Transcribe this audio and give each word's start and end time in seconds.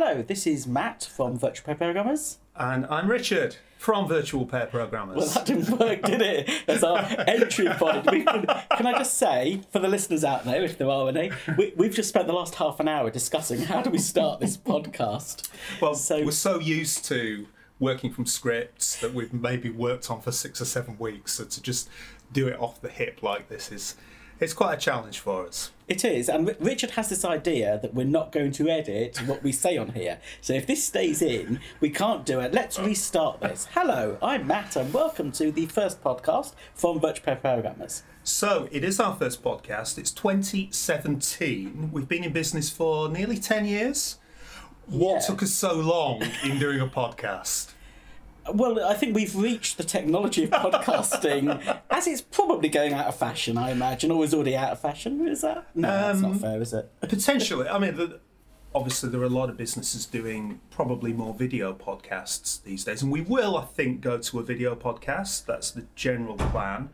Hello, 0.00 0.22
this 0.22 0.46
is 0.46 0.64
Matt 0.64 1.02
from 1.02 1.36
Virtual 1.36 1.64
Pair 1.64 1.74
Programmers. 1.74 2.38
And 2.54 2.86
I'm 2.86 3.10
Richard 3.10 3.56
from 3.78 4.06
Virtual 4.06 4.46
Pair 4.46 4.66
Programmers. 4.66 5.16
Well, 5.16 5.26
that 5.26 5.44
didn't 5.44 5.76
work, 5.76 6.02
did 6.02 6.22
it? 6.22 6.48
As 6.68 6.84
our 6.84 6.98
entry 7.26 7.66
point. 7.70 8.06
Can, 8.06 8.24
can 8.24 8.86
I 8.86 8.92
just 8.96 9.14
say, 9.14 9.60
for 9.72 9.80
the 9.80 9.88
listeners 9.88 10.22
out 10.22 10.44
there, 10.44 10.62
if 10.62 10.78
there 10.78 10.88
are 10.88 11.08
any, 11.08 11.32
we, 11.56 11.72
we've 11.76 11.92
just 11.92 12.10
spent 12.10 12.28
the 12.28 12.32
last 12.32 12.54
half 12.54 12.78
an 12.78 12.86
hour 12.86 13.10
discussing 13.10 13.58
how 13.62 13.82
do 13.82 13.90
we 13.90 13.98
start 13.98 14.38
this 14.38 14.56
podcast. 14.56 15.48
well, 15.80 15.96
so- 15.96 16.24
we're 16.24 16.30
so 16.30 16.60
used 16.60 17.04
to 17.06 17.48
working 17.80 18.12
from 18.12 18.24
scripts 18.24 19.00
that 19.00 19.12
we've 19.12 19.32
maybe 19.34 19.68
worked 19.68 20.12
on 20.12 20.20
for 20.20 20.30
six 20.30 20.60
or 20.60 20.64
seven 20.64 20.96
weeks. 21.00 21.32
So 21.32 21.44
to 21.44 21.60
just 21.60 21.88
do 22.32 22.46
it 22.46 22.56
off 22.60 22.80
the 22.80 22.88
hip 22.88 23.24
like 23.24 23.48
this 23.48 23.72
is 23.72 23.96
it's 24.40 24.52
quite 24.52 24.74
a 24.74 24.80
challenge 24.80 25.18
for 25.18 25.46
us. 25.46 25.72
It 25.88 26.04
is, 26.04 26.28
and 26.28 26.54
Richard 26.60 26.90
has 26.92 27.08
this 27.08 27.24
idea 27.24 27.78
that 27.80 27.94
we're 27.94 28.04
not 28.06 28.30
going 28.30 28.52
to 28.52 28.68
edit 28.68 29.16
what 29.26 29.42
we 29.42 29.52
say 29.52 29.78
on 29.78 29.92
here. 29.92 30.18
So 30.42 30.52
if 30.52 30.66
this 30.66 30.84
stays 30.84 31.22
in, 31.22 31.60
we 31.80 31.88
can't 31.90 32.26
do 32.26 32.40
it. 32.40 32.52
Let's 32.52 32.78
restart 32.78 33.40
this. 33.40 33.66
Hello, 33.72 34.18
I'm 34.22 34.46
Matt, 34.46 34.76
and 34.76 34.92
welcome 34.92 35.32
to 35.32 35.50
the 35.50 35.64
first 35.66 36.02
podcast 36.04 36.52
from 36.74 37.00
Virtual 37.00 37.24
Pair 37.24 37.36
Programmers. 37.36 38.02
So 38.22 38.68
it 38.70 38.84
is 38.84 39.00
our 39.00 39.16
first 39.16 39.42
podcast. 39.42 39.96
It's 39.96 40.10
2017. 40.10 41.90
We've 41.90 42.06
been 42.08 42.24
in 42.24 42.32
business 42.32 42.68
for 42.68 43.08
nearly 43.08 43.38
10 43.38 43.64
years. 43.64 44.18
What 44.86 45.14
Yeah. 45.14 45.26
took 45.26 45.42
us 45.42 45.52
so 45.52 45.72
long 45.74 46.22
in 46.44 46.58
doing 46.58 46.80
a 46.80 46.86
podcast? 46.86 47.72
Well, 48.52 48.84
I 48.84 48.94
think 48.94 49.14
we've 49.14 49.34
reached 49.36 49.76
the 49.78 49.84
technology 49.84 50.44
of 50.44 50.50
podcasting 50.50 51.78
as 51.90 52.06
it's 52.06 52.20
probably 52.22 52.68
going 52.68 52.92
out 52.92 53.06
of 53.06 53.16
fashion, 53.16 53.56
I 53.58 53.70
imagine, 53.70 54.10
or 54.10 54.24
is 54.24 54.34
already 54.34 54.56
out 54.56 54.72
of 54.72 54.80
fashion. 54.80 55.26
Is 55.28 55.42
that? 55.42 55.66
No, 55.74 55.88
that's 55.88 56.20
not 56.20 56.30
Um, 56.32 56.38
fair, 56.38 56.60
is 56.62 56.72
it? 56.72 56.90
Potentially. 57.00 57.68
I 57.68 57.78
mean, 57.78 57.96
the, 57.96 58.20
obviously, 58.74 59.08
there 59.10 59.20
are 59.20 59.24
a 59.24 59.28
lot 59.28 59.50
of 59.50 59.56
businesses 59.56 60.06
doing 60.06 60.60
probably 60.70 61.12
more 61.12 61.34
video 61.34 61.72
podcasts 61.72 62.62
these 62.62 62.84
days. 62.84 63.02
And 63.02 63.10
we 63.12 63.20
will, 63.20 63.56
I 63.56 63.64
think, 63.64 64.00
go 64.00 64.18
to 64.18 64.38
a 64.38 64.42
video 64.42 64.74
podcast. 64.74 65.46
That's 65.46 65.70
the 65.70 65.86
general 65.94 66.36
plan. 66.36 66.90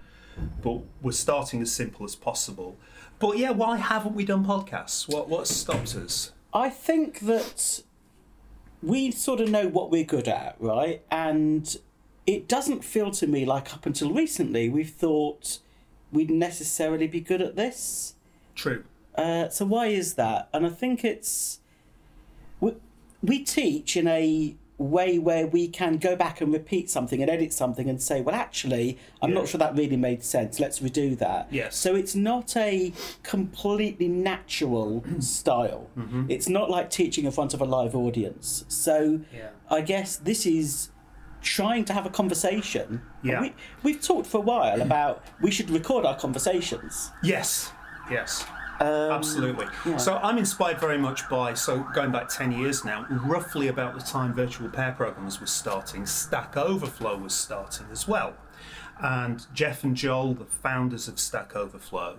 But 0.63 0.81
we're 1.01 1.13
starting 1.13 1.63
as 1.63 1.71
simple 1.71 2.05
as 2.05 2.17
possible. 2.17 2.77
But 3.21 3.39
yeah, 3.39 3.51
why 3.51 3.77
haven't 3.77 4.15
we 4.17 4.25
done 4.25 4.45
podcasts? 4.45 5.07
What, 5.13 5.29
what 5.29 5.47
stopped 5.47 5.95
us? 5.95 6.33
I 6.53 6.71
think 6.71 7.21
that 7.21 7.83
we 8.85 9.11
sort 9.11 9.41
of 9.41 9.51
know 9.51 9.67
what 9.69 9.91
we're 9.91 10.05
good 10.05 10.29
at, 10.29 10.57
right? 10.59 11.03
And 11.11 11.77
it 12.27 12.49
doesn't 12.49 12.85
feel 12.85 13.11
to 13.13 13.27
me 13.27 13.45
like 13.45 13.73
up 13.73 13.87
until 13.87 14.13
recently 14.13 14.69
we've 14.69 14.91
thought 14.91 15.59
we'd 16.13 16.31
necessarily 16.31 17.07
be 17.07 17.21
good 17.21 17.43
at 17.43 17.57
this. 17.57 18.15
True. 18.55 18.85
Uh, 19.15 19.49
so 19.49 19.65
why 19.65 19.87
is 19.87 20.15
that? 20.15 20.49
And 20.53 20.67
I 20.67 20.71
think 20.71 21.05
it's 21.05 21.61
we, 22.61 22.75
we 23.23 23.45
teach 23.45 23.97
in 23.97 24.07
a 24.07 24.57
way 24.77 25.19
where 25.19 25.47
we 25.47 25.69
can 25.69 25.99
go 25.99 26.17
back 26.17 26.41
and 26.41 26.53
repeat 26.53 26.91
something 26.91 27.21
and 27.23 27.31
edit 27.31 27.53
something 27.53 27.89
and 27.89 28.03
say, 28.03 28.21
well, 28.21 28.35
actually, 28.35 28.99
I'm 29.23 29.31
Yeah. 29.31 29.37
not 29.37 29.49
sure 29.49 29.59
that 29.59 29.77
really 29.77 29.97
made 29.97 30.25
sense. 30.25 30.59
Let's 30.59 30.81
redo 30.81 31.17
that. 31.19 31.47
Yes. 31.53 31.77
So 31.77 31.95
it's 31.95 32.15
not 32.17 32.57
a 32.57 32.93
completely 33.23 34.09
natural 34.09 35.05
style. 35.21 35.89
Mm-hmm. 35.97 36.31
It's 36.31 36.49
not 36.49 36.71
like 36.71 36.91
teaching 36.91 37.25
in 37.25 37.31
front 37.31 37.55
of 37.55 37.61
a 37.61 37.65
live 37.65 37.95
audience. 37.95 38.65
So 38.69 39.21
Yeah. 39.35 39.51
I 39.71 39.81
guess 39.81 40.17
this 40.17 40.45
is 40.47 40.91
trying 41.41 41.85
to 41.85 41.93
have 41.93 42.07
a 42.07 42.11
conversation. 42.11 43.03
Yeah. 43.23 43.41
We, 43.43 43.55
we've 43.83 44.01
talked 44.01 44.27
for 44.27 44.39
a 44.39 44.47
while 44.53 44.81
about 44.83 45.23
we 45.43 45.51
should 45.51 45.71
record 45.71 46.05
our 46.05 46.17
conversations. 46.17 47.11
Yes. 47.23 47.71
Yes. 48.11 48.45
Um, 48.81 49.13
Absolutely. 49.13 49.67
So 49.99 50.17
I'm 50.17 50.39
inspired 50.39 50.81
very 50.81 50.99
much 50.99 51.29
by, 51.29 51.55
so 51.55 51.87
going 51.95 52.11
back 52.11 52.29
10 52.29 52.53
years 52.53 52.85
now, 52.85 53.07
roughly 53.09 53.69
about 53.69 53.95
the 53.95 54.05
time 54.05 54.35
Virtual 54.35 54.69
Pair 54.69 54.93
programs 54.93 55.41
was 55.41 55.51
starting, 55.51 56.07
Stack 56.07 56.57
Overflow 56.57 57.17
was 57.19 57.35
starting 57.35 57.87
as 57.93 58.09
well. 58.09 58.35
And 59.01 59.47
Jeff 59.55 59.85
and 59.85 59.97
Joel, 59.97 60.35
the 60.35 60.45
founders 60.45 61.09
of 61.09 61.19
Stack 61.19 61.55
Overflow, 61.55 62.19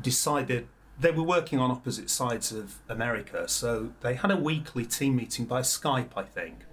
decided 0.00 0.68
they 0.98 1.10
were 1.10 1.22
working 1.22 1.58
on 1.58 1.70
opposite 1.70 2.10
sides 2.10 2.52
of 2.52 2.78
America. 2.88 3.48
So 3.48 3.92
they 4.00 4.14
had 4.14 4.30
a 4.30 4.36
weekly 4.36 4.84
team 4.84 5.16
meeting 5.16 5.46
by 5.46 5.62
Skype, 5.62 6.10
I 6.16 6.22
think. 6.22 6.64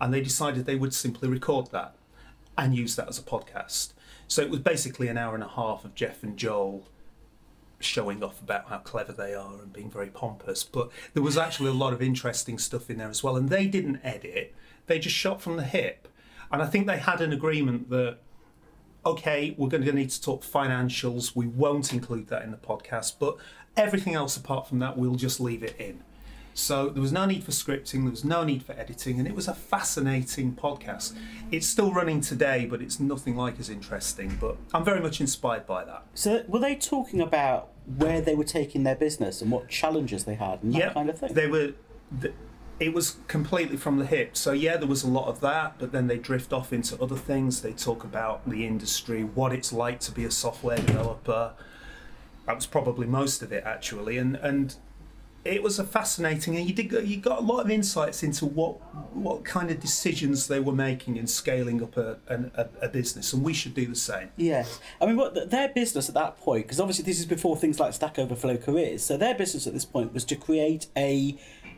And 0.00 0.12
they 0.12 0.20
decided 0.20 0.64
they 0.64 0.74
would 0.74 0.94
simply 0.94 1.28
record 1.28 1.70
that 1.72 1.94
and 2.56 2.74
use 2.74 2.96
that 2.96 3.08
as 3.08 3.18
a 3.18 3.22
podcast. 3.22 3.92
So 4.26 4.42
it 4.42 4.50
was 4.50 4.60
basically 4.60 5.08
an 5.08 5.18
hour 5.18 5.34
and 5.34 5.44
a 5.44 5.48
half 5.48 5.84
of 5.84 5.94
Jeff 5.94 6.22
and 6.22 6.36
Joel 6.36 6.88
showing 7.84 8.22
off 8.22 8.40
about 8.40 8.68
how 8.68 8.78
clever 8.78 9.12
they 9.12 9.34
are 9.34 9.52
and 9.60 9.72
being 9.72 9.90
very 9.90 10.08
pompous. 10.08 10.64
But 10.64 10.90
there 11.12 11.22
was 11.22 11.36
actually 11.36 11.70
a 11.70 11.74
lot 11.74 11.92
of 11.92 12.02
interesting 12.02 12.58
stuff 12.58 12.90
in 12.90 12.98
there 12.98 13.08
as 13.08 13.22
well. 13.22 13.36
And 13.36 13.48
they 13.48 13.66
didn't 13.66 14.00
edit, 14.02 14.54
they 14.86 14.98
just 14.98 15.16
shot 15.16 15.40
from 15.40 15.56
the 15.56 15.64
hip. 15.64 16.08
And 16.50 16.62
I 16.62 16.66
think 16.66 16.86
they 16.86 16.98
had 16.98 17.20
an 17.20 17.32
agreement 17.32 17.90
that, 17.90 18.18
okay, 19.04 19.54
we're 19.58 19.68
going 19.68 19.84
to 19.84 19.92
need 19.92 20.10
to 20.10 20.20
talk 20.20 20.42
financials. 20.42 21.34
We 21.34 21.46
won't 21.46 21.92
include 21.92 22.28
that 22.28 22.42
in 22.42 22.50
the 22.50 22.56
podcast, 22.56 23.14
but 23.18 23.36
everything 23.76 24.14
else 24.14 24.36
apart 24.36 24.68
from 24.68 24.78
that, 24.78 24.96
we'll 24.96 25.16
just 25.16 25.40
leave 25.40 25.62
it 25.62 25.76
in. 25.78 26.02
So 26.54 26.88
there 26.88 27.02
was 27.02 27.10
no 27.10 27.26
need 27.26 27.42
for 27.42 27.50
scripting, 27.50 28.02
there 28.02 28.12
was 28.12 28.24
no 28.24 28.44
need 28.44 28.62
for 28.62 28.72
editing, 28.74 29.18
and 29.18 29.26
it 29.26 29.34
was 29.34 29.48
a 29.48 29.54
fascinating 29.54 30.54
podcast. 30.54 31.18
It's 31.50 31.66
still 31.66 31.92
running 31.92 32.20
today, 32.20 32.64
but 32.64 32.80
it's 32.80 33.00
nothing 33.00 33.34
like 33.34 33.58
as 33.58 33.68
interesting. 33.68 34.38
But 34.40 34.56
I'm 34.72 34.84
very 34.84 35.00
much 35.00 35.20
inspired 35.20 35.66
by 35.66 35.84
that. 35.84 36.04
So 36.14 36.44
were 36.46 36.60
they 36.60 36.76
talking 36.76 37.20
about 37.20 37.70
where 37.96 38.20
they 38.20 38.34
were 38.34 38.44
taking 38.44 38.84
their 38.84 38.94
business 38.94 39.42
and 39.42 39.50
what 39.50 39.68
challenges 39.68 40.24
they 40.24 40.34
had 40.34 40.62
and 40.62 40.74
that 40.74 40.94
kind 40.94 41.10
of 41.10 41.18
thing? 41.18 41.32
They 41.32 41.46
were. 41.46 41.72
th 42.20 42.32
it 42.80 42.92
was 42.92 43.18
completely 43.28 43.76
from 43.76 43.98
the 43.98 44.06
hip. 44.06 44.36
So 44.36 44.50
yeah, 44.50 44.76
there 44.76 44.88
was 44.88 45.04
a 45.04 45.08
lot 45.08 45.28
of 45.28 45.40
that, 45.40 45.74
but 45.78 45.92
then 45.92 46.08
they 46.08 46.18
drift 46.18 46.52
off 46.52 46.72
into 46.72 47.00
other 47.00 47.16
things. 47.16 47.62
They 47.62 47.72
talk 47.72 48.02
about 48.02 48.48
the 48.48 48.66
industry, 48.66 49.22
what 49.22 49.52
it's 49.52 49.72
like 49.72 50.00
to 50.00 50.12
be 50.12 50.24
a 50.24 50.30
software 50.30 50.78
developer. 50.78 51.52
That 52.46 52.56
was 52.56 52.66
probably 52.66 53.06
most 53.06 53.42
of 53.42 53.52
it 53.52 53.62
actually, 53.64 54.18
and 54.18 54.34
and 54.36 54.74
it 55.44 55.62
was 55.62 55.78
a 55.78 55.84
fascinating, 55.84 56.56
and 56.56 56.66
you 56.66 56.74
did 56.74 56.90
you 57.06 57.18
got 57.18 57.38
a 57.38 57.42
lot 57.42 57.60
of 57.60 57.70
insights 57.70 58.22
into 58.22 58.46
what 58.46 58.72
what 59.14 59.44
kind 59.44 59.70
of 59.70 59.78
decisions 59.78 60.46
they 60.46 60.58
were 60.58 60.72
making 60.72 61.16
in 61.16 61.26
scaling 61.26 61.82
up 61.82 61.96
a 61.96 62.18
a, 62.28 62.66
a 62.82 62.88
business, 62.88 63.32
and 63.32 63.42
we 63.42 63.52
should 63.52 63.74
do 63.74 63.86
the 63.86 63.94
same. 63.94 64.30
Yes, 64.36 64.80
I 65.00 65.06
mean, 65.06 65.16
what 65.16 65.50
their 65.50 65.68
business 65.68 66.08
at 66.08 66.14
that 66.14 66.38
point, 66.38 66.64
because 66.64 66.80
obviously 66.80 67.04
this 67.04 67.20
is 67.20 67.26
before 67.26 67.56
things 67.56 67.78
like 67.78 67.92
Stack 67.92 68.18
Overflow 68.18 68.56
careers. 68.56 69.04
So 69.04 69.16
their 69.16 69.34
business 69.34 69.66
at 69.66 69.74
this 69.74 69.84
point 69.84 70.14
was 70.14 70.24
to 70.26 70.36
create 70.36 70.86
a 70.96 71.36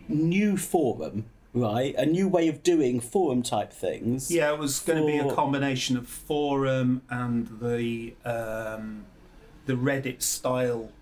new 0.08 0.56
forum, 0.56 1.26
right? 1.52 1.94
A 1.96 2.06
new 2.06 2.28
way 2.28 2.46
of 2.46 2.62
doing 2.62 3.00
forum 3.00 3.42
type 3.42 3.72
things. 3.72 4.30
Yeah, 4.30 4.52
it 4.52 4.58
was 4.58 4.78
going 4.78 5.00
to 5.00 5.06
be 5.06 5.18
a 5.18 5.34
combination 5.34 5.96
of 5.96 6.06
forum 6.08 7.02
and 7.10 7.48
the 7.60 8.14
um, 8.24 9.06
the 9.66 9.74
Reddit 9.74 10.22
style 10.22 10.92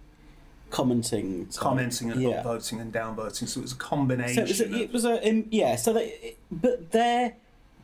commenting, 0.74 1.46
type. 1.46 1.60
commenting 1.60 2.10
and 2.10 2.20
yeah. 2.20 2.42
upvoting 2.42 2.80
and 2.80 2.92
downvoting. 2.92 3.46
So 3.48 3.60
it 3.60 3.62
was 3.62 3.72
a 3.72 3.76
So 3.76 3.80
combination. 3.80 4.38
it 4.42 4.48
was, 4.48 4.60
a, 4.60 4.64
of- 4.64 4.74
it 4.74 4.92
was 4.92 5.04
a 5.04 5.28
um, 5.28 5.44
yeah. 5.50 5.76
So 5.76 5.92
they, 5.92 6.36
but 6.50 6.90
their 6.90 7.34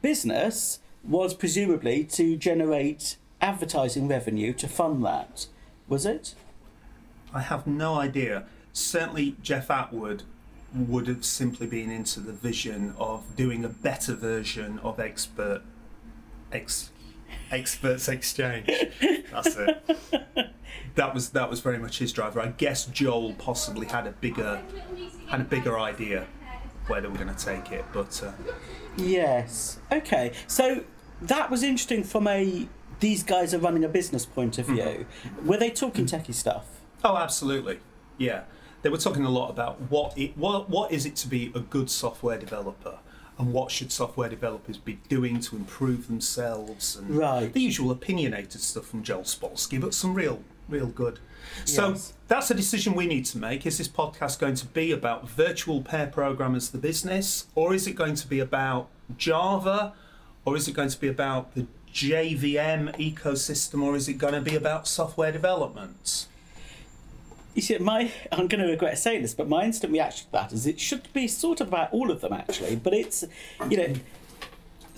business 0.03 0.81
was 1.05 1.33
presumably 1.35 2.05
to 2.05 2.37
generate 2.37 3.17
advertising 3.41 4.09
revenue 4.09 4.53
to 4.55 4.69
fund 4.69 5.05
that. 5.05 5.47
Was 5.89 6.05
it? 6.07 6.35
I 7.33 7.41
have 7.41 7.67
no 7.67 7.95
idea. 7.95 8.45
Certainly, 8.73 9.37
Jeff 9.43 9.71
Atwood 9.71 10.25
would 10.75 11.07
have 11.09 11.25
simply 11.25 11.67
been 11.67 11.91
into 11.91 12.21
the 12.21 12.33
vision 12.33 12.95
of 12.99 13.35
doing 13.37 13.65
a 13.65 13.69
better 13.69 14.15
version 14.15 14.79
of 14.81 15.01
expert 15.01 15.63
ex, 16.53 16.91
experts 17.51 18.09
exchange. 18.17 18.67
That's 19.33 19.57
it. 19.57 20.51
That 20.95 21.15
was 21.15 21.31
that 21.31 21.49
was 21.51 21.61
very 21.61 21.79
much 21.79 21.99
his 21.99 22.13
driver. 22.13 22.41
I 22.41 22.49
guess 22.49 22.87
Joel 22.87 23.35
possibly 23.35 23.87
had 23.87 24.07
a 24.07 24.13
bigger 24.13 24.63
had 25.29 25.41
a 25.41 25.45
bigger 25.45 25.79
idea 25.79 26.27
where 26.87 27.01
they 27.01 27.09
were 27.09 27.17
going 27.19 27.35
to 27.35 27.45
take 27.45 27.71
it, 27.73 27.85
but 27.93 28.23
uh, 28.23 28.33
Yes. 28.97 29.79
Okay. 29.93 30.33
So 30.47 30.83
that 31.23 31.51
was 31.51 31.63
interesting 31.63 32.03
from 32.05 32.27
a 32.27 32.69
these 33.01 33.23
guys 33.23 33.55
are 33.55 33.59
running 33.59 33.85
a 33.85 33.89
business 33.89 34.27
point 34.27 34.59
of 34.59 34.67
view. 34.67 35.07
Were 35.45 35.57
they 35.57 35.71
talking 35.71 36.07
techie 36.07 36.35
stuff? 36.35 36.67
Oh, 37.03 37.17
absolutely. 37.17 37.79
Yeah, 38.19 38.43
they 38.83 38.91
were 38.91 38.99
talking 38.99 39.25
a 39.25 39.31
lot 39.31 39.49
about 39.51 39.81
what 39.91 40.17
it 40.19 40.37
what 40.37 40.69
what 40.69 40.93
is 40.93 41.07
it 41.07 41.17
to 41.17 41.29
be 41.29 41.51
a 41.55 41.61
good 41.61 41.89
software 41.91 42.37
developer, 42.39 42.99
and 43.39 43.53
what 43.55 43.71
should 43.71 43.91
software 43.91 44.29
developers 44.29 44.77
be 44.77 44.95
doing 45.09 45.41
to 45.41 45.57
improve 45.57 46.09
themselves, 46.09 46.97
and 46.97 47.11
Right. 47.11 47.51
the 47.51 47.61
usual 47.61 47.91
opinionated 47.91 48.61
stuff 48.61 48.85
from 48.87 49.03
Joel 49.03 49.23
Spolsky, 49.23 49.81
but 49.81 49.95
some 49.95 50.13
real 50.13 50.43
real 50.71 50.87
good. 50.87 51.19
So 51.65 51.91
Yes. 51.91 52.13
that's 52.29 52.51
a 52.51 52.55
decision 52.55 52.95
we 52.95 53.07
need 53.07 53.25
to 53.27 53.39
make. 53.39 53.67
Is 53.67 53.79
this 53.79 53.89
podcast 53.89 54.39
going 54.39 54.55
to 54.55 54.67
be 54.67 54.93
about 54.93 55.29
virtual 55.29 55.83
pair 55.83 56.07
programmers, 56.07 56.71
the 56.71 56.79
business, 56.79 57.47
or 57.55 57.75
is 57.75 57.87
it 57.87 57.93
going 57.95 58.15
to 58.15 58.27
be 58.29 58.41
about 58.41 58.89
Java, 59.17 59.93
or 60.45 60.57
is 60.57 60.69
it 60.69 60.73
going 60.73 60.89
to 60.91 61.01
be 61.01 61.09
about 61.09 61.55
the 61.55 61.67
JVM 61.93 62.97
ecosystem, 62.99 63.83
or 63.83 63.97
is 63.97 64.09
it 64.09 64.15
going 64.15 64.35
to 64.35 64.41
be 64.41 64.55
about 64.55 64.87
software 64.87 65.33
development? 65.33 66.27
You 67.55 67.63
see, 67.63 67.77
my 67.79 68.13
I'm 68.31 68.47
going 68.47 68.65
to 68.65 68.71
regret 68.71 68.97
saying 68.99 69.23
this, 69.23 69.35
but 69.35 69.49
my 69.49 69.65
instant 69.65 69.93
reaction 69.93 70.27
to 70.27 70.33
that 70.33 70.53
is 70.53 70.67
it 70.69 70.79
should 70.79 71.13
be 71.13 71.27
sort 71.27 71.61
of 71.61 71.69
about 71.69 71.93
all 71.93 72.11
of 72.11 72.21
them 72.21 72.33
actually. 72.33 72.77
But 72.77 72.95
it's, 72.95 73.25
you 73.69 73.77
know, 73.77 73.95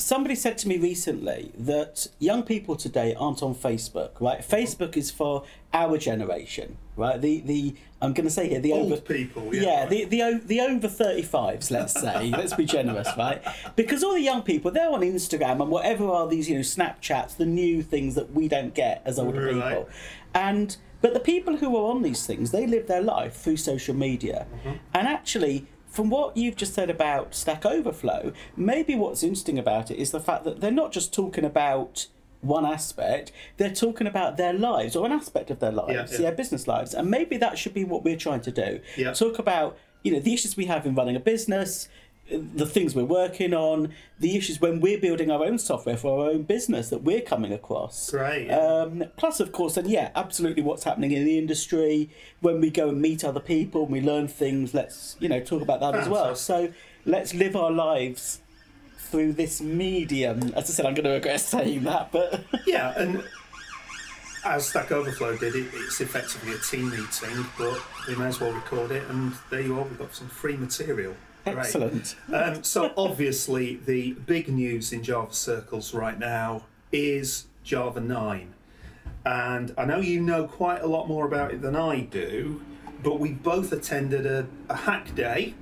somebody 0.02 0.34
said 0.34 0.58
to 0.58 0.69
me 0.69 0.76
recently 0.78 1.52
that 1.56 2.06
young 2.19 2.43
people 2.43 2.76
today 2.76 3.14
aren't 3.19 3.43
on 3.43 3.54
Facebook. 3.54 4.20
Right, 4.20 4.40
Facebook 4.40 4.96
is 4.96 5.10
for 5.10 5.44
our 5.72 5.96
generation. 5.99 6.76
Right, 6.96 7.20
the 7.20 7.40
the 7.40 7.75
I'm 8.02 8.12
going 8.12 8.26
to 8.26 8.31
say 8.31 8.49
here 8.49 8.60
the 8.60 8.72
Old 8.72 8.93
over 8.93 9.00
people, 9.00 9.54
yeah, 9.54 9.62
yeah 9.62 9.81
right. 9.81 9.88
the 9.90 10.04
the 10.04 10.40
the 10.44 10.60
over 10.60 10.88
35s. 10.88 11.70
Let's 11.70 11.99
say 11.99 12.31
let's 12.37 12.54
be 12.54 12.64
generous, 12.66 13.08
right? 13.16 13.43
Because 13.76 14.02
all 14.04 14.12
the 14.12 14.20
young 14.20 14.43
people 14.43 14.70
they're 14.70 14.90
on 14.90 15.00
Instagram 15.00 15.62
and 15.62 15.70
whatever 15.70 16.06
are 16.08 16.28
these 16.28 16.48
you 16.50 16.56
know 16.56 16.60
Snapchats, 16.62 17.37
the 17.37 17.46
new 17.46 17.82
things 17.82 18.14
that 18.14 18.32
we 18.32 18.48
don't 18.48 18.75
get 18.75 19.00
as 19.05 19.19
older 19.19 19.46
Right. 19.46 19.55
people, 19.70 19.88
and 20.34 20.76
but 21.00 21.14
the 21.14 21.20
people 21.20 21.56
who 21.56 21.76
are 21.76 21.90
on 21.90 22.02
these 22.02 22.26
things 22.26 22.50
they 22.50 22.66
live 22.66 22.87
their 22.88 23.02
life 23.02 23.34
through 23.37 23.56
social 23.56 23.94
media, 23.94 24.46
Mm-hmm. 24.55 24.76
and 24.94 25.08
actually. 25.08 25.66
From 25.93 26.09
what 26.09 26.39
you've 26.39 26.56
just 26.56 26.73
said 26.73 26.89
about 26.89 27.35
Stack 27.35 27.67
Overflow, 27.67 28.33
maybe 28.56 28.94
what's 28.94 29.23
interesting 29.23 29.59
about 29.59 29.91
it 29.91 29.99
is 29.99 30.11
the 30.11 30.21
fact 30.21 30.44
that 30.44 30.62
they're 30.62 30.71
not 30.71 30.91
just 30.91 31.12
talking 31.12 31.44
about 31.44 32.06
one 32.41 32.65
aspect, 32.65 33.31
they're 33.59 33.75
talking 33.75 34.06
about 34.06 34.39
their 34.39 34.55
lives 34.55 34.97
or 34.97 35.05
an 35.05 35.12
aspect 35.12 35.50
of 35.50 35.61
their 35.61 35.71
lives, 35.71 36.12
yeah. 36.12 36.19
their 36.19 36.33
business 36.33 36.67
lives. 36.67 36.94
And 36.94 37.11
maybe 37.11 37.37
that 37.37 37.59
should 37.59 37.75
be 37.75 37.85
what 37.85 38.05
we're 38.05 38.17
trying 38.17 38.41
to 38.41 38.50
do. 38.50 38.81
Yeah. 38.97 39.12
Talk 39.12 39.39
about, 39.39 39.77
you 40.03 40.12
know, 40.12 40.19
the 40.19 40.33
issues 40.33 40.56
we 40.56 40.65
have 40.65 40.87
in 40.87 40.94
running 40.94 41.15
a 41.15 41.21
business, 41.21 41.89
the 42.32 42.67
things 42.67 42.94
we're 42.94 43.05
working 43.05 43.55
on, 43.55 43.93
the 44.19 44.37
issues 44.37 44.61
when 44.61 44.81
we're 44.81 44.99
building 44.99 45.31
our 45.31 45.44
own 45.44 45.58
software 45.58 45.96
for 45.96 46.20
our 46.20 46.31
own 46.31 46.43
business 46.43 46.90
that 46.90 47.02
we're 47.02 47.20
coming 47.20 47.52
across. 47.52 48.12
Right. 48.12 48.46
yeah. 48.46 48.58
Um, 48.58 49.05
plus, 49.17 49.40
of 49.40 49.52
course, 49.52 49.76
and 49.76 49.88
yeah, 49.88 50.11
absolutely 50.14 50.62
what's 50.62 50.84
happening 50.84 51.12
in 51.12 51.25
the 51.25 51.38
industry. 51.38 52.11
When 52.40 52.61
we 52.61 52.70
go 52.70 52.88
and 52.88 53.00
meet 53.00 53.25
other 53.25 53.40
people 53.40 53.84
and 53.84 53.93
we 53.93 54.00
learn 54.00 54.29
things, 54.29 54.75
let's, 54.75 55.17
you 55.20 55.29
know, 55.29 55.40
talk 55.40 55.62
about 55.62 55.81
that 55.81 55.94
as 55.94 56.08
well. 56.08 56.34
So 56.34 56.73
let's 57.05 57.34
live 57.34 57.56
our 57.56 57.70
lives 57.70 58.40
through 58.99 59.34
this 59.34 59.61
medium. 59.61 60.52
As 60.56 60.70
I 60.70 60.73
said, 60.73 60.87
I'm 60.87 60.94
going 60.94 61.05
to 61.05 61.11
regret 61.11 61.40
saying 61.40 61.84
that, 61.84 62.12
but 62.12 62.44
Yeah, 62.67 62.94
and 62.96 63.23
as 64.44 64.67
Stack 64.69 64.90
Overflow 64.90 65.37
did 65.37 65.55
it, 65.55 65.67
it's 65.73 66.00
effectively 66.00 66.55
a 66.55 66.58
team 66.58 66.90
meeting, 66.90 67.46
but 67.58 67.81
we 68.08 68.17
may 68.17 68.26
as 68.26 68.40
well 68.40 68.52
record 68.52 68.90
it, 68.90 69.08
and 69.08 69.32
there 69.50 69.61
you 69.61 69.79
are, 69.79 69.84
we've 69.84 69.99
got 69.99 70.14
some 70.14 70.29
free 70.29 70.56
material. 70.56 71.14
Excellent. 71.47 72.17
Um, 72.33 72.62
so 72.62 72.93
obviously, 72.97 73.77
the 73.77 74.12
big 74.12 74.49
news 74.49 74.93
in 74.93 75.03
Java 75.03 75.35
circles 75.35 75.93
right 75.93 76.19
now 76.19 76.65
is 76.93 77.47
Java 77.65 78.00
9. 78.00 78.55
And 79.25 79.75
I 79.79 79.85
know 79.85 79.99
you 79.99 80.21
know 80.21 80.47
quite 80.47 80.83
a 80.83 80.87
lot 80.87 81.09
more 81.09 81.27
about 81.27 81.53
it 81.53 81.62
than 81.62 81.77
I 81.77 82.00
do, 82.00 82.61
but 83.03 83.21
we 83.21 83.33
both 83.33 83.73
attended 83.73 84.27
a, 84.27 84.47
a 84.69 84.77
hack 84.77 85.15
day. 85.15 85.55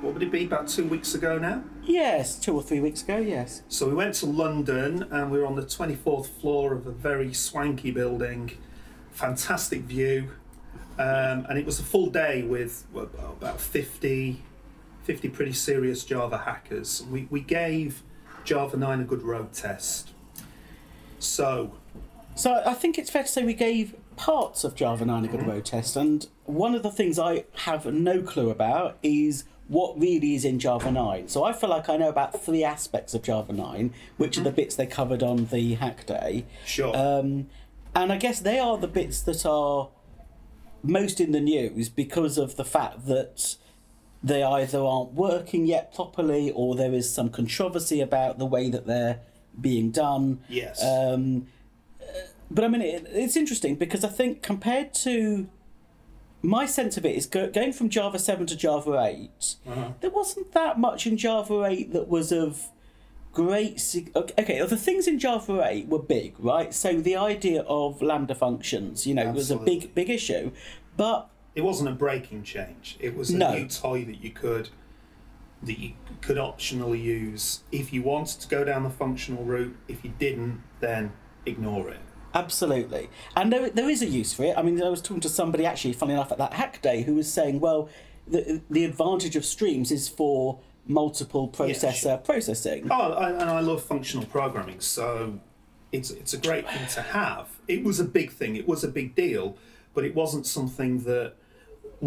What 0.00 0.14
would 0.14 0.22
it 0.22 0.32
be, 0.32 0.44
about 0.44 0.66
two 0.66 0.84
weeks 0.84 1.14
ago 1.14 1.38
now? 1.38 1.62
Yes, 1.84 2.38
two 2.38 2.54
or 2.54 2.62
three 2.62 2.80
weeks 2.80 3.02
ago, 3.02 3.18
yes. 3.18 3.62
So 3.68 3.86
we 3.86 3.94
went 3.94 4.14
to 4.16 4.26
London 4.26 5.06
and 5.10 5.30
we 5.30 5.38
were 5.38 5.46
on 5.46 5.54
the 5.54 5.62
24th 5.62 6.26
floor 6.26 6.72
of 6.72 6.86
a 6.86 6.90
very 6.90 7.32
swanky 7.32 7.90
building, 7.92 8.56
fantastic 9.12 9.82
view. 9.82 10.30
Um, 10.98 11.46
and 11.48 11.58
it 11.58 11.64
was 11.64 11.78
a 11.78 11.82
full 11.84 12.10
day 12.10 12.42
with 12.42 12.84
well, 12.92 13.08
about 13.40 13.60
50, 13.60 14.42
50 15.04 15.28
pretty 15.28 15.52
serious 15.52 16.04
Java 16.04 16.38
hackers. 16.38 17.04
We, 17.10 17.26
we 17.30 17.40
gave 17.40 18.02
Java 18.44 18.76
9 18.76 19.00
a 19.00 19.04
good 19.04 19.22
road 19.22 19.52
test. 19.52 20.10
So, 21.18 21.72
So 22.34 22.62
I 22.64 22.74
think 22.74 22.98
it's 22.98 23.10
fair 23.10 23.22
to 23.22 23.28
say 23.28 23.44
we 23.44 23.54
gave 23.54 23.94
parts 24.16 24.64
of 24.64 24.74
Java 24.74 25.04
9 25.04 25.24
a 25.24 25.28
good 25.28 25.46
road 25.46 25.64
test, 25.64 25.96
and 25.96 26.26
one 26.44 26.74
of 26.74 26.82
the 26.82 26.90
things 26.90 27.18
I 27.18 27.44
have 27.54 27.86
no 27.86 28.22
clue 28.22 28.50
about 28.50 28.98
is 29.02 29.44
what 29.68 29.98
really 29.98 30.34
is 30.34 30.44
in 30.44 30.58
Java 30.58 30.90
9. 30.90 31.28
So 31.28 31.44
I 31.44 31.52
feel 31.52 31.70
like 31.70 31.88
I 31.88 31.96
know 31.96 32.08
about 32.08 32.44
three 32.44 32.64
aspects 32.64 33.14
of 33.14 33.22
Java 33.22 33.52
9, 33.52 33.92
which 34.16 34.36
are 34.36 34.42
the 34.42 34.50
bits 34.50 34.74
they 34.74 34.86
covered 34.86 35.22
on 35.22 35.46
the 35.46 35.74
hack 35.74 36.06
day. 36.06 36.44
sure. 36.66 36.94
Um, 36.96 37.48
and 37.94 38.12
I 38.12 38.16
guess 38.16 38.40
they 38.40 38.58
are 38.58 38.76
the 38.78 38.88
bits 38.88 39.20
that 39.22 39.46
are 39.46 39.90
most 40.82 41.20
in 41.20 41.32
the 41.32 41.40
news 41.40 41.88
because 41.88 42.38
of 42.38 42.56
the 42.56 42.64
fact 42.64 43.06
that 43.06 43.56
they 44.24 44.42
either 44.42 44.78
aren't 44.80 45.12
working 45.14 45.66
yet 45.66 45.92
properly 45.94 46.50
or 46.52 46.74
there 46.76 46.92
is 46.92 47.12
some 47.12 47.28
controversy 47.30 48.00
about 48.00 48.38
the 48.38 48.46
way 48.46 48.68
that 48.70 48.86
they're 48.86 49.20
being 49.60 49.90
done. 49.90 50.40
yes. 50.48 50.82
Um, 50.82 51.46
but 52.50 52.64
I 52.64 52.68
mean, 52.68 52.82
it, 52.82 53.06
it's 53.10 53.36
interesting 53.36 53.76
because 53.76 54.04
I 54.04 54.08
think 54.08 54.42
compared 54.42 54.92
to 54.94 55.48
my 56.42 56.66
sense 56.66 56.96
of 56.96 57.06
it 57.06 57.16
is 57.16 57.26
go, 57.26 57.48
going 57.50 57.72
from 57.72 57.88
Java 57.88 58.18
7 58.18 58.46
to 58.46 58.56
Java 58.56 59.00
8, 59.02 59.56
there 60.00 60.10
wasn't 60.10 60.52
that 60.52 60.78
much 60.78 61.06
in 61.06 61.16
Java 61.16 61.64
8 61.64 61.92
that 61.92 62.08
was 62.08 62.30
of 62.32 62.68
great. 63.32 63.80
sig- 63.80 64.10
Okay, 64.14 64.34
okay, 64.38 64.66
the 64.66 64.76
things 64.76 65.06
in 65.08 65.18
Java 65.18 65.62
8 65.66 65.88
were 65.88 65.98
big, 65.98 66.34
right? 66.38 66.74
So 66.74 67.00
the 67.00 67.16
idea 67.16 67.62
of 67.62 68.02
Lambda 68.02 68.34
functions, 68.34 69.06
you 69.06 69.14
know, 69.14 69.30
was 69.32 69.50
a 69.50 69.56
big, 69.56 69.94
big 69.94 70.10
issue. 70.10 70.50
But 70.96 71.30
it 71.54 71.62
wasn't 71.62 71.88
a 71.88 71.92
breaking 71.92 72.42
change. 72.42 72.96
It 73.00 73.16
was 73.16 73.30
a 73.30 73.36
No. 73.36 73.54
new 73.54 73.66
toy 73.66 74.04
that 74.04 74.22
you 74.22 74.30
could 74.30 74.70
that 75.62 75.78
you 75.78 75.92
could 76.20 76.36
optionally 76.38 77.00
use 77.00 77.60
if 77.70 77.92
you 77.92 78.02
wanted 78.02 78.40
to 78.40 78.48
go 78.48 78.64
down 78.64 78.82
the 78.82 78.90
functional 78.90 79.44
route. 79.44 79.76
If 79.86 80.02
you 80.02 80.12
didn't, 80.18 80.60
then 80.80 81.12
ignore 81.46 81.88
it. 81.88 82.00
Absolutely. 82.34 83.10
And 83.36 83.52
there, 83.52 83.70
there 83.70 83.88
is 83.88 84.02
a 84.02 84.06
use 84.06 84.32
for 84.32 84.42
it. 84.42 84.58
I 84.58 84.62
mean, 84.62 84.82
I 84.82 84.88
was 84.88 85.00
talking 85.00 85.20
to 85.20 85.28
somebody 85.28 85.64
actually, 85.64 85.92
funny 85.92 86.14
enough, 86.14 86.32
at 86.32 86.38
that 86.38 86.54
hack 86.54 86.82
day 86.82 87.02
who 87.02 87.14
was 87.14 87.32
saying, 87.32 87.60
well, 87.60 87.88
the, 88.26 88.60
the 88.70 88.84
advantage 88.84 89.36
of 89.36 89.44
streams 89.44 89.92
is 89.92 90.08
for 90.08 90.58
multiple 90.86 91.48
processor 91.48 92.00
sure. 92.00 92.16
processing. 92.18 92.88
Oh, 92.90 93.12
I, 93.12 93.30
and 93.30 93.42
I 93.50 93.60
love 93.60 93.84
functional 93.84 94.26
programming, 94.26 94.80
so 94.80 95.38
it's 95.92 96.10
it's 96.10 96.32
a 96.32 96.38
great 96.38 96.68
thing 96.68 96.86
to 96.94 97.02
have. 97.02 97.60
It 97.68 97.84
was 97.84 98.00
a 98.00 98.04
big 98.04 98.32
thing. 98.32 98.56
It 98.56 98.66
was 98.66 98.82
a 98.82 98.88
big 98.88 99.14
deal, 99.14 99.56
but 99.94 100.04
it 100.04 100.14
wasn't 100.14 100.46
something 100.46 101.00
that 101.04 101.34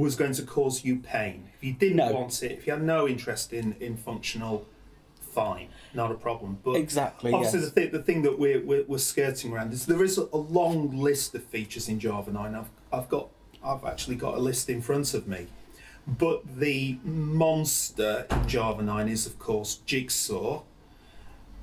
was 0.01 0.15
going 0.15 0.33
to 0.33 0.43
cause 0.43 0.83
you 0.83 0.97
pain. 0.97 1.49
If 1.57 1.63
you 1.63 1.73
didn't 1.73 1.97
No. 1.97 2.11
want 2.11 2.43
it, 2.43 2.51
if 2.51 2.67
you 2.67 2.73
had 2.73 2.83
no 2.83 3.07
interest 3.07 3.53
in 3.53 3.75
in 3.79 3.95
functional, 3.97 4.65
fine, 5.21 5.69
not 5.93 6.11
a 6.11 6.15
problem. 6.15 6.59
But 6.63 6.75
Exactly, 6.75 7.31
Obviously, 7.31 7.61
yes. 7.61 7.69
the, 7.71 7.81
th- 7.81 7.91
the 7.91 8.03
thing 8.03 8.21
that 8.23 8.37
we're, 8.37 8.61
we're, 8.63 8.83
we're 8.87 8.97
skirting 8.97 9.51
around 9.53 9.73
is 9.73 9.85
there 9.85 10.03
is 10.03 10.17
a, 10.17 10.23
long 10.37 10.97
list 10.97 11.33
of 11.35 11.43
features 11.43 11.87
in 11.89 11.99
Java 11.99 12.31
9. 12.31 12.55
I've, 12.55 12.69
I've 12.91 13.09
got 13.09 13.29
I've 13.63 13.83
actually 13.83 14.15
got 14.15 14.35
a 14.35 14.39
list 14.39 14.69
in 14.69 14.81
front 14.81 15.13
of 15.13 15.27
me. 15.27 15.47
But 16.07 16.59
the 16.59 16.99
monster 17.03 18.27
in 18.29 18.47
Java 18.47 18.83
9 18.83 19.07
is, 19.09 19.25
of 19.25 19.39
course, 19.39 19.77
Jigsaw. 19.87 20.61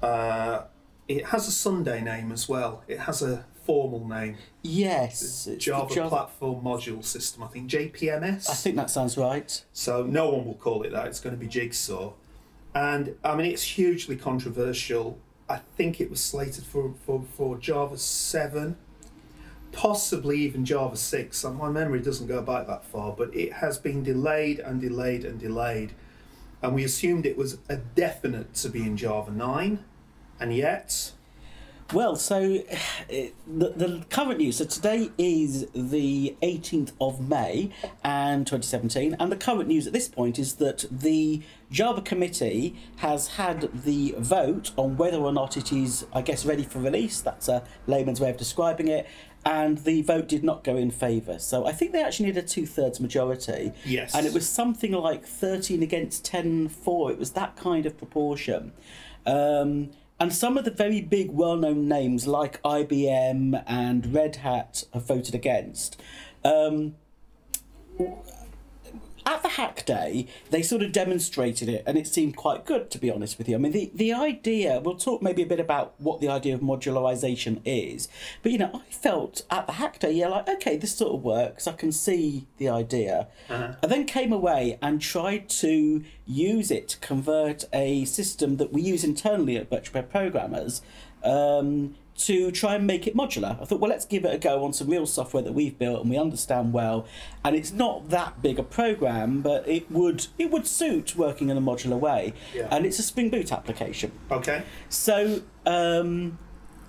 Uh, 0.03 0.65
it 1.07 1.27
has 1.27 1.47
a 1.47 1.53
Sunday 1.53 2.01
name 2.01 2.33
as 2.33 2.49
well. 2.49 2.83
It 2.89 3.01
has 3.01 3.23
a 3.23 3.45
formal 3.65 4.07
name. 4.07 4.37
Yes. 4.63 5.23
it's 5.23 5.45
the 5.45 5.57
Java, 5.57 6.09
Platform 6.09 6.63
Module 6.63 7.05
System, 7.05 7.43
I 7.43 7.47
think 7.49 7.71
JPMS. 7.71 8.51
I 8.51 8.55
think 8.55 8.77
that 8.77 8.91
sounds 8.91 9.17
right. 9.17 9.65
So 9.73 10.05
no 10.05 10.31
one 10.31 10.45
will 10.45 10.55
call 10.55 10.83
it 10.83 10.93
that. 10.93 11.07
It's 11.07 11.21
going 11.21 11.35
to 11.35 11.41
be 11.41 11.49
Jigsaw, 11.49 12.13
and 12.75 13.17
I 13.25 13.35
mean 13.35 13.47
it's 13.47 13.63
hugely 13.63 14.17
controversial. 14.17 15.19
I 15.49 15.61
think 15.77 16.01
it 16.01 16.11
was 16.11 16.21
slated 16.21 16.65
for 16.65 16.95
for, 17.05 17.25
for 17.37 17.59
Java 17.59 17.99
seven, 17.99 18.77
possibly 19.73 20.39
even 20.41 20.65
Java 20.65 20.97
six. 20.97 21.45
And 21.45 21.57
my 21.57 21.69
memory 21.69 22.01
doesn't 22.01 22.27
go 22.27 22.43
back 22.43 22.67
that 22.67 22.85
far, 22.85 23.13
but 23.13 23.35
it 23.35 23.55
has 23.55 23.79
been 23.79 24.03
delayed 24.03 24.59
and 24.59 24.81
delayed 24.81 25.25
and 25.25 25.39
delayed, 25.39 25.93
and 26.63 26.75
we 26.75 26.85
assumed 26.85 27.27
it 27.27 27.37
was 27.37 27.59
a 27.69 27.77
definite 27.77 28.55
to 28.55 28.69
be 28.69 28.83
in 28.83 28.97
Java 28.97 29.31
nine, 29.31 29.85
and 30.41 30.55
yet 30.55 31.13
Well, 31.93 32.17
so 32.17 32.41
the, 33.09 33.33
the 33.47 34.05
current 34.09 34.39
news. 34.39 34.57
So 34.57 34.65
today 34.65 35.11
is 35.19 35.67
the 35.75 36.37
18th 36.43 36.93
of 37.01 37.29
May, 37.29 37.71
and 38.03 38.47
2017, 38.47 39.17
and 39.19 39.31
the 39.31 39.37
current 39.37 39.69
news 39.69 39.87
at 39.87 39.93
this 39.93 40.09
point 40.09 40.39
is 40.39 40.55
that 40.55 40.85
the 40.91 41.43
Java 41.71 42.01
committee 42.01 42.77
has 42.97 43.29
had 43.29 43.71
the 43.85 44.15
vote 44.19 44.73
on 44.77 44.97
whether 44.97 45.19
or 45.19 45.33
not 45.33 45.57
it 45.57 45.73
is, 45.73 46.07
I 46.15 46.23
guess, 46.23 46.45
ready 46.45 46.63
for 46.63 46.79
release. 46.79 47.21
That's 47.21 47.49
a 47.49 47.63
layman's 47.87 48.21
way 48.21 48.31
of 48.31 48.37
describing 48.37 48.89
it. 48.89 49.07
And 49.45 49.79
the 49.79 50.03
vote 50.03 50.29
did 50.29 50.45
not 50.45 50.63
go 50.63 50.77
in 50.77 50.93
favour. 50.93 51.41
So 51.41 51.67
I 51.67 51.73
think 51.73 51.91
they 51.93 52.03
actually 52.03 52.27
need 52.27 52.37
a 52.37 52.43
two 52.43 52.65
thirds 52.65 53.01
majority. 53.01 53.73
Yes. 53.85 54.15
And 54.15 54.25
it 54.25 54.33
was 54.33 54.49
something 54.49 54.93
like 54.93 55.27
13 55.27 55.83
against 55.83 56.25
10 56.25 56.69
for. 56.69 57.11
It 57.11 57.19
was 57.19 57.33
that 57.33 57.57
kind 57.57 57.85
of 57.85 57.99
proportion. 57.99 58.73
Um, 59.27 59.91
and 60.23 60.33
some 60.33 60.57
of 60.57 60.65
the 60.65 60.71
very 60.71 61.01
big, 61.01 61.33
well 61.33 61.57
known 61.57 61.89
names 61.89 62.29
like 62.29 62.63
IBM 62.63 63.61
and 63.67 64.15
Red 64.15 64.37
Hat 64.37 64.85
have 64.95 65.05
voted 65.05 65.35
against. 65.35 66.01
Um, 66.45 66.95
at 69.25 69.43
the 69.43 69.51
hack 69.51 69.85
day, 69.87 70.27
they 70.51 70.63
sort 70.63 70.83
of 70.83 70.93
demonstrated 70.93 71.69
it, 71.69 71.83
and 71.87 71.97
it 71.97 72.07
seemed 72.07 72.37
quite 72.37 72.65
good, 72.65 72.91
to 72.91 72.99
be 72.99 73.11
honest 73.11 73.39
with 73.39 73.49
you. 73.49 73.55
I 73.55 73.59
mean, 73.59 73.73
the, 73.73 73.91
the 73.95 74.13
idea, 74.13 74.81
we'll 74.81 74.97
talk 74.97 75.23
maybe 75.23 75.43
a 75.43 75.47
bit 75.47 75.61
about 75.61 75.95
what 75.99 76.21
the 76.21 76.29
idea 76.29 76.55
of 76.55 76.61
modularization 76.61 77.61
is, 77.65 78.09
but 78.43 78.53
you 78.53 78.59
know, 78.59 78.71
I 78.75 78.93
felt 78.93 79.43
at 79.51 79.67
the 79.67 79.75
hack 79.75 79.99
day, 79.99 80.13
yeah, 80.13 80.29
like, 80.29 80.49
okay, 80.49 80.77
this 80.77 80.95
sort 80.95 81.15
of 81.15 81.23
works, 81.23 81.67
I 81.67 81.73
can 81.73 81.93
see 81.93 82.47
the 82.59 82.69
idea. 82.69 83.29
Uh-huh. 83.49 83.75
I 83.83 83.87
then 83.87 84.05
came 84.05 84.33
away 84.33 84.79
and 84.83 85.01
tried 85.01 85.49
to 85.51 86.05
use 86.27 86.71
it 86.71 86.89
to 86.89 86.99
convert 86.99 87.65
a 87.73 88.05
system 88.05 88.57
that 88.57 88.73
we 88.73 88.83
use 88.83 89.05
internally 89.05 89.57
at 89.57 89.71
Virtual 89.71 90.03
Programmers. 90.03 90.83
Um, 91.25 91.95
to 92.19 92.51
try 92.51 92.75
and 92.75 92.87
make 92.87 93.07
it 93.07 93.17
modular. 93.17 93.61
I 93.61 93.65
thought, 93.65 93.81
well, 93.81 93.91
let's 93.91 94.05
give 94.05 94.25
it 94.25 94.35
a 94.35 94.39
go 94.39 94.65
on 94.65 94.73
some 94.73 94.89
real 94.89 95.07
software 95.07 95.43
that 95.43 95.53
we've 95.53 95.79
built 95.79 96.03
and 96.03 96.11
we 96.11 96.19
understand 96.19 96.73
well. 96.73 97.07
And 97.45 97.57
it's 97.57 97.73
not 97.73 98.11
that 98.11 98.43
big 98.43 98.59
a 98.59 98.63
program, 98.63 99.41
but 99.41 99.67
it 99.67 99.91
would 99.91 100.27
it 100.39 100.51
would 100.51 100.67
suit 100.67 101.17
working 101.17 101.49
in 101.49 101.57
a 101.57 101.61
modular 101.61 101.99
way. 101.99 102.35
Yeah. 102.55 102.69
And 102.71 102.85
it's 102.87 102.99
a 102.99 103.03
Spring 103.03 103.31
Boot 103.31 103.51
application. 103.53 104.13
Okay. 104.31 104.63
So 104.89 105.43
um, 105.67 106.39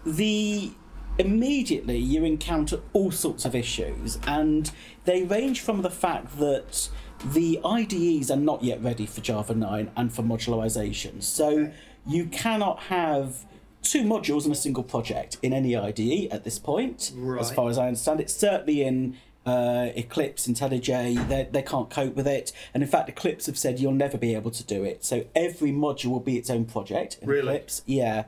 the 0.05 0.71
immediately 1.17 1.97
you 1.97 2.23
encounter 2.23 2.79
all 2.93 3.11
sorts 3.11 3.45
of 3.45 3.55
issues, 3.55 4.19
and 4.27 4.71
they 5.05 5.23
range 5.23 5.61
from 5.61 5.81
the 5.81 5.89
fact 5.89 6.37
that 6.39 6.89
the 7.25 7.59
IDEs 7.63 8.29
are 8.29 8.37
not 8.37 8.63
yet 8.63 8.83
ready 8.83 9.05
for 9.05 9.21
Java 9.21 9.53
9 9.55 9.91
and 9.95 10.13
for 10.13 10.23
modularization. 10.23 11.23
So 11.23 11.49
Okay. 11.49 11.73
you 12.05 12.25
cannot 12.25 12.79
have 12.83 13.45
two 13.83 14.03
modules 14.03 14.45
in 14.45 14.51
a 14.51 14.55
single 14.55 14.83
project 14.83 15.37
in 15.41 15.53
any 15.53 15.75
IDE 15.75 16.31
at 16.31 16.43
this 16.43 16.57
point, 16.57 17.11
as 17.39 17.51
far 17.51 17.69
as 17.69 17.77
I 17.77 17.87
understand 17.87 18.19
it. 18.19 18.29
Certainly 18.29 18.83
in 18.83 19.17
uh, 19.45 19.89
Eclipse, 19.95 20.47
IntelliJ, 20.47 21.27
they, 21.27 21.47
they 21.51 21.61
can't 21.61 21.89
cope 21.89 22.15
with 22.15 22.27
it. 22.27 22.51
And 22.73 22.81
in 22.81 22.89
fact, 22.89 23.09
Eclipse 23.09 23.45
have 23.45 23.57
said 23.57 23.79
you'll 23.79 23.91
never 23.91 24.17
be 24.17 24.33
able 24.35 24.51
to 24.51 24.63
do 24.63 24.83
it. 24.83 25.03
So 25.03 25.25
every 25.35 25.71
module 25.71 26.11
will 26.11 26.19
be 26.19 26.37
its 26.37 26.49
own 26.49 26.65
project 26.65 27.19
in 27.21 27.29
Really? 27.29 27.55
Eclipse. 27.55 27.81
Yeah. 27.85 28.25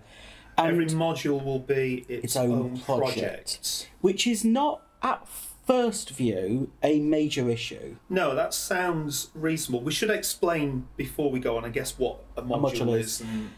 And 0.58 0.72
Every 0.72 0.86
module 0.88 1.44
will 1.44 1.60
be 1.60 2.06
its, 2.08 2.26
its 2.26 2.36
own, 2.38 2.52
own, 2.52 2.78
project, 2.80 3.18
project. 3.18 3.90
which 4.02 4.26
is 4.26 4.46
not 4.46 4.82
at 5.02 5.28
first 5.28 6.12
view 6.12 6.72
a 6.84 7.00
major 7.00 7.50
issue. 7.50 7.98
No, 8.10 8.36
that 8.36 8.54
sounds 8.54 9.32
reasonable. 9.34 9.82
We 9.84 9.92
should 9.92 10.10
explain 10.10 10.88
before 10.96 11.30
we 11.30 11.40
go 11.40 11.58
on, 11.58 11.66
I 11.66 11.70
guess, 11.70 11.98
what 11.98 12.24
a 12.38 12.42
module, 12.42 12.62
module 12.62 13.00
is. 13.00 13.22
And, 13.22 13.50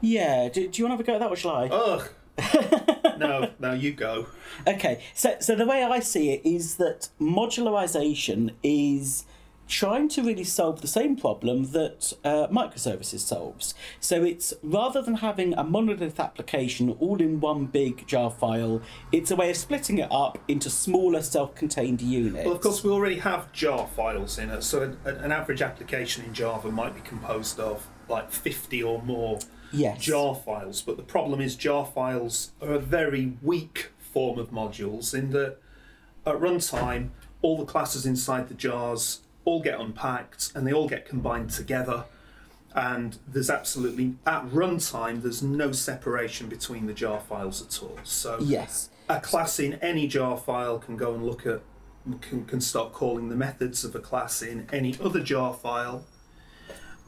Yeah, 0.00 0.48
do, 0.48 0.68
do 0.68 0.82
you 0.82 0.88
want 0.88 0.98
to 0.98 0.98
have 0.98 1.00
a 1.00 1.04
go 1.04 1.14
at 1.14 1.20
that 1.20 1.30
or 1.30 1.36
shall 1.36 1.56
I? 1.56 1.68
ugh. 1.68 2.08
no, 3.18 3.50
no, 3.58 3.72
you 3.72 3.92
go. 3.92 4.26
Okay, 4.66 5.02
so 5.14 5.36
so 5.40 5.54
the 5.54 5.66
way 5.66 5.82
I 5.82 6.00
see 6.00 6.30
it 6.30 6.42
is 6.44 6.76
that 6.76 7.08
modularization 7.20 8.52
is 8.62 9.24
trying 9.70 10.08
to 10.08 10.22
really 10.22 10.44
solve 10.44 10.80
the 10.80 10.88
same 10.88 11.14
problem 11.16 11.70
that 11.70 12.12
uh, 12.24 12.48
microservices 12.48 13.20
solves. 13.20 13.72
So 14.00 14.24
it's 14.24 14.52
rather 14.62 15.00
than 15.00 15.16
having 15.16 15.54
a 15.54 15.62
monolith 15.62 16.18
application 16.18 16.90
all 16.98 17.20
in 17.22 17.40
one 17.40 17.66
big 17.66 18.06
jar 18.06 18.30
file, 18.30 18.82
it's 19.12 19.30
a 19.30 19.36
way 19.36 19.50
of 19.50 19.56
splitting 19.56 19.98
it 19.98 20.10
up 20.10 20.38
into 20.48 20.68
smaller 20.68 21.22
self-contained 21.22 22.02
units. 22.02 22.44
Well, 22.44 22.56
of 22.56 22.60
course, 22.60 22.82
we 22.82 22.90
already 22.90 23.18
have 23.18 23.52
jar 23.52 23.86
files 23.86 24.38
in 24.38 24.50
it, 24.50 24.62
so 24.62 24.96
a, 25.04 25.08
an 25.08 25.30
average 25.30 25.62
application 25.62 26.24
in 26.24 26.34
Java 26.34 26.70
might 26.70 26.94
be 26.94 27.00
composed 27.02 27.60
of 27.60 27.86
like 28.08 28.32
50 28.32 28.82
or 28.82 29.00
more 29.02 29.38
Yes. 29.72 30.00
jar 30.02 30.34
files. 30.34 30.82
But 30.82 30.96
the 30.96 31.02
problem 31.02 31.40
is, 31.40 31.54
jar 31.56 31.86
files 31.86 32.52
are 32.60 32.72
a 32.72 32.78
very 32.78 33.34
weak 33.42 33.90
form 33.98 34.38
of 34.38 34.50
modules 34.50 35.14
in 35.14 35.30
that 35.30 35.58
at 36.26 36.34
runtime, 36.36 37.10
all 37.42 37.56
the 37.56 37.64
classes 37.64 38.04
inside 38.04 38.48
the 38.48 38.54
jars 38.54 39.20
all 39.44 39.62
get 39.62 39.80
unpacked 39.80 40.52
and 40.54 40.66
they 40.66 40.72
all 40.72 40.88
get 40.88 41.06
combined 41.06 41.50
together. 41.50 42.04
And 42.74 43.16
there's 43.26 43.50
absolutely, 43.50 44.14
at 44.26 44.44
runtime, 44.50 45.22
there's 45.22 45.42
no 45.42 45.72
separation 45.72 46.48
between 46.48 46.86
the 46.86 46.92
jar 46.92 47.18
files 47.20 47.62
at 47.62 47.82
all. 47.82 47.98
So 48.04 48.38
Yes. 48.40 48.90
a 49.08 49.20
class 49.20 49.58
in 49.58 49.74
any 49.74 50.06
jar 50.06 50.36
file 50.36 50.78
can 50.78 50.96
go 50.96 51.14
and 51.14 51.24
look 51.24 51.46
at 51.46 51.62
can, 52.22 52.46
can 52.46 52.60
start 52.62 52.92
calling 52.94 53.28
the 53.28 53.36
methods 53.36 53.84
of 53.84 53.94
a 53.94 53.98
class 53.98 54.40
in 54.40 54.66
any 54.72 54.96
other 55.02 55.20
jar 55.22 55.52
file 55.52 56.04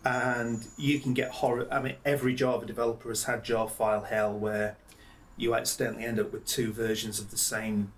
and 0.05 0.67
you 0.77 0.99
can 0.99 1.15
get 1.15 1.31
horror 1.31 1.67
i 1.71 1.81
mean 1.81 1.95
every 2.05 2.35
java 2.35 2.67
developer 2.67 3.09
has 3.09 3.25
had 3.25 3.45
jar 3.45 3.69
file 3.69 4.03
hell 4.03 4.33
where 4.37 4.77
you 5.37 5.55
accidentally 5.55 6.05
end 6.05 6.19
up 6.19 6.33
with 6.33 6.45
two 6.45 6.73
versions 6.73 7.19
of 7.21 7.31
the 7.31 7.37
same 7.39 7.93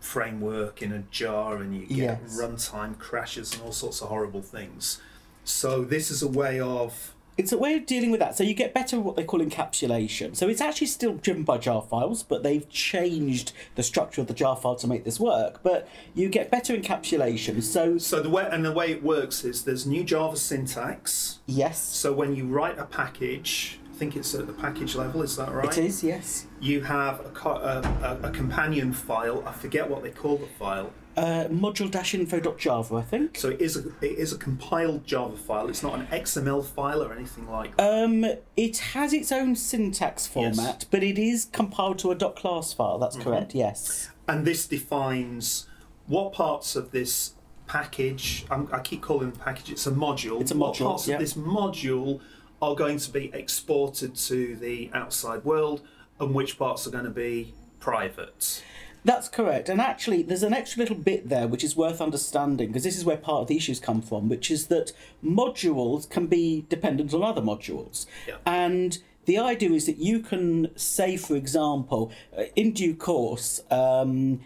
framework 0.00 0.82
in 0.82 0.92
a 0.92 1.00
jar 1.10 1.56
and 1.56 1.74
you 1.74 1.86
get 1.86 1.96
Yes. 2.22 2.38
runtime 2.40 2.98
crashes 2.98 3.52
and 3.54 3.62
all 3.62 3.72
sorts 3.72 4.00
of 4.02 4.08
horrible 4.08 4.42
things 4.42 5.00
so 5.44 5.84
this 5.84 6.10
is 6.10 6.22
a 6.22 6.28
way 6.28 6.60
of 6.60 7.14
It's 7.38 7.52
a 7.52 7.58
way 7.58 7.74
of 7.74 7.84
dealing 7.84 8.10
with 8.10 8.20
that. 8.20 8.36
So 8.36 8.44
you 8.44 8.54
get 8.54 8.72
better 8.72 8.98
what 8.98 9.16
they 9.16 9.24
call 9.24 9.40
encapsulation. 9.40 10.34
So 10.34 10.48
it's 10.48 10.60
actually 10.60 10.86
still 10.86 11.14
driven 11.14 11.42
by 11.42 11.58
jar 11.58 11.82
files, 11.82 12.22
but 12.22 12.42
they've 12.42 12.66
changed 12.70 13.52
the 13.74 13.82
structure 13.82 14.22
of 14.22 14.26
the 14.26 14.34
jar 14.34 14.56
file 14.56 14.76
to 14.76 14.86
make 14.86 15.04
this 15.04 15.20
work. 15.20 15.60
But 15.62 15.86
you 16.14 16.28
get 16.28 16.50
better 16.50 16.74
encapsulation. 16.76 17.62
So 17.62 17.98
so 17.98 18.22
the 18.22 18.30
way 18.30 18.48
and 18.50 18.64
the 18.64 18.72
way 18.72 18.90
it 18.90 19.02
works 19.02 19.44
is 19.44 19.64
there's 19.64 19.86
new 19.86 20.02
java 20.04 20.36
syntax 20.36 21.40
yes, 21.46 21.80
So 21.82 22.12
when 22.12 22.34
you 22.34 22.44
write 22.46 22.78
a 22.78 22.84
package, 22.86 23.78
I 23.92 23.96
think 23.96 24.16
it's 24.16 24.34
at 24.34 24.46
the 24.46 24.52
package 24.52 24.94
level, 24.94 25.22
is 25.22 25.36
that 25.36 25.52
right? 25.52 25.76
it 25.76 25.84
is. 25.84 26.02
Yes. 26.02 26.46
You 26.60 26.82
have 26.82 27.20
a, 27.20 27.48
a, 27.48 28.18
a, 28.22 28.28
a 28.28 28.30
companion 28.30 28.92
file. 28.92 29.42
I 29.46 29.52
forget 29.52 29.88
what 29.88 30.02
they 30.02 30.10
call 30.10 30.36
the 30.38 30.46
file. 30.46 30.90
Uh, 31.16 31.48
module-info.java, 31.48 32.94
I 32.94 33.02
think. 33.02 33.38
So 33.38 33.48
it 33.48 33.60
is 33.62 33.76
a 33.76 33.88
it 34.04 34.18
is 34.18 34.32
a 34.34 34.38
compiled 34.38 35.06
Java 35.06 35.36
file. 35.36 35.68
It's 35.70 35.82
not 35.82 35.94
an 35.98 36.06
XML 36.08 36.62
file 36.64 37.02
or 37.02 37.12
anything 37.12 37.50
like 37.50 37.74
that. 37.76 38.04
Um, 38.04 38.26
it 38.56 38.78
has 38.78 39.12
its 39.14 39.32
own 39.32 39.56
syntax 39.56 40.26
format, 40.26 40.84
but 40.90 41.02
it 41.02 41.18
is 41.18 41.46
compiled 41.46 41.98
to 42.00 42.10
a 42.10 42.16
.class 42.16 42.72
file. 42.74 42.94
Mm-hmm. 42.94 43.00
That's 43.00 43.16
correct. 43.16 43.54
Yes. 43.54 44.10
and 44.28 44.44
this 44.46 44.66
defines 44.66 45.66
what 46.06 46.32
parts 46.32 46.76
of 46.76 46.90
this 46.90 47.32
package. 47.66 48.44
I'm, 48.50 48.68
I 48.72 48.80
keep 48.80 49.02
calling 49.02 49.28
it 49.28 49.36
a 49.36 49.38
package. 49.38 49.70
It's 49.70 49.86
a 49.86 49.92
module. 49.92 50.40
It's 50.40 50.50
a 50.50 50.54
module. 50.54 50.60
What 50.60 50.78
parts 50.78 51.08
yeah. 51.08 51.14
of 51.14 51.20
this 51.20 51.34
module 51.34 52.20
are 52.60 52.74
going 52.74 52.98
to 52.98 53.10
be 53.10 53.30
exported 53.32 54.14
to 54.16 54.56
the 54.56 54.90
outside 54.94 55.44
world, 55.44 55.82
and 56.20 56.34
which 56.34 56.58
parts 56.58 56.86
are 56.86 56.90
going 56.90 57.04
to 57.04 57.10
be 57.10 57.54
private. 57.80 58.62
That's 59.06 59.28
correct. 59.28 59.68
And 59.68 59.80
actually, 59.80 60.22
there's 60.24 60.42
an 60.42 60.52
extra 60.52 60.80
little 60.80 60.96
bit 60.96 61.28
there 61.28 61.46
which 61.46 61.62
is 61.62 61.76
worth 61.76 62.00
understanding 62.00 62.68
because 62.68 62.82
this 62.82 62.96
is 62.98 63.04
where 63.04 63.16
part 63.16 63.42
of 63.42 63.46
the 63.46 63.56
issues 63.56 63.78
come 63.78 64.02
from, 64.02 64.28
which 64.28 64.50
is 64.50 64.66
that 64.66 64.92
modules 65.24 66.10
can 66.10 66.26
be 66.26 66.66
dependent 66.68 67.14
on 67.14 67.22
other 67.22 67.40
modules. 67.40 68.06
Yeah. 68.26 68.38
And 68.44 68.98
the 69.26 69.38
idea 69.38 69.70
is 69.70 69.86
that 69.86 69.98
you 69.98 70.18
can 70.20 70.76
say, 70.76 71.16
for 71.16 71.36
example, 71.36 72.10
uh, 72.36 72.44
in 72.56 72.72
due 72.72 72.96
course, 72.96 73.60
um, 73.70 74.40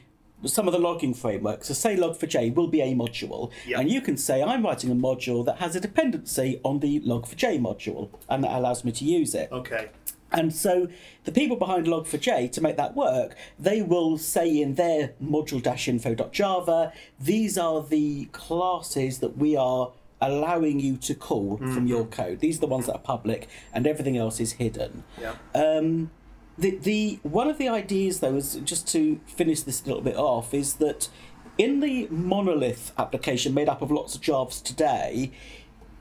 some 0.44 0.66
of 0.66 0.72
the 0.72 0.78
logging 0.78 1.12
frameworks, 1.14 1.68
so 1.68 1.74
say 1.74 1.96
log4j 1.96 2.54
will 2.54 2.66
be 2.68 2.80
a 2.82 2.94
module, 2.94 3.50
Yeah. 3.66 3.80
and 3.80 3.90
you 3.90 4.00
can 4.00 4.16
say 4.16 4.42
I'm 4.42 4.62
writing 4.64 4.90
a 4.90 4.94
module 4.94 5.44
that 5.46 5.56
has 5.58 5.76
a 5.76 5.80
dependency 5.80 6.60
on 6.64 6.80
the 6.80 7.00
log4j 7.00 7.58
module, 7.60 8.08
and 8.28 8.44
that 8.44 8.52
allows 8.52 8.84
me 8.84 8.92
to 8.92 9.04
use 9.04 9.34
it. 9.34 9.50
Okay. 9.52 9.88
And 10.32 10.54
so 10.54 10.88
the 11.24 11.32
people 11.32 11.56
behind 11.56 11.86
Log4j 11.86 12.52
to 12.52 12.60
make 12.60 12.76
that 12.76 12.94
work, 12.94 13.36
they 13.58 13.82
will 13.82 14.18
say 14.18 14.60
in 14.60 14.74
their 14.74 15.12
module-info.java, 15.22 16.92
these 17.18 17.58
are 17.58 17.82
the 17.82 18.26
classes 18.26 19.18
that 19.18 19.36
we 19.36 19.56
are 19.56 19.92
allowing 20.20 20.80
you 20.80 20.96
to 20.98 21.14
call 21.14 21.56
from 21.56 21.86
your 21.86 22.04
code. 22.04 22.40
These 22.40 22.58
are 22.58 22.60
the 22.60 22.66
ones 22.66 22.86
that 22.86 22.94
are 22.94 22.98
public, 22.98 23.48
and 23.72 23.86
everything 23.86 24.18
else 24.18 24.38
is 24.38 24.52
hidden. 24.52 25.04
Yeah. 25.20 25.34
Um, 25.54 26.10
the 26.58 26.76
the 26.76 27.18
one 27.22 27.48
of 27.48 27.58
the 27.58 27.68
ideas 27.68 28.20
though 28.20 28.36
is 28.36 28.56
just 28.64 28.86
to 28.88 29.18
finish 29.26 29.62
this 29.62 29.82
a 29.82 29.86
little 29.86 30.02
bit 30.02 30.16
off 30.16 30.52
is 30.52 30.74
that 30.74 31.08
in 31.56 31.80
the 31.80 32.06
monolith 32.10 32.92
application 32.98 33.54
made 33.54 33.68
up 33.68 33.80
of 33.80 33.90
lots 33.90 34.14
of 34.14 34.20
jobs 34.20 34.60
today 34.60 35.32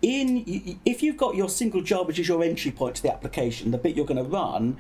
in 0.02 0.80
if 0.86 1.04
you've 1.04 1.18
got 1.18 1.36
your 1.36 1.50
single 1.50 1.82
jar 1.82 2.04
which 2.06 2.20
is 2.20 2.28
your 2.28 2.44
entry 2.44 2.72
point 2.72 2.96
to 2.96 3.02
the 3.02 3.12
application 3.12 3.72
the 3.72 3.78
bit 3.78 3.96
you're 3.96 4.06
going 4.06 4.24
to 4.24 4.30
run 4.30 4.78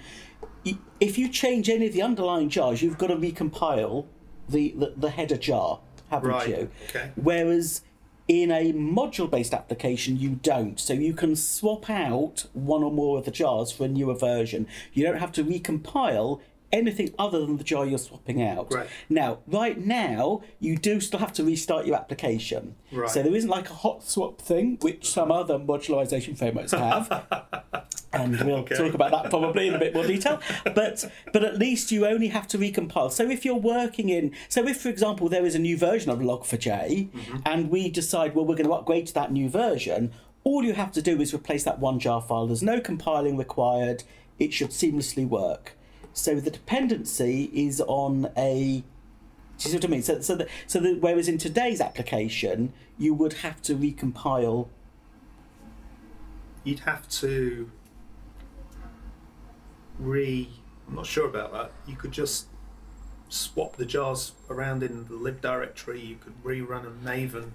if 0.99 1.17
you 1.17 1.27
change 1.29 1.69
any 1.69 1.87
of 1.87 1.93
the 1.93 2.01
underlying 2.01 2.49
jars 2.49 2.81
you've 2.81 2.97
got 2.97 3.07
to 3.07 3.15
recompile 3.15 4.05
the, 4.47 4.73
the, 4.77 4.93
the 4.95 5.09
header 5.09 5.37
jar 5.37 5.79
haven't 6.09 6.29
Right, 6.29 6.49
you? 6.49 6.69
okay. 6.89 7.11
whereas 7.15 7.81
in 8.27 8.51
a 8.51 8.71
module 8.73 9.29
based 9.29 9.55
application 9.55 10.15
you 10.17 10.29
don't. 10.43 10.79
So 10.79 10.93
you 10.93 11.13
can 11.13 11.35
swap 11.35 11.89
out 11.89 12.45
one 12.53 12.83
or 12.83 12.91
more 12.91 13.17
of 13.17 13.25
the 13.25 13.31
jars 13.31 13.71
for 13.71 13.85
a 13.85 13.87
newer 13.87 14.13
version. 14.13 14.67
You 14.93 15.03
don't 15.03 15.17
have 15.17 15.31
to 15.31 15.43
recompile 15.43 16.39
anything 16.71 17.13
other 17.17 17.39
than 17.45 17.57
the 17.57 17.63
jar 17.63 17.85
you're 17.85 17.97
swapping 17.97 18.41
out 18.41 18.71
Right. 18.73 18.87
now 19.09 19.39
right 19.47 19.77
now 19.77 20.41
you 20.59 20.77
do 20.77 20.99
still 21.01 21.19
have 21.19 21.33
to 21.33 21.43
restart 21.43 21.85
your 21.85 21.95
application 21.95 22.75
Right. 22.91 23.09
so 23.09 23.21
there 23.23 23.35
isn't 23.35 23.49
like 23.49 23.69
a 23.69 23.73
hot 23.73 24.03
swap 24.03 24.41
thing 24.41 24.77
which 24.81 25.09
some 25.09 25.31
other 25.31 25.57
modularization 25.57 26.37
frameworks 26.37 26.71
have 26.71 27.25
and 28.13 28.39
we'll 28.41 28.57
Okay. 28.59 28.75
talk 28.75 28.93
about 28.93 29.11
that 29.11 29.29
probably 29.29 29.67
in 29.67 29.75
a 29.75 29.79
bit 29.79 29.93
more 29.93 30.05
detail. 30.05 30.39
But 30.63 31.05
but 31.31 31.43
at 31.43 31.57
least 31.59 31.91
you 31.91 32.05
only 32.07 32.29
have 32.29 32.47
to 32.49 32.57
recompile. 32.57 33.11
So 33.11 33.29
if 33.29 33.45
you're 33.45 33.55
working 33.55 34.09
in, 34.09 34.33
so 34.47 34.67
if 34.67 34.81
for 34.81 34.89
example 34.89 35.29
there 35.29 35.45
is 35.45 35.53
a 35.55 35.59
new 35.59 35.77
version 35.77 36.09
of 36.11 36.19
Log4j, 36.19 37.11
mm-hmm. 37.11 37.37
and 37.45 37.69
we 37.69 37.89
decide 37.89 38.33
well 38.35 38.45
we're 38.45 38.55
going 38.55 38.67
to 38.67 38.73
upgrade 38.73 39.07
to 39.07 39.13
that 39.13 39.31
new 39.31 39.47
version, 39.49 40.11
all 40.43 40.63
you 40.63 40.73
have 40.73 40.91
to 40.93 41.01
do 41.01 41.21
is 41.21 41.33
replace 41.33 41.63
that 41.65 41.79
one 41.79 41.99
jar 41.99 42.21
file. 42.21 42.47
There's 42.47 42.63
no 42.63 42.79
compiling 42.81 43.37
required. 43.37 44.03
It 44.39 44.53
should 44.53 44.69
seamlessly 44.71 45.27
work. 45.27 45.75
So 46.13 46.39
the 46.39 46.51
dependency 46.51 47.49
is 47.53 47.81
on 47.81 48.31
a. 48.37 48.83
Do 49.57 49.63
you 49.65 49.71
see 49.71 49.77
what 49.77 49.85
I 49.85 49.87
mean? 49.89 50.01
So, 50.01 50.21
so, 50.21 50.35
that, 50.35 50.47
so 50.67 50.79
that 50.79 51.01
whereas 51.01 51.27
in 51.27 51.37
today's 51.37 51.81
application, 51.81 52.71
you 52.97 53.13
would 53.13 53.33
have 53.33 53.61
to 53.63 53.75
recompile 53.75 54.69
You'd 56.63 56.79
have 56.79 57.07
to 57.09 57.71
re. 59.97 60.49
I'm 60.87 60.95
not 60.95 61.05
sure 61.05 61.27
about 61.27 61.53
that. 61.53 61.71
You 61.87 61.95
could 61.95 62.11
just 62.11 62.47
swap 63.29 63.77
the 63.77 63.85
jars 63.85 64.33
around 64.49 64.83
in 64.83 65.05
the 65.05 65.13
lib 65.13 65.41
directory. 65.41 66.01
You 66.01 66.17
could 66.17 66.43
rerun 66.43 66.85
a 66.85 66.91
Maven 66.91 67.51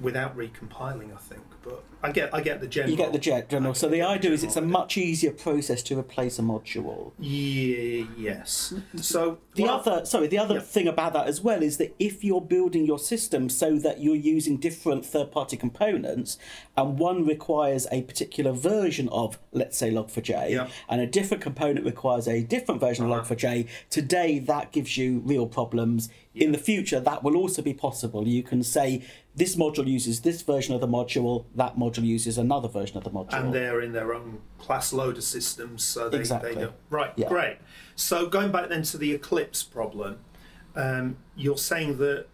without 0.00 0.36
recompiling. 0.36 1.14
I 1.14 1.18
think, 1.18 1.42
but 1.68 1.84
I 2.00 2.12
get 2.12 2.32
I 2.32 2.40
get 2.40 2.60
the 2.60 2.66
general. 2.68 2.90
You 2.92 2.96
get 2.96 3.12
the 3.12 3.18
jet 3.18 3.48
general. 3.48 3.74
So 3.74 3.88
the 3.88 3.96
get 3.96 4.08
idea 4.08 4.30
is 4.30 4.44
it's 4.44 4.54
a 4.56 4.60
much 4.60 4.96
easier 4.96 5.32
process 5.32 5.82
to 5.84 5.98
replace 5.98 6.38
a 6.38 6.42
module. 6.42 7.12
Yeah. 7.18 8.04
Yes. 8.16 8.72
So 8.96 9.38
The 9.54 9.64
I- 9.64 9.74
other, 9.74 10.06
sorry, 10.06 10.28
the 10.28 10.38
other 10.38 10.56
Yeah. 10.56 10.60
thing 10.60 10.86
about 10.88 11.12
that 11.14 11.26
as 11.26 11.40
well 11.40 11.60
is 11.62 11.76
that 11.78 11.94
if 11.98 12.22
you're 12.22 12.40
building 12.40 12.86
your 12.86 12.98
system 13.00 13.48
so 13.48 13.78
that 13.78 14.00
you're 14.00 14.14
using 14.36 14.56
different 14.58 15.04
third-party 15.04 15.56
components, 15.56 16.38
and 16.76 16.98
one 16.98 17.26
requires 17.26 17.86
a 17.90 18.02
particular 18.02 18.52
version 18.52 19.08
of, 19.08 19.38
let's 19.52 19.76
say, 19.76 19.90
Log4j, 19.90 20.50
Yeah. 20.50 20.68
and 20.88 21.00
a 21.00 21.06
different 21.06 21.42
component 21.42 21.84
requires 21.84 22.28
a 22.28 22.42
different 22.42 22.80
version 22.80 23.06
Uh-huh. 23.06 23.20
of 23.20 23.28
Log4j, 23.28 23.66
today 23.90 24.38
that 24.38 24.70
gives 24.70 24.96
you 24.96 25.18
real 25.24 25.46
problems. 25.46 26.08
In 26.34 26.52
the 26.52 26.58
future, 26.58 27.00
that 27.00 27.24
will 27.24 27.36
also 27.36 27.62
be 27.62 27.74
possible. 27.74 28.28
You 28.28 28.44
can 28.44 28.62
say 28.62 29.02
this 29.34 29.56
module 29.56 29.86
uses 29.88 30.20
this 30.20 30.42
version 30.42 30.72
of 30.74 30.80
the 30.80 30.86
module, 30.86 31.44
that 31.58 31.76
module 31.76 32.04
uses 32.04 32.38
another 32.38 32.68
version 32.68 32.96
of 32.96 33.04
the 33.04 33.10
module. 33.10 33.32
and 33.34 33.52
they're 33.52 33.80
in 33.82 33.92
their 33.92 34.14
own 34.14 34.38
class 34.58 34.92
loader 34.92 35.20
systems, 35.20 35.84
so 35.84 36.08
they, 36.08 36.18
Exactly. 36.18 36.54
they 36.54 36.60
don't. 36.62 36.72
Right, 36.88 37.12
Yeah. 37.16 37.28
great. 37.28 37.58
So 37.96 38.26
going 38.28 38.50
back 38.50 38.68
then 38.70 38.82
to 38.84 38.96
the 38.98 39.12
Eclipse 39.12 39.62
problem, 39.62 40.18
um, 40.74 41.16
you're 41.36 41.58
saying 41.58 41.98
that 41.98 42.26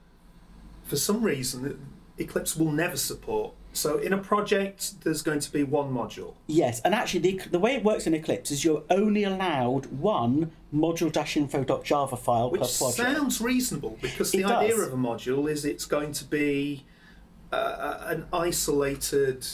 for 0.85 0.97
some 0.97 1.23
reason 1.23 1.87
Eclipse 2.19 2.54
will 2.57 2.71
never 2.71 2.97
support. 2.97 3.54
So 3.73 3.99
in 3.99 4.12
a 4.12 4.19
project, 4.19 5.02
there's 5.02 5.23
going 5.23 5.40
to 5.40 5.50
be 5.50 5.64
one 5.64 5.90
module. 5.93 6.35
Yes, 6.47 6.81
and 6.85 6.95
actually, 6.95 7.21
the, 7.21 7.40
the 7.50 7.59
way 7.59 7.75
it 7.75 7.83
works 7.83 8.07
in 8.07 8.14
Eclipse 8.14 8.52
is 8.52 8.64
you're 8.64 8.85
only 8.88 9.25
allowed 9.25 9.87
one 9.87 10.52
module-info.java 10.73 12.16
file 12.16 12.50
Which 12.50 12.61
per 12.61 12.66
project. 12.69 12.99
Which 13.09 13.16
sounds 13.16 13.40
reasonable 13.40 13.99
because 14.00 14.31
the 14.31 14.40
It 14.40 14.45
idea 14.47 14.76
does. 14.76 14.87
of 14.87 14.93
a 14.93 14.97
module 14.97 15.50
is 15.50 15.64
it's 15.64 15.87
going 15.87 16.12
to 16.12 16.25
be 16.25 16.85
uh, 17.55 18.05
an 18.07 18.27
isolated 18.33 19.47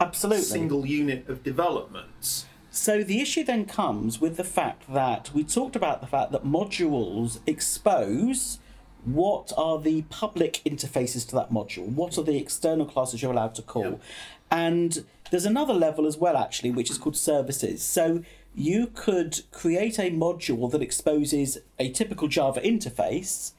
Absolutely. 0.00 0.42
single 0.42 0.86
unit 0.86 1.28
of 1.28 1.42
development. 1.42 2.46
So 2.70 3.04
the 3.04 3.20
issue 3.20 3.44
then 3.44 3.66
comes 3.66 4.20
with 4.20 4.36
the 4.36 4.44
fact 4.44 4.92
that 4.92 5.30
we 5.32 5.44
talked 5.44 5.76
about 5.76 6.00
the 6.00 6.08
fact 6.08 6.32
that 6.32 6.44
modules 6.44 7.38
expose 7.46 8.58
what 9.04 9.52
are 9.56 9.78
the 9.78 10.02
public 10.02 10.60
interfaces 10.66 11.28
to 11.28 11.34
that 11.36 11.50
module, 11.50 11.86
what 11.86 12.18
are 12.18 12.22
the 12.22 12.36
external 12.36 12.86
classes 12.86 13.22
you're 13.22 13.32
allowed 13.32 13.54
to 13.54 13.62
call. 13.62 13.84
Yep. 13.84 14.02
And 14.50 15.04
there's 15.30 15.44
another 15.44 15.74
level 15.74 16.06
as 16.06 16.16
well, 16.16 16.36
actually, 16.36 16.70
which 16.70 16.90
is 16.90 16.98
called 16.98 17.16
services. 17.16 17.82
So 17.82 18.22
you 18.54 18.88
could 18.94 19.42
create 19.50 19.98
a 19.98 20.10
module 20.10 20.70
that 20.70 20.82
exposes 20.82 21.58
a 21.78 21.90
typical 21.90 22.28
Java 22.28 22.60
interface 22.60 23.52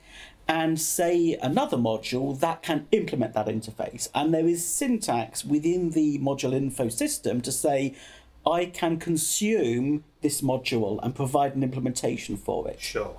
and 0.48 0.80
say 0.80 1.38
another 1.42 1.78
module 1.78 2.40
that 2.40 2.62
can 2.62 2.88
implement 2.92 3.34
that 3.34 3.48
interface. 3.48 4.10
And 4.14 4.34
there 4.34 4.48
is 4.48 4.66
syntax 4.66 5.44
within 5.44 5.92
the 5.92 6.20
module 6.20 6.54
info 6.54 6.90
system 6.90 7.42
to 7.42 7.52
say, 7.52 7.96
I 8.46 8.66
can 8.66 8.98
consume 8.98 10.04
this 10.22 10.42
module 10.42 11.00
and 11.02 11.16
provide 11.16 11.56
an 11.56 11.64
implementation 11.64 12.38
for 12.38 12.68
it. 12.68 12.80
Sure. 12.80 13.18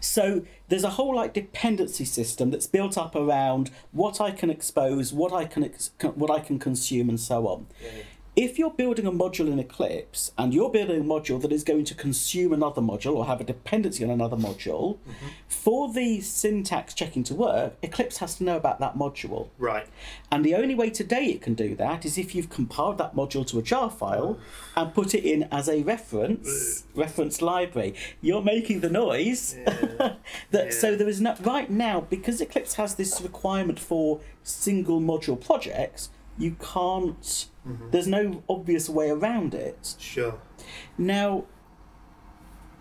So 0.00 0.44
there's 0.68 0.84
a 0.84 0.90
whole 0.90 1.14
like 1.16 1.34
dependency 1.34 2.04
system 2.04 2.50
that's 2.50 2.66
built 2.66 2.96
up 2.96 3.14
around 3.14 3.70
what 3.92 4.20
I 4.20 4.30
can 4.30 4.50
expose, 4.50 5.12
what 5.12 5.32
I 5.32 5.44
can 5.44 5.64
ex- 5.64 5.90
what 6.14 6.30
I 6.30 6.40
can 6.40 6.58
consume, 6.58 7.08
and 7.08 7.18
so 7.18 7.46
on. 7.46 7.66
If 8.36 8.58
you're 8.58 8.70
building 8.70 9.06
a 9.06 9.12
module 9.12 9.46
in 9.52 9.60
Eclipse 9.60 10.32
and 10.36 10.52
you're 10.52 10.70
building 10.70 11.00
a 11.00 11.04
module 11.04 11.40
that 11.40 11.52
is 11.52 11.62
going 11.62 11.84
to 11.84 11.94
consume 11.94 12.52
another 12.52 12.82
module 12.82 13.14
or 13.14 13.26
have 13.26 13.40
a 13.40 13.44
dependency 13.44 14.02
on 14.02 14.10
another 14.10 14.36
module, 14.36 14.96
mm-hmm. 14.96 15.26
for 15.46 15.92
the 15.92 16.20
syntax 16.20 16.94
checking 16.94 17.22
to 17.24 17.34
work, 17.34 17.74
Eclipse 17.80 18.16
has 18.16 18.34
to 18.36 18.44
know 18.44 18.56
about 18.56 18.80
that 18.80 18.98
module. 18.98 19.50
Right. 19.56 19.86
And 20.32 20.44
the 20.44 20.56
only 20.56 20.74
way 20.74 20.90
today 20.90 21.26
it 21.26 21.42
can 21.42 21.54
do 21.54 21.76
that 21.76 22.04
is 22.04 22.18
if 22.18 22.34
you've 22.34 22.50
compiled 22.50 22.98
that 22.98 23.14
module 23.14 23.46
to 23.46 23.60
a 23.60 23.62
jar 23.62 23.88
file 23.88 24.40
and 24.74 24.92
put 24.92 25.14
it 25.14 25.24
in 25.24 25.44
as 25.52 25.68
a 25.68 25.82
reference 25.82 26.84
reference 26.96 27.40
library. 27.40 27.94
You're 28.20 28.42
making 28.42 28.80
the 28.80 28.90
noise. 28.90 29.54
that 30.50 30.72
so 30.72 30.96
there 30.96 31.08
is 31.08 31.20
no 31.20 31.36
right 31.42 31.70
now 31.70 32.00
because 32.00 32.40
Eclipse 32.40 32.74
has 32.74 32.96
this 32.96 33.20
requirement 33.20 33.78
for 33.78 34.20
single 34.42 35.00
module 35.00 35.40
projects. 35.40 36.08
You 36.38 36.56
can't. 36.60 37.46
There's 37.90 38.06
no 38.06 38.42
obvious 38.48 38.88
way 38.88 39.08
around 39.08 39.54
it. 39.54 39.94
Sure. 39.98 40.38
Now, 40.98 41.44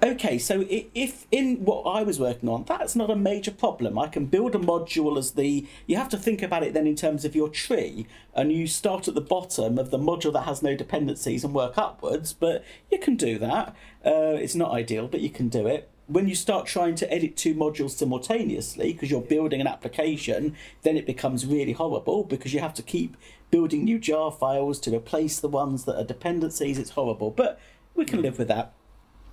okay, 0.04 0.38
so 0.38 0.66
if 0.68 1.26
in 1.32 1.64
what 1.64 1.84
I 1.84 2.04
was 2.04 2.20
working 2.20 2.50
on, 2.50 2.66
that's 2.66 2.96
not 2.96 3.10
a 3.10 3.16
major 3.16 3.52
problem. 3.52 3.98
I 3.98 4.08
can 4.08 4.26
build 4.26 4.56
a 4.56 4.60
module 4.60 5.18
as 5.18 5.32
the. 5.32 5.66
You 5.88 5.96
have 5.96 6.10
to 6.10 6.18
think 6.18 6.42
about 6.42 6.64
it 6.64 6.74
then 6.74 6.88
in 6.88 6.96
terms 6.96 7.24
of 7.24 7.36
your 7.36 7.48
tree, 7.48 8.08
and 8.36 8.52
you 8.52 8.68
start 8.68 9.08
at 9.08 9.16
the 9.16 9.22
bottom 9.22 9.78
of 9.78 9.90
the 9.90 10.00
module 10.00 10.34
that 10.34 10.42
has 10.42 10.62
no 10.62 10.76
dependencies 10.76 11.46
and 11.46 11.54
work 11.54 11.78
upwards, 11.78 12.34
but 12.34 12.66
you 12.92 12.98
can 12.98 13.16
do 13.16 13.38
that. 13.40 13.70
Uh, 14.06 14.36
it's 14.36 14.56
not 14.56 14.72
ideal, 14.72 15.08
but 15.08 15.22
you 15.22 15.30
can 15.30 15.48
do 15.48 15.66
it. 15.68 15.90
When 16.08 16.28
you 16.28 16.36
start 16.36 16.66
trying 16.66 16.96
to 16.96 17.12
edit 17.12 17.38
two 17.38 17.56
modules 17.56 17.92
simultaneously 17.92 18.92
because 18.92 19.10
you're 19.10 19.22
building 19.22 19.62
an 19.62 19.68
application, 19.68 20.54
then 20.82 20.98
it 20.98 21.06
becomes 21.06 21.46
really 21.46 21.72
horrible 21.72 22.26
because 22.26 22.54
you 22.54 22.60
have 22.60 22.74
to 22.74 22.84
keep 22.84 23.16
building 23.54 23.84
new 23.84 24.00
jar 24.00 24.32
files 24.32 24.80
to 24.80 24.90
replace 24.96 25.40
the 25.40 25.48
ones 25.48 25.86
that 25.86 25.96
are 25.96 26.04
dependencies. 26.04 26.80
It's 26.80 26.90
horrible, 26.90 27.30
but 27.30 27.60
we 27.94 28.04
can 28.04 28.18
mm. 28.18 28.24
live 28.24 28.40
with 28.40 28.48
that. 28.48 28.74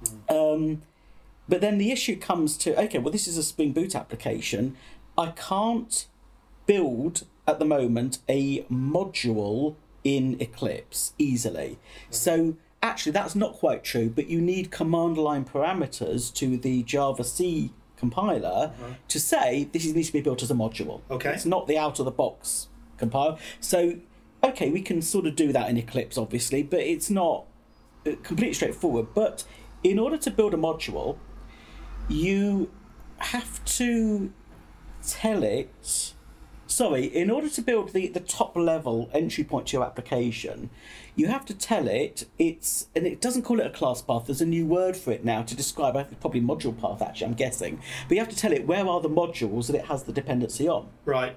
Mm. 0.04 0.54
Um, 0.54 0.83
but 1.48 1.62
then 1.62 1.78
the 1.78 1.90
issue 1.90 2.16
comes 2.18 2.59
to 2.59 2.78
okay, 2.83 2.98
well, 2.98 3.11
this 3.11 3.26
is 3.26 3.38
a 3.38 3.42
Spring 3.42 3.72
Boot 3.72 3.94
application. 3.94 4.76
I 5.16 5.30
can't 5.30 6.06
build 6.66 7.24
at 7.48 7.59
the 7.59 7.64
moment 7.64 8.18
a 8.28 8.62
module 8.64 9.76
in 10.04 10.37
Eclipse 10.38 11.14
easily. 11.16 11.78
Mm. 12.11 12.14
So 12.14 12.56
actually, 12.83 13.12
that's 13.12 13.35
not 13.35 13.54
quite 13.54 13.83
true, 13.83 14.11
but 14.11 14.28
you 14.28 14.42
need 14.42 14.70
command 14.70 15.16
line 15.16 15.46
parameters 15.46 16.30
to 16.35 16.59
the 16.59 16.83
Java 16.83 17.24
C 17.24 17.72
compiler 17.96 18.74
uh-huh. 18.74 18.94
to 19.09 19.18
say 19.18 19.64
this 19.72 19.87
needs 19.87 20.09
to 20.09 20.12
be 20.12 20.20
built 20.20 20.42
as 20.42 20.50
a 20.50 20.54
module. 20.54 21.00
Okay. 21.11 21.33
It's 21.33 21.46
not 21.46 21.66
the 21.66 21.78
out 21.78 21.98
of 21.98 22.04
the 22.04 22.11
box 22.11 22.68
compile. 23.00 23.38
So, 23.61 23.96
okay, 24.42 24.70
we 24.70 24.81
can 24.81 25.03
sort 25.03 25.26
of 25.26 25.37
do 25.37 25.53
that 25.53 25.68
in 25.68 25.76
Eclipse, 25.76 26.16
obviously, 26.16 26.62
but 26.62 26.81
it's 26.81 27.11
not 27.11 27.44
uh, 28.07 28.12
completely 28.22 28.55
straightforward. 28.55 29.09
But 29.14 29.44
in 29.83 29.98
order 29.98 30.16
to 30.18 30.31
build 30.31 30.55
a 30.55 30.57
module, 30.57 31.18
you 32.09 32.70
have 33.18 33.64
to 33.64 34.33
tell 35.07 35.42
it. 35.42 36.14
Sorry, 36.66 37.05
in 37.05 37.31
order 37.31 37.48
to 37.48 37.62
build 37.62 37.92
the, 37.92 38.07
the 38.07 38.20
top 38.20 38.57
level 38.57 39.11
entry 39.12 39.42
point 39.42 39.66
to 39.68 39.76
your 39.76 39.85
application, 39.85 40.70
you 41.16 41.26
have 41.26 41.44
to 41.46 41.55
tell 41.55 41.88
it 41.88 42.26
it's, 42.38 42.87
and 42.94 43.09
it 43.09 43.20
doesn't 43.20 43.42
call 43.42 43.59
it 43.59 43.66
a 43.66 43.70
class 43.70 44.00
path, 44.00 44.26
there's 44.26 44.40
a 44.40 44.46
new 44.46 44.64
word 44.64 44.96
for 44.96 45.11
it 45.11 45.24
now 45.24 45.42
to 45.42 45.57
describe, 45.57 45.96
I 45.96 46.05
think 46.05 46.20
probably 46.20 46.40
module 46.40 46.81
path 46.81 47.03
actually, 47.03 47.26
I'm 47.26 47.35
guessing. 47.35 47.83
But 48.09 48.14
you 48.14 48.20
have 48.20 48.31
to 48.31 48.37
tell 48.37 48.53
it 48.53 48.68
where 48.68 48.87
are 48.87 49.00
the 49.00 49.11
modules 49.11 49.66
that 49.66 49.74
it 49.74 49.87
has 49.87 50.05
the 50.05 50.12
dependency 50.12 50.68
on. 50.68 50.88
Right. 51.05 51.37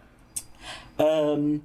Um, 1.00 1.64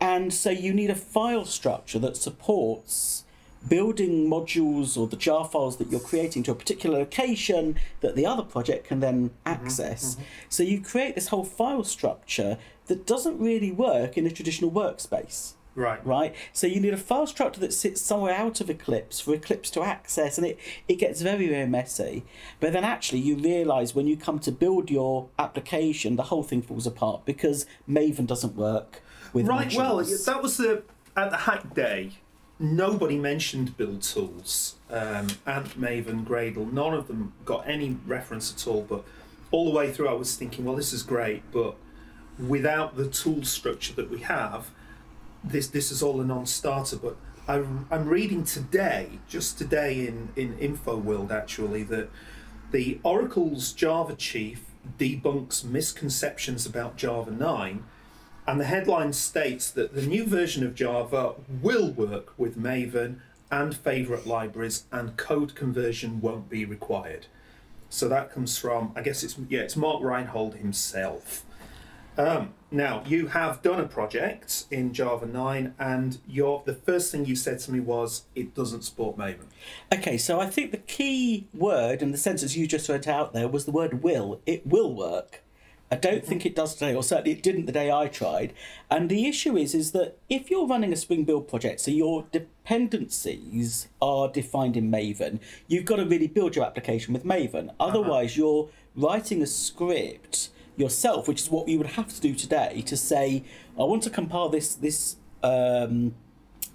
and 0.00 0.32
so 0.32 0.50
you 0.50 0.72
need 0.72 0.90
a 0.90 0.94
file 0.94 1.44
structure 1.44 1.98
that 1.98 2.16
supports 2.16 3.24
building 3.68 4.28
modules 4.28 4.96
or 4.96 5.06
the 5.06 5.16
jar 5.16 5.44
files 5.44 5.78
that 5.78 5.90
you're 5.90 6.00
creating 6.00 6.42
to 6.44 6.52
a 6.52 6.54
particular 6.54 6.98
location 6.98 7.76
that 8.00 8.14
the 8.14 8.26
other 8.26 8.42
project 8.42 8.86
can 8.86 9.00
then 9.00 9.30
mm-hmm, 9.30 9.48
access. 9.48 10.14
Mm-hmm. 10.14 10.22
So 10.48 10.62
you 10.62 10.80
create 10.80 11.14
this 11.14 11.28
whole 11.28 11.44
file 11.44 11.84
structure 11.84 12.58
that 12.86 13.06
doesn't 13.06 13.38
really 13.38 13.72
work 13.72 14.16
in 14.16 14.26
a 14.26 14.30
traditional 14.30 14.70
workspace. 14.70 15.54
Right. 15.74 16.04
Right, 16.06 16.34
so 16.54 16.66
you 16.66 16.80
need 16.80 16.94
a 16.94 16.96
file 16.96 17.26
structure 17.26 17.60
that 17.60 17.74
sits 17.74 18.00
somewhere 18.00 18.34
out 18.34 18.62
of 18.62 18.70
Eclipse 18.70 19.20
for 19.20 19.34
Eclipse 19.34 19.68
to 19.72 19.82
access, 19.82 20.38
and 20.38 20.46
it, 20.46 20.58
it 20.88 20.94
gets 20.94 21.20
very, 21.20 21.48
very 21.48 21.66
messy. 21.66 22.24
But 22.60 22.72
then 22.72 22.82
actually, 22.82 23.18
you 23.18 23.36
realize 23.36 23.94
when 23.94 24.06
you 24.06 24.16
come 24.16 24.38
to 24.38 24.50
build 24.50 24.90
your 24.90 25.28
application, 25.38 26.16
the 26.16 26.24
whole 26.24 26.42
thing 26.42 26.62
falls 26.62 26.86
apart 26.86 27.26
because 27.26 27.66
Maven 27.86 28.26
doesn't 28.26 28.56
work 28.56 29.02
with 29.36 29.46
Right. 29.46 29.72
Well, 29.74 29.98
that 29.98 30.42
was 30.42 30.56
the 30.56 30.82
at 31.16 31.30
the 31.30 31.36
hack 31.36 31.74
day. 31.74 32.12
nobody 32.58 33.18
mentioned 33.18 33.76
build 33.76 34.00
tools. 34.00 34.76
Um, 34.90 35.26
Ant, 35.44 35.78
Maven, 35.78 36.24
Gradle, 36.24 36.72
none 36.72 36.94
of 36.94 37.06
them 37.06 37.34
got 37.44 37.68
any 37.68 37.98
reference 38.06 38.50
at 38.50 38.66
all. 38.66 38.80
But 38.82 39.04
all 39.50 39.66
the 39.70 39.76
way 39.76 39.92
through, 39.92 40.08
I 40.08 40.14
was 40.14 40.36
thinking, 40.36 40.64
well, 40.64 40.74
this 40.74 40.92
is 40.92 41.02
great, 41.02 41.42
but 41.52 41.76
without 42.38 42.96
the 42.96 43.08
tool 43.08 43.44
structure 43.44 43.92
that 43.92 44.10
we 44.10 44.20
have, 44.20 44.70
this 45.44 45.68
this 45.68 45.90
is 45.90 46.02
all 46.02 46.20
a 46.20 46.24
non-starter. 46.24 46.96
But 46.96 47.16
I'm, 47.46 47.86
I'm 47.90 48.08
reading 48.08 48.42
today, 48.44 49.18
just 49.28 49.58
today 49.58 50.06
in 50.06 50.30
in 50.34 50.54
InfoWorld 50.56 51.30
actually, 51.30 51.82
that 51.84 52.08
the 52.72 52.98
Oracle's 53.04 53.72
Java 53.72 54.14
chief 54.16 54.64
debunks 54.98 55.62
misconceptions 55.64 56.64
about 56.64 56.96
Java 56.96 57.30
9 57.30 57.84
and 58.46 58.60
the 58.60 58.64
headline 58.64 59.12
states 59.12 59.70
that 59.72 59.94
the 59.94 60.02
new 60.02 60.24
version 60.24 60.64
of 60.64 60.74
Java 60.74 61.34
will 61.62 61.90
work 61.90 62.32
with 62.38 62.58
Maven 62.58 63.20
and 63.50 63.76
favorite 63.76 64.26
libraries, 64.26 64.84
and 64.90 65.16
code 65.16 65.54
conversion 65.54 66.20
won't 66.20 66.48
be 66.48 66.64
required. 66.64 67.26
So 67.88 68.08
that 68.08 68.32
comes 68.32 68.58
from, 68.58 68.92
I 68.96 69.02
guess 69.02 69.22
it's 69.22 69.36
yeah, 69.48 69.60
it's 69.60 69.76
Mark 69.76 70.02
Reinhold 70.02 70.56
himself. 70.56 71.44
Um, 72.18 72.54
now 72.70 73.02
you 73.06 73.28
have 73.28 73.62
done 73.62 73.78
a 73.78 73.86
project 73.86 74.64
in 74.70 74.92
Java 74.92 75.26
9, 75.26 75.74
and 75.78 76.18
your 76.26 76.62
the 76.64 76.74
first 76.74 77.12
thing 77.12 77.26
you 77.26 77.36
said 77.36 77.58
to 77.60 77.72
me 77.72 77.80
was 77.80 78.24
it 78.34 78.54
doesn't 78.54 78.82
support 78.82 79.16
Maven. 79.16 79.46
Okay, 79.92 80.16
so 80.16 80.40
I 80.40 80.46
think 80.46 80.70
the 80.70 80.78
key 80.78 81.48
word 81.52 82.02
in 82.02 82.12
the 82.12 82.18
sentence 82.18 82.56
you 82.56 82.66
just 82.66 82.88
read 82.88 83.06
out 83.06 83.32
there 83.32 83.48
was 83.48 83.64
the 83.64 83.70
word 83.70 84.02
will. 84.02 84.40
It 84.46 84.66
will 84.66 84.94
work. 84.94 85.42
I 85.90 85.96
don't 85.96 86.24
think 86.24 86.44
it 86.44 86.56
does 86.56 86.74
today, 86.74 86.94
or 86.94 87.02
certainly 87.02 87.30
it 87.32 87.42
didn't 87.42 87.66
the 87.66 87.72
day 87.72 87.92
I 87.92 88.08
tried. 88.08 88.52
And 88.90 89.08
the 89.08 89.26
issue 89.28 89.56
is, 89.56 89.74
is 89.74 89.92
that 89.92 90.16
if 90.28 90.50
you're 90.50 90.66
running 90.66 90.92
a 90.92 90.96
Spring 90.96 91.24
Boot 91.24 91.46
project, 91.48 91.80
so 91.80 91.90
your 91.92 92.24
dependencies 92.32 93.88
are 94.02 94.28
defined 94.28 94.76
in 94.76 94.90
Maven, 94.90 95.38
you've 95.68 95.84
got 95.84 95.96
to 95.96 96.04
really 96.04 96.26
build 96.26 96.56
your 96.56 96.64
application 96.64 97.14
with 97.14 97.24
Maven. 97.24 97.70
Otherwise, 97.78 98.36
you're 98.36 98.68
writing 98.96 99.42
a 99.42 99.46
script 99.46 100.50
yourself, 100.76 101.28
which 101.28 101.40
is 101.42 101.50
what 101.50 101.68
you 101.68 101.78
would 101.78 101.86
have 101.88 102.08
to 102.08 102.20
do 102.20 102.34
today 102.34 102.82
to 102.86 102.96
say, 102.96 103.44
I 103.78 103.84
want 103.84 104.02
to 104.04 104.10
compile 104.10 104.48
this 104.48 104.74
this. 104.74 105.16
Um, 105.42 106.14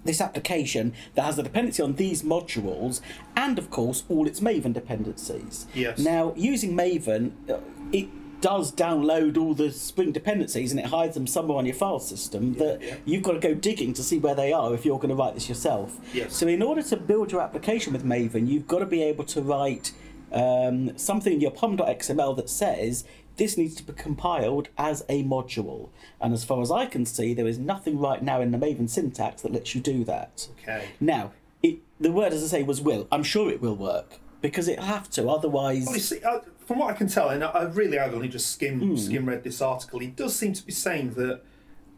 this 0.04 0.20
application 0.20 0.94
that 1.14 1.22
has 1.22 1.38
a 1.38 1.44
dependency 1.44 1.80
on 1.80 1.94
these 1.94 2.24
modules 2.24 3.00
and 3.36 3.56
of 3.56 3.70
course 3.70 4.02
all 4.08 4.26
its 4.26 4.40
maven 4.40 4.72
dependencies 4.72 5.66
Yes. 5.74 5.96
now 6.00 6.34
using 6.36 6.76
maven 6.76 7.30
uh, 7.48 7.58
it 7.92 8.08
does 8.42 8.72
download 8.72 9.38
all 9.38 9.54
the 9.54 9.70
Spring 9.70 10.12
dependencies 10.12 10.72
and 10.72 10.80
it 10.80 10.86
hides 10.86 11.14
them 11.14 11.26
somewhere 11.26 11.56
on 11.56 11.64
your 11.64 11.74
file 11.74 12.00
system 12.00 12.54
that 12.54 12.82
yeah. 12.82 12.96
you've 13.06 13.22
got 13.22 13.32
to 13.32 13.38
go 13.38 13.54
digging 13.54 13.94
to 13.94 14.02
see 14.02 14.18
where 14.18 14.34
they 14.34 14.52
are 14.52 14.74
if 14.74 14.84
you're 14.84 14.98
going 14.98 15.08
to 15.08 15.14
write 15.14 15.34
this 15.34 15.48
yourself. 15.48 15.98
Yes. 16.12 16.34
So, 16.34 16.46
in 16.46 16.60
order 16.60 16.82
to 16.82 16.96
build 16.96 17.32
your 17.32 17.40
application 17.40 17.92
with 17.92 18.04
Maven, 18.04 18.46
you've 18.46 18.68
got 18.68 18.80
to 18.80 18.86
be 18.86 19.02
able 19.02 19.24
to 19.24 19.40
write 19.40 19.92
um, 20.32 20.96
something 20.98 21.32
in 21.32 21.40
your 21.40 21.50
pom.xml 21.52 22.36
that 22.36 22.50
says 22.50 23.04
this 23.36 23.56
needs 23.56 23.74
to 23.76 23.82
be 23.82 23.92
compiled 23.92 24.68
as 24.76 25.04
a 25.08 25.22
module. 25.24 25.88
And 26.20 26.34
as 26.34 26.44
far 26.44 26.60
as 26.60 26.70
I 26.70 26.86
can 26.86 27.06
see, 27.06 27.32
there 27.32 27.46
is 27.46 27.58
nothing 27.58 27.98
right 27.98 28.22
now 28.22 28.40
in 28.40 28.50
the 28.50 28.58
Maven 28.58 28.90
syntax 28.90 29.42
that 29.42 29.52
lets 29.52 29.74
you 29.74 29.80
do 29.80 30.04
that. 30.04 30.48
Okay. 30.60 30.88
Now, 31.00 31.32
it, 31.62 31.78
the 32.00 32.12
word, 32.12 32.32
as 32.32 32.42
I 32.42 32.46
say, 32.48 32.62
was 32.62 32.80
will. 32.80 33.06
I'm 33.10 33.22
sure 33.22 33.50
it 33.50 33.62
will 33.62 33.76
work 33.76 34.18
because 34.42 34.68
it'll 34.68 34.84
have 34.84 35.08
to. 35.10 35.28
Otherwise, 35.28 35.86
Well, 35.86 35.94
you 35.94 36.00
see, 36.00 36.22
uh, 36.22 36.40
from 36.72 36.78
what 36.78 36.94
I 36.94 36.96
can 36.96 37.06
tell, 37.06 37.28
and 37.28 37.44
I, 37.44 37.48
I 37.48 37.62
really 37.64 37.98
I've 37.98 38.14
only 38.14 38.28
just 38.28 38.50
skim 38.50 38.96
skim 38.96 39.28
read 39.28 39.44
this 39.44 39.60
article, 39.60 39.98
he 39.98 40.06
does 40.06 40.34
seem 40.34 40.54
to 40.54 40.64
be 40.64 40.72
saying 40.72 41.12
that 41.14 41.42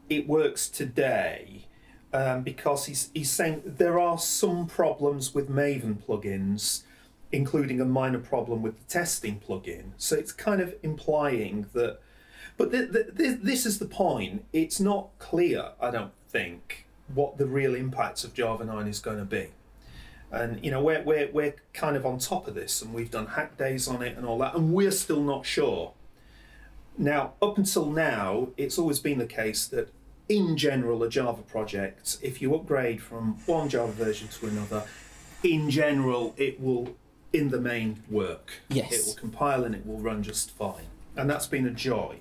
it 0.09 0.27
works 0.27 0.69
today 0.69 1.67
um, 2.13 2.43
because 2.43 2.87
he's 2.87 3.09
he's 3.15 3.31
saying 3.31 3.63
there 3.65 4.01
are 4.01 4.19
some 4.19 4.67
problems 4.67 5.33
with 5.33 5.49
Maven 5.49 6.03
plugins, 6.05 6.83
including 7.31 7.81
a 7.81 7.85
minor 7.85 8.19
problem 8.19 8.63
with 8.63 8.77
the 8.77 8.85
testing 8.93 9.41
plugin. 9.41 9.93
So 9.97 10.17
it's 10.17 10.33
kind 10.33 10.61
of 10.61 10.75
implying 10.83 11.67
that. 11.73 12.01
But 12.57 12.73
th- 12.73 12.91
th- 12.93 13.17
th- 13.17 13.39
this 13.43 13.67
is 13.67 13.79
the 13.79 13.87
point. 13.87 14.45
It's 14.53 14.81
not 14.81 15.11
clear, 15.21 15.71
I 15.81 15.93
don't 15.93 16.13
think, 16.29 16.87
what 17.15 17.39
the 17.39 17.47
real 17.47 17.77
impacts 17.77 18.25
of 18.25 18.35
Java 18.35 18.65
9 18.65 18.89
is 18.89 18.99
going 18.99 19.19
to 19.19 19.25
be 19.25 19.51
and 20.31 20.65
you 20.65 20.71
know 20.71 20.83
we're, 20.83 21.03
we're 21.03 21.31
we're 21.33 21.55
kind 21.73 21.97
of 21.97 22.05
on 22.05 22.19
top 22.19 22.49
of 22.49 22.55
this 22.55 22.83
and 22.83 22.93
we've 22.93 23.11
done 23.11 23.27
hack 23.27 23.57
days 23.57 23.87
on 23.89 24.03
it 24.03 24.17
and 24.17 24.27
all 24.27 24.39
that 24.39 24.55
and 24.55 24.73
we're 24.73 24.91
still 24.91 25.23
not 25.23 25.47
sure. 25.47 25.93
Now 26.97 27.35
up 27.43 27.59
until 27.59 27.87
now 27.87 28.49
it's 28.57 28.79
always 28.79 28.99
been 28.99 29.19
the 29.19 29.27
case 29.27 29.67
that 29.67 29.93
in 30.29 30.57
general 30.57 31.03
a 31.03 31.09
java 31.09 31.43
project 31.43 32.17
if 32.23 32.41
you 32.41 32.55
upgrade 32.55 33.03
from 33.03 33.37
one 33.47 33.69
java 33.69 33.93
version 33.93 34.27
to 34.29 34.47
another 34.47 34.85
in 35.43 35.69
general 35.69 36.35
it 36.39 36.61
will 36.61 36.97
in 37.33 37.51
the 37.51 37.61
main 37.61 38.03
work. 38.09 38.53
Yes. 38.69 38.93
it 38.93 39.07
will 39.07 39.15
compile 39.15 39.65
and 39.65 39.75
it 39.75 39.85
will 39.85 39.99
run 39.99 40.23
just 40.23 40.53
fine. 40.53 40.87
And 41.17 41.29
that's 41.29 41.47
been 41.47 41.67
a 41.67 41.71
joy. 41.71 42.19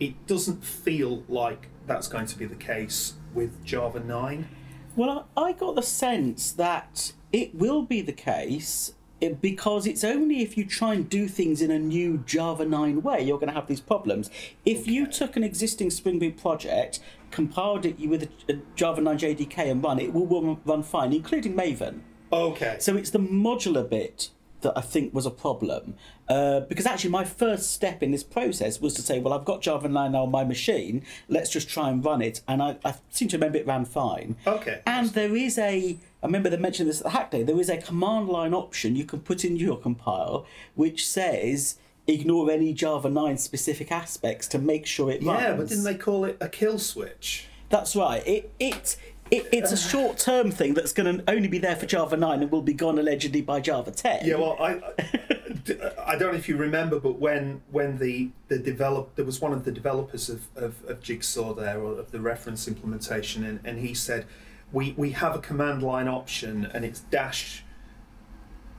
It 0.00 0.26
doesn't 0.26 0.64
feel 0.64 1.24
like 1.28 1.68
that's 1.86 2.08
going 2.08 2.26
to 2.26 2.38
be 2.38 2.46
the 2.46 2.54
case 2.54 3.14
with 3.34 3.64
java 3.64 4.00
9 4.00 4.48
Well, 4.96 5.28
I 5.36 5.42
I 5.42 5.52
got 5.52 5.74
the 5.74 5.82
sense 5.82 6.52
that 6.52 7.12
it 7.34 7.52
will 7.52 7.82
be 7.82 8.00
the 8.00 8.12
case 8.12 8.92
because 9.40 9.88
it's 9.88 10.04
only 10.04 10.40
if 10.40 10.56
you 10.56 10.64
try 10.64 10.94
and 10.94 11.08
do 11.08 11.26
things 11.26 11.60
in 11.60 11.70
a 11.70 11.78
new 11.78 12.18
Java 12.18 12.64
9 12.64 13.02
way 13.02 13.22
you're 13.22 13.38
going 13.38 13.48
to 13.48 13.54
have 13.54 13.66
these 13.66 13.80
problems. 13.80 14.30
If 14.64 14.86
you 14.86 15.06
took 15.06 15.34
an 15.36 15.42
existing 15.42 15.90
Spring 15.90 16.20
Boot 16.20 16.36
project, 16.36 17.00
compiled 17.32 17.86
it 17.86 17.98
with 17.98 18.30
a, 18.48 18.60
Java 18.76 19.00
9 19.00 19.18
JDK 19.18 19.70
and 19.70 19.82
run 19.82 19.98
it, 19.98 20.04
it 20.04 20.12
will 20.12 20.26
run, 20.26 20.58
run 20.64 20.82
fine, 20.84 21.12
including 21.12 21.54
Maven. 21.54 22.02
okay 22.32 22.76
So 22.78 22.96
it's 22.96 23.10
the 23.10 23.18
modular 23.18 23.88
bit 23.88 24.30
that 24.64 24.76
I 24.76 24.80
think 24.80 25.14
was 25.14 25.26
a 25.26 25.30
problem. 25.30 25.94
Uh, 26.28 26.60
because 26.60 26.86
actually, 26.86 27.10
my 27.10 27.24
first 27.24 27.70
step 27.70 28.02
in 28.02 28.10
this 28.10 28.24
process 28.24 28.80
was 28.80 28.94
to 28.94 29.02
say, 29.02 29.20
well, 29.20 29.32
I've 29.32 29.44
got 29.44 29.62
Java 29.62 29.88
9 29.88 30.14
on 30.14 30.30
my 30.30 30.42
machine, 30.42 31.04
let's 31.28 31.50
just 31.50 31.68
try 31.68 31.90
and 31.90 32.04
run 32.04 32.20
it. 32.20 32.40
And 32.48 32.62
I, 32.62 32.76
I 32.84 32.94
seem 33.10 33.28
to 33.28 33.36
remember 33.36 33.58
it 33.58 33.66
ran 33.66 33.84
fine. 33.84 34.36
Okay. 34.46 34.80
And 34.86 35.10
there 35.10 35.36
is 35.36 35.58
a, 35.58 35.98
I 36.24 36.26
remember 36.26 36.48
they 36.48 36.56
mentioned 36.56 36.88
this 36.88 37.00
at 37.00 37.04
the 37.04 37.10
hack 37.10 37.30
day, 37.30 37.42
there 37.42 37.60
is 37.60 37.68
a 37.68 37.76
command 37.76 38.30
line 38.30 38.54
option 38.54 38.96
you 38.96 39.04
can 39.04 39.20
put 39.20 39.44
in 39.44 39.58
your 39.58 39.76
compile 39.76 40.46
which 40.74 41.06
says, 41.06 41.76
ignore 42.06 42.50
any 42.50 42.72
Java 42.72 43.10
9 43.10 43.36
specific 43.36 43.92
aspects 43.92 44.48
to 44.48 44.58
make 44.58 44.86
sure 44.86 45.10
it 45.10 45.22
runs. 45.22 45.42
Yeah, 45.42 45.54
but 45.54 45.68
didn't 45.68 45.84
they 45.84 45.94
call 45.94 46.24
it 46.24 46.38
a 46.40 46.48
kill 46.48 46.78
switch? 46.78 47.46
That's 47.68 47.94
right. 47.94 48.26
It 48.26 48.50
it. 48.58 48.96
It, 49.30 49.48
it's 49.52 49.72
a 49.72 49.76
short-term 49.76 50.50
thing 50.50 50.74
that's 50.74 50.92
going 50.92 51.16
to 51.18 51.32
only 51.32 51.48
be 51.48 51.58
there 51.58 51.74
for 51.74 51.86
Java 51.86 52.14
9 52.14 52.42
and 52.42 52.52
will 52.52 52.60
be 52.60 52.74
gone 52.74 52.98
allegedly 52.98 53.40
by 53.40 53.58
Java 53.58 53.90
10. 53.90 54.26
Yeah, 54.26 54.34
well, 54.34 54.54
I, 54.60 54.74
I 56.06 56.16
don't 56.16 56.32
know 56.32 56.38
if 56.38 56.46
you 56.46 56.58
remember, 56.58 57.00
but 57.00 57.18
when 57.18 57.62
when 57.70 57.96
the 57.98 58.30
the 58.48 58.58
develop 58.58 59.14
there 59.16 59.24
was 59.24 59.40
one 59.40 59.54
of 59.54 59.64
the 59.64 59.72
developers 59.72 60.28
of, 60.28 60.46
of, 60.56 60.84
of 60.84 61.00
Jigsaw 61.00 61.54
there 61.54 61.80
or 61.80 61.98
of 61.98 62.10
the 62.12 62.20
reference 62.20 62.68
implementation, 62.68 63.44
and, 63.44 63.60
and 63.64 63.78
he 63.78 63.94
said, 63.94 64.26
we 64.72 64.92
we 64.96 65.10
have 65.12 65.34
a 65.34 65.38
command 65.40 65.82
line 65.82 66.08
option 66.08 66.68
and 66.74 66.84
it's 66.84 67.00
dash 67.00 67.64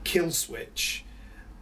kill 0.04 0.32
switch 0.32 1.04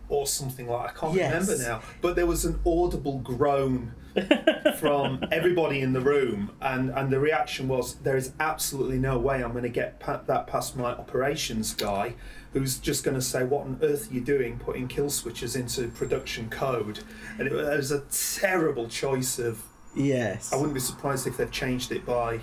or 0.09 0.27
something 0.27 0.67
like 0.67 0.91
I 0.95 0.99
can't 0.99 1.13
Yes. 1.15 1.47
remember 1.47 1.63
now, 1.63 1.81
but 2.01 2.15
there 2.15 2.25
was 2.25 2.45
an 2.45 2.59
audible 2.65 3.19
groan 3.19 3.93
from 4.77 5.23
everybody 5.31 5.79
in 5.79 5.93
the 5.93 5.99
room, 6.01 6.51
and, 6.61 6.91
and 6.91 7.09
the 7.11 7.19
reaction 7.19 7.67
was, 7.67 7.95
"There 7.95 8.15
is 8.15 8.31
absolutely 8.39 8.99
no 8.99 9.17
way 9.17 9.43
I'm 9.43 9.51
going 9.53 9.63
to 9.63 9.69
get 9.69 9.99
pa- 9.99 10.21
that 10.27 10.45
past 10.45 10.75
my 10.75 10.91
operations 10.91 11.73
guy, 11.73 12.13
who's 12.51 12.77
just 12.77 13.03
going 13.03 13.15
to 13.15 13.21
say, 13.23 13.43
what 13.43 13.61
on 13.61 13.79
earth 13.81 14.11
are 14.11 14.13
you 14.13 14.21
doing, 14.21 14.59
putting 14.59 14.87
kill 14.87 15.09
switches 15.09 15.55
into 15.55 15.87
production 15.87 16.47
code?" 16.51 16.99
And 17.39 17.47
it 17.47 17.53
was 17.53 17.91
a 17.91 18.01
terrible 18.39 18.87
choice 18.87 19.39
of. 19.39 19.63
Yes. 19.95 20.53
I 20.53 20.57
wouldn't 20.57 20.75
be 20.75 20.79
surprised 20.79 21.25
if 21.25 21.37
they've 21.37 21.49
changed 21.49 21.91
it 21.91 22.05
by 22.05 22.39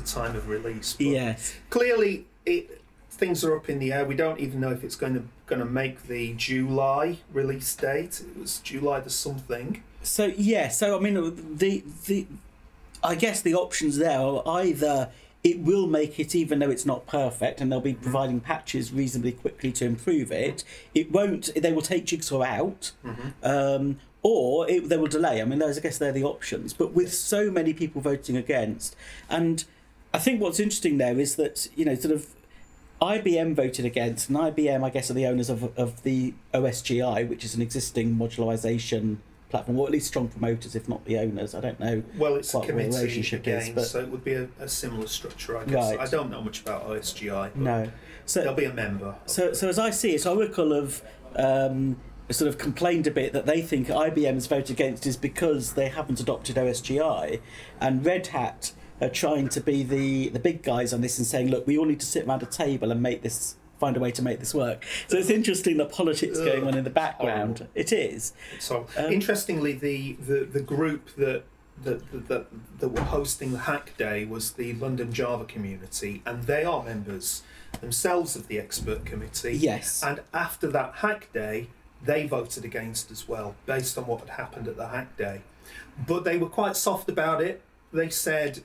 the 0.00 0.06
time 0.06 0.36
of 0.36 0.48
release. 0.48 0.94
But 0.94 1.06
Yes. 1.06 1.54
Clearly, 1.70 2.26
it 2.46 2.80
things 3.10 3.44
are 3.44 3.54
up 3.54 3.68
in 3.68 3.78
the 3.78 3.92
air. 3.92 4.04
We 4.04 4.14
don't 4.16 4.40
even 4.40 4.60
know 4.60 4.70
if 4.70 4.82
it's 4.82 4.96
going 4.96 5.14
to 5.14 5.22
going 5.46 5.60
to 5.60 5.66
make 5.66 6.04
the 6.04 6.34
July 6.34 7.18
release 7.32 7.74
date. 7.76 8.20
It 8.20 8.40
was 8.40 8.58
July 8.60 9.00
the 9.00 9.10
something. 9.10 9.82
So 10.02 10.26
yeah, 10.36 10.68
so 10.68 10.96
I 10.96 11.00
mean 11.00 11.14
the 11.56 11.84
the 12.06 12.26
I 13.02 13.14
guess 13.14 13.40
the 13.42 13.54
options 13.54 13.98
there 13.98 14.18
are 14.18 14.42
either 14.46 15.10
it 15.42 15.58
will 15.60 15.86
make 15.86 16.20
it 16.20 16.34
even 16.34 16.58
though 16.58 16.70
it's 16.70 16.84
not 16.84 17.06
perfect 17.06 17.60
and 17.60 17.72
they'll 17.72 17.80
be 17.80 17.94
providing 17.94 18.40
patches 18.40 18.92
reasonably 18.92 19.32
quickly 19.32 19.72
to 19.72 19.86
improve 19.86 20.30
it. 20.30 20.64
It 20.94 21.10
won't 21.10 21.50
they 21.54 21.72
will 21.72 21.82
take 21.82 22.06
Jigsaw 22.06 22.42
out. 22.42 22.92
Um, 23.42 23.98
or 24.22 24.68
it, 24.68 24.88
they 24.88 24.98
will 24.98 25.06
delay. 25.06 25.40
I 25.40 25.44
mean, 25.44 25.58
those 25.58 25.78
I 25.78 25.80
guess 25.80 25.96
they're 25.98 26.12
the 26.12 26.24
options. 26.24 26.72
But 26.74 26.92
with 26.92 27.12
so 27.12 27.50
many 27.50 27.72
people 27.72 28.02
voting 28.02 28.36
against, 28.36 28.94
and 29.30 29.64
I 30.12 30.18
think 30.18 30.40
what's 30.40 30.58
interesting 30.60 30.98
there 30.98 31.18
is 31.18 31.36
that 31.36 31.68
you 31.76 31.84
know 31.84 31.94
sort 31.94 32.14
of 32.14 32.26
IBM 33.00 33.54
voted 33.54 33.84
against, 33.84 34.28
and 34.28 34.36
IBM, 34.38 34.84
I 34.84 34.90
guess, 34.90 35.10
are 35.10 35.14
the 35.14 35.26
owners 35.26 35.48
of, 35.48 35.76
of 35.78 36.02
the 36.02 36.34
OSGI, 36.52 37.26
which 37.28 37.44
is 37.44 37.54
an 37.54 37.62
existing 37.62 38.16
modularization 38.16 39.18
platform, 39.48 39.78
or 39.78 39.86
at 39.86 39.92
least 39.92 40.06
strong 40.08 40.28
promoters, 40.28 40.76
if 40.76 40.88
not 40.88 41.04
the 41.06 41.18
owners. 41.18 41.54
I 41.54 41.60
don't 41.60 41.80
know. 41.80 42.02
Well, 42.18 42.36
it's 42.36 42.52
a 42.52 42.58
What 42.58 42.66
the 42.66 42.72
committee 42.72 42.96
relationship 42.96 43.48
is, 43.48 43.70
but- 43.70 43.84
so 43.84 44.00
it 44.00 44.08
would 44.08 44.22
be 44.22 44.34
a, 44.34 44.48
a 44.58 44.68
similar 44.68 45.06
structure, 45.06 45.56
I 45.56 45.64
guess. 45.64 45.96
Right. 45.96 45.98
I 45.98 46.06
don't 46.06 46.30
know 46.30 46.42
much 46.42 46.60
about 46.60 46.88
OSGI, 46.88 47.52
but 47.54 47.56
No. 47.56 47.90
So 48.26 48.42
they'll 48.42 48.54
be 48.54 48.64
a 48.66 48.72
member. 48.72 49.16
So, 49.26 49.52
so 49.54 49.68
as 49.68 49.78
I 49.78 49.90
see 49.90 50.14
it, 50.14 50.24
Oracle 50.26 50.72
have 50.74 51.02
um, 51.36 51.96
sort 52.30 52.48
of 52.48 52.58
complained 52.58 53.06
a 53.06 53.10
bit 53.10 53.32
that 53.32 53.46
they 53.46 53.60
think 53.60 53.88
IBM's 53.88 54.46
vote 54.46 54.70
against 54.70 55.06
is 55.06 55.16
because 55.16 55.72
they 55.72 55.88
haven't 55.88 56.20
adopted 56.20 56.56
OSGI, 56.56 57.40
and 57.80 58.04
Red 58.04 58.28
Hat 58.28 58.72
are 59.00 59.08
trying 59.08 59.48
to 59.50 59.60
be 59.60 59.82
the, 59.82 60.28
the 60.28 60.38
big 60.38 60.62
guys 60.62 60.92
on 60.92 61.00
this 61.00 61.18
and 61.18 61.26
saying, 61.26 61.48
look, 61.48 61.66
we 61.66 61.78
all 61.78 61.86
need 61.86 62.00
to 62.00 62.06
sit 62.06 62.26
around 62.26 62.42
a 62.42 62.46
table 62.46 62.90
and 62.90 63.02
make 63.02 63.22
this 63.22 63.56
find 63.78 63.96
a 63.96 64.00
way 64.00 64.10
to 64.12 64.22
make 64.22 64.38
this 64.38 64.54
work. 64.54 64.84
So 65.08 65.16
it's 65.16 65.30
interesting 65.30 65.78
the 65.78 65.86
politics 65.86 66.38
going 66.38 66.66
on 66.66 66.76
in 66.76 66.84
the 66.84 66.90
background. 66.90 67.58
horrible. 67.60 67.72
It 67.74 67.92
is. 67.92 68.34
So, 68.58 68.86
Um, 68.96 69.10
interestingly, 69.10 69.72
the, 69.72 70.18
the, 70.20 70.44
the 70.44 70.60
group 70.60 71.08
that, 71.16 71.44
that, 71.82 72.28
that, 72.28 72.46
that 72.78 72.88
were 72.90 73.00
hosting 73.00 73.52
the 73.52 73.60
Hack 73.60 73.96
Day 73.96 74.26
was 74.26 74.52
the 74.52 74.74
London 74.74 75.12
Java 75.14 75.46
community, 75.46 76.22
and 76.26 76.42
they 76.44 76.62
are 76.62 76.82
members 76.82 77.42
themselves 77.80 78.36
of 78.36 78.48
the 78.48 78.58
expert 78.58 79.06
committee. 79.06 79.56
Yes. 79.56 80.02
And 80.02 80.20
after 80.34 80.66
that 80.68 80.96
Hack 80.96 81.32
Day, 81.32 81.68
they 82.04 82.26
voted 82.26 82.66
against 82.66 83.10
as 83.10 83.26
well, 83.26 83.54
based 83.64 83.96
on 83.96 84.06
what 84.06 84.20
had 84.20 84.30
happened 84.30 84.68
at 84.68 84.76
the 84.76 84.88
Hack 84.88 85.16
Day. 85.16 85.40
But 86.06 86.24
they 86.24 86.36
were 86.36 86.48
quite 86.48 86.76
soft 86.76 87.08
about 87.08 87.42
it. 87.42 87.62
They 87.92 88.10
said, 88.10 88.62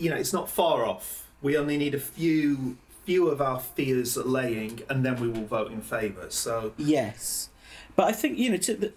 you 0.00 0.10
know, 0.10 0.16
it's 0.16 0.32
not 0.32 0.48
far 0.48 0.84
off. 0.84 1.28
We 1.42 1.56
only 1.56 1.76
need 1.76 1.94
a 1.94 2.00
few 2.00 2.76
few 3.04 3.28
of 3.28 3.40
our 3.40 3.60
fears 3.60 4.16
laying, 4.16 4.82
and 4.88 5.04
then 5.04 5.20
we 5.20 5.28
will 5.28 5.44
vote 5.44 5.70
in 5.70 5.82
favour. 5.82 6.26
So 6.30 6.72
Yes, 6.76 7.50
but 7.96 8.08
I 8.08 8.12
think 8.12 8.38
you 8.38 8.50
know. 8.50 8.56
To 8.56 8.74
the, 8.74 8.92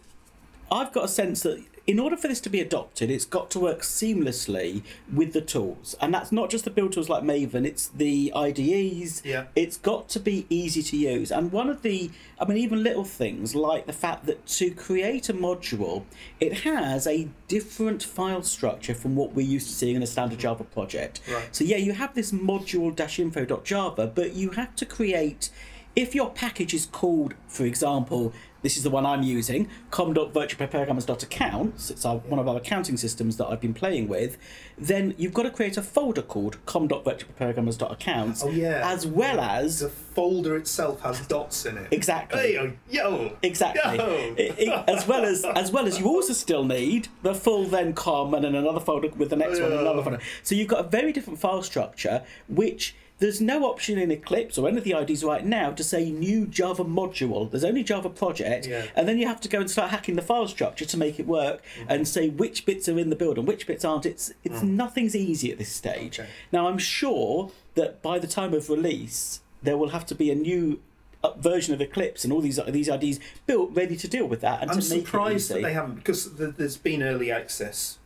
I've 0.72 0.94
got 0.94 1.06
a 1.06 1.08
sense 1.08 1.44
that 1.44 1.64
in 1.86 2.00
order 2.00 2.16
for 2.16 2.30
this 2.30 2.40
to 2.40 2.50
be 2.50 2.62
adopted, 2.62 3.12
it's 3.12 3.26
got 3.26 3.52
to 3.52 3.60
work 3.60 3.82
seamlessly 3.82 4.84
with 5.12 5.34
the 5.34 5.42
tools, 5.42 5.96
and 6.00 6.14
that's 6.14 6.32
not 6.32 6.50
just 6.50 6.64
the 6.64 6.70
build 6.70 6.94
tools 6.94 7.10
like 7.10 7.24
Maven. 7.24 7.66
It's 7.66 7.88
the 7.90 8.32
IDEs. 8.34 9.22
Yeah. 9.26 9.48
It's 9.56 9.78
got 9.78 10.08
to 10.10 10.20
be 10.20 10.46
easy 10.50 10.82
to 10.82 10.98
use, 10.98 11.32
and 11.32 11.52
one 11.52 11.70
of 11.70 11.82
the, 11.82 12.10
I 12.40 12.46
mean, 12.46 12.58
even 12.58 12.84
little 12.84 13.04
things 13.04 13.54
like 13.54 13.86
the 13.86 13.94
fact 13.94 14.26
that 14.28 14.46
to 14.48 14.72
create 14.72 15.28
a 15.28 15.34
module, 15.34 16.06
it 16.40 16.60
has 16.60 17.06
a 17.06 17.28
different 17.50 18.02
file 18.02 18.44
structure 18.44 18.94
from 18.94 19.16
what 19.16 19.34
we're 19.34 19.46
used 19.46 19.68
to 19.68 19.74
seeing 19.74 19.98
in 19.98 20.04
a 20.04 20.08
standard 20.08 20.40
Java 20.40 20.64
project. 20.64 21.20
Right. 21.30 21.54
So 21.54 21.66
yeah, 21.66 21.78
you 21.78 21.92
have 21.94 22.14
this 22.16 22.32
module-info.java, 22.32 24.08
but 24.16 24.34
you 24.34 24.52
have 24.52 24.76
to 24.78 24.86
create 24.86 25.50
if 25.96 26.16
your 26.16 26.30
package 26.32 26.74
is 26.74 26.86
called, 26.86 27.36
for 27.48 27.66
example, 27.66 28.34
this 28.64 28.78
is 28.78 28.84
the 28.84 28.90
one 28.90 29.06
I'm 29.06 29.22
using, 29.22 29.70
com.virtualprogrammers.accounts, 29.92 31.92
it's 31.92 32.06
our, 32.06 32.18
one 32.18 32.40
of 32.40 32.48
our 32.48 32.58
accounting 32.58 32.98
systems 32.98 33.38
that 33.38 33.46
I've 33.48 33.62
been 33.62 33.74
playing 33.76 34.08
with, 34.08 34.38
then 34.78 35.14
you've 35.18 35.34
got 35.34 35.44
to 35.44 35.52
create 35.52 35.78
a 35.78 35.84
folder 35.84 36.24
called 36.24 36.58
com.virtualprogrammers.accounts, 36.66 38.44
Oh, 38.44 38.50
yeah. 38.50 38.82
as 38.84 39.06
well 39.06 39.40
as 39.40 39.82
the 39.82 39.90
folder 39.90 40.56
itself 40.56 41.02
has 41.02 41.26
dots 41.28 41.66
in 41.66 41.78
it. 41.78 41.88
Exactly. 41.92 42.40
Hey, 42.40 42.58
oh, 42.58 42.74
yo. 42.90 43.38
Exactly. 43.44 43.98
Yo. 43.98 44.84
As 44.88 45.08
well 45.08 45.26
as 45.26 45.44
as 45.46 45.72
well 45.72 45.86
as 45.88 46.00
you 46.00 46.08
also 46.08 46.34
still 46.34 46.64
need 46.64 47.08
the 47.22 47.34
full 47.36 47.66
then 47.66 47.94
com 47.94 48.34
and 48.34 48.44
then 48.44 48.56
another 48.56 48.80
folder 48.80 49.10
with 49.10 49.30
the 49.30 49.36
next 49.36 49.60
oh, 49.60 49.64
one 49.64 49.72
and 49.72 49.82
another 49.82 50.04
folder. 50.04 50.20
So 50.44 50.56
you've 50.56 50.68
got 50.68 50.86
a 50.86 50.88
very 50.88 51.12
different 51.12 51.40
file 51.40 51.64
structure, 51.64 52.24
which 52.48 52.96
there's 53.20 53.40
no 53.40 53.66
option 53.66 53.98
in 53.98 54.12
Eclipse 54.12 54.58
or 54.58 54.68
any 54.68 54.78
of 54.78 54.84
the 54.84 54.94
IDEs 54.94 55.24
right 55.24 55.46
now 55.46 55.72
to 55.72 55.84
say 55.84 56.10
new 56.12 56.46
Java 56.46 56.84
module. 56.84 57.50
There's 57.50 57.64
only 57.64 57.84
Java 57.84 58.10
project, 58.10 58.66
Yeah. 58.68 58.86
and 58.96 59.08
then 59.08 59.18
you 59.18 59.28
have 59.28 59.40
to 59.42 59.50
go 59.50 59.60
and 59.60 59.70
start 59.72 59.92
hacking 59.92 60.16
the 60.16 60.22
file 60.22 60.48
structure 60.48 60.86
to 60.86 60.98
make 60.98 61.20
it 61.20 61.28
work 61.28 61.62
Mm-hmm. 61.80 61.90
and 61.92 62.08
say 62.08 62.30
which 62.30 62.66
bits 62.66 62.90
are 62.90 62.98
in 63.00 63.10
the 63.10 63.16
build 63.16 63.38
and 63.38 63.48
which 63.48 63.66
bits 63.68 63.86
aren't. 63.86 64.06
It's 64.06 64.34
it's 64.44 64.62
nothing's 64.62 65.16
easy 65.16 65.52
at 65.52 65.58
this 65.58 65.70
stage. 65.72 66.18
Mm. 66.18 66.22
Okay. 66.24 66.30
Now 66.52 66.68
I'm 66.68 66.78
sure 66.78 67.52
that 67.76 68.02
by 68.02 68.20
the 68.20 68.28
time 68.28 68.54
of 68.54 68.70
release, 68.70 69.40
there 69.62 69.78
will 69.78 69.90
have 69.90 70.06
to 70.08 70.16
be 70.16 70.30
a 70.30 70.36
new 70.36 70.82
uh, 71.24 71.32
version 71.38 71.74
of 71.74 71.80
Eclipse 71.80 72.24
and 72.26 72.34
all 72.34 72.42
these 72.42 72.60
these 72.68 72.90
IDEs 72.90 73.20
built 73.48 73.72
ready 73.74 73.96
to 73.96 74.08
deal 74.10 74.26
with 74.28 74.42
that 74.42 74.62
and 74.62 74.70
I'm 74.72 74.80
to 74.82 74.90
make 74.90 75.06
surprised 75.08 75.50
that 75.52 75.62
they 75.62 75.72
haven't 75.74 75.96
because 75.96 76.36
there's 76.36 76.76
been 76.76 77.02
early 77.02 77.32
access 77.32 77.98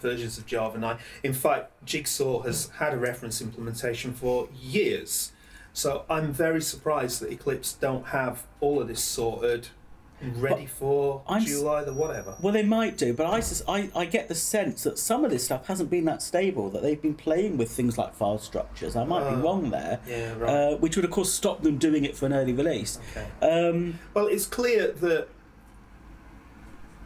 versions 0.00 0.38
of 0.38 0.46
Java 0.46 0.78
9. 0.78 0.98
In 1.22 1.32
fact, 1.32 1.72
Jigsaw 1.84 2.42
has 2.42 2.70
had 2.78 2.92
a 2.92 2.96
reference 2.96 3.40
implementation 3.40 4.12
for 4.12 4.48
years. 4.60 5.32
So 5.72 6.04
I'm 6.08 6.32
very 6.32 6.62
surprised 6.62 7.20
that 7.20 7.30
Eclipse 7.30 7.74
don't 7.74 8.06
have 8.06 8.44
all 8.60 8.80
of 8.80 8.88
this 8.88 9.02
sorted, 9.02 9.68
ready 10.22 10.64
for 10.64 11.20
I'm 11.28 11.44
July 11.44 11.84
the 11.84 11.92
whatever. 11.92 12.34
Well, 12.40 12.54
they 12.54 12.62
might 12.62 12.96
do, 12.96 13.12
but 13.12 13.26
I, 13.26 13.40
sus- 13.40 13.62
I, 13.68 13.90
I 13.94 14.06
get 14.06 14.28
the 14.28 14.34
sense 14.34 14.82
that 14.84 14.98
some 14.98 15.26
of 15.26 15.30
this 15.30 15.44
stuff 15.44 15.66
hasn't 15.66 15.90
been 15.90 16.06
that 16.06 16.22
stable, 16.22 16.70
that 16.70 16.82
they've 16.82 17.00
been 17.02 17.14
playing 17.14 17.58
with 17.58 17.70
things 17.70 17.98
like 17.98 18.14
file 18.14 18.38
structures. 18.38 18.96
I 18.96 19.04
might 19.04 19.28
be 19.28 19.36
Oh, 19.36 19.40
wrong 19.42 19.68
there. 19.70 20.00
yeah, 20.08 20.32
right. 20.38 20.48
Uh, 20.72 20.76
which 20.78 20.96
would, 20.96 21.04
of 21.04 21.10
course, 21.10 21.30
stop 21.30 21.62
them 21.62 21.76
doing 21.76 22.06
it 22.06 22.16
for 22.16 22.24
an 22.24 22.32
early 22.32 22.54
release. 22.54 22.98
Okay. 23.14 23.26
Um, 23.46 23.98
Well, 24.14 24.28
it's 24.28 24.46
clear 24.46 24.92
that 24.92 25.28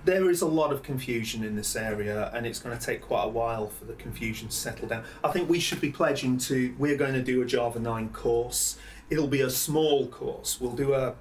there 0.05 0.31
is 0.31 0.41
a 0.41 0.47
lot 0.47 0.73
of 0.73 0.83
confusion 0.83 1.45
in 1.45 1.57
this 1.57 1.77
area, 1.77 2.31
and 2.35 2.47
it's 2.47 2.59
going 2.59 2.77
to 2.79 2.85
take 2.85 3.03
quite 3.03 3.25
a 3.25 3.29
while 3.29 3.69
for 3.69 3.85
the 3.85 3.93
confusion 3.95 4.49
to 4.49 4.55
settle 4.55 4.89
down. 4.89 5.05
I 5.23 5.31
think 5.31 5.49
we 5.49 5.61
should 5.61 5.81
be 5.81 5.91
pledging 5.91 6.39
to. 6.39 6.75
We're 6.79 6.97
going 6.97 7.15
to 7.15 7.23
do 7.23 7.43
a 7.43 7.45
Java 7.47 7.79
9 7.79 8.09
course. 8.11 8.77
It'll 9.11 9.27
be 9.29 9.41
a 9.41 9.51
small 9.51 10.07
course. 10.07 10.61
We'll 10.61 10.73
do 10.77 10.95
a. 10.95 11.15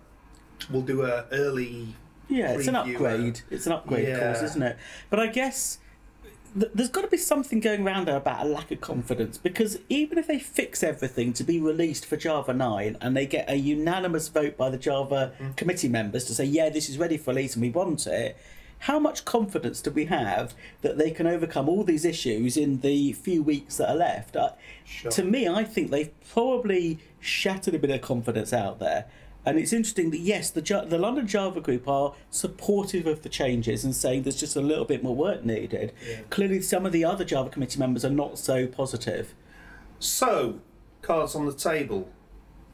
We'll 0.69 0.81
do 0.83 1.03
a 1.03 1.25
early. 1.31 1.95
yeah, 2.27 2.51
it's 2.51 2.67
an 2.67 2.75
uh, 2.75 2.83
upgrade. 2.83 3.41
It's 3.49 3.65
an 3.65 3.71
upgrade 3.73 4.17
course, 4.19 4.41
isn't 4.41 4.61
it? 4.61 4.77
But 5.09 5.19
I 5.19 5.27
guess 5.27 5.79
th- 6.59 6.71
there's 6.75 6.89
got 6.89 7.01
to 7.01 7.07
be 7.07 7.17
something 7.17 7.59
going 7.61 7.85
around 7.87 8.07
there 8.07 8.17
about 8.17 8.45
a 8.45 8.49
lack 8.49 8.69
of 8.71 8.81
confidence 8.81 9.37
because 9.37 9.79
even 9.87 10.17
if 10.17 10.27
they 10.27 10.37
fix 10.37 10.83
everything 10.83 11.31
to 11.33 11.43
be 11.45 11.59
released 11.61 12.05
for 12.05 12.17
Java 12.17 12.53
9 12.53 12.97
and 13.01 13.15
they 13.15 13.25
get 13.25 13.49
a 13.49 13.55
unanimous 13.55 14.27
vote 14.27 14.57
by 14.57 14.69
the 14.69 14.77
Java 14.77 15.31
Mm. 15.39 15.55
committee 15.55 15.87
members 15.89 16.25
to 16.25 16.33
say, 16.33 16.43
yeah, 16.45 16.69
this 16.69 16.89
is 16.89 16.97
ready 16.97 17.17
for 17.17 17.31
release 17.33 17.53
and 17.55 17.61
we 17.61 17.69
want 17.69 18.05
it, 18.05 18.37
how 18.79 18.99
much 18.99 19.25
confidence 19.25 19.81
do 19.81 19.91
we 19.91 20.05
have 20.05 20.53
that 20.81 20.97
they 20.97 21.11
can 21.11 21.27
overcome 21.27 21.67
all 21.67 21.83
these 21.83 22.05
issues 22.05 22.55
in 22.55 22.79
the 22.79 23.13
few 23.13 23.43
weeks 23.43 23.77
that 23.77 23.89
are 23.89 23.95
left? 23.95 24.37
I, 24.37 24.51
Sure. 24.89 25.11
To 25.11 25.23
me, 25.23 25.47
I 25.47 25.63
think 25.63 25.91
they've 25.91 26.11
probably 26.31 26.99
shattered 27.19 27.75
a 27.75 27.79
bit 27.79 27.91
of 27.91 28.01
confidence 28.01 28.51
out 28.51 28.79
there. 28.79 29.05
And 29.45 29.57
it's 29.57 29.71
interesting 29.71 30.11
that 30.11 30.19
yes, 30.19 30.49
the 30.49 30.61
the 30.61 30.97
London 30.97 31.25
Java 31.27 31.61
group 31.61 31.87
are 31.87 32.13
supportive 32.29 33.07
of 33.07 33.21
the 33.21 33.29
changes 33.29 33.85
and 33.85 33.95
saying 33.95 34.23
there's 34.23 34.39
just 34.39 34.55
a 34.55 34.61
little 34.61 34.83
bit 34.83 35.03
more 35.03 35.15
work 35.15 35.45
needed. 35.45 35.93
Yeah. 36.07 36.19
Clearly, 36.29 36.61
some 36.61 36.85
of 36.85 36.91
the 36.91 37.05
other 37.05 37.23
Java 37.23 37.49
committee 37.49 37.79
members 37.79 38.03
are 38.03 38.09
not 38.09 38.37
so 38.37 38.67
positive. 38.67 39.33
So, 39.99 40.59
cards 41.01 41.35
on 41.35 41.45
the 41.45 41.53
table. 41.53 42.09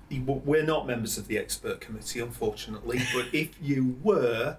We're 0.10 0.64
not 0.64 0.86
members 0.86 1.18
of 1.18 1.28
the 1.28 1.38
expert 1.38 1.82
committee, 1.82 2.20
unfortunately, 2.20 3.02
but 3.14 3.26
if 3.34 3.50
you 3.60 3.98
were, 4.04 4.58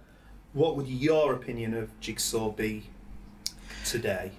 what 0.57 0.75
would 0.75 0.89
your 0.89 1.35
opinion 1.35 1.75
of 1.75 2.01
Jigsaw 2.01 2.49
be 2.51 2.85
today? 3.85 4.33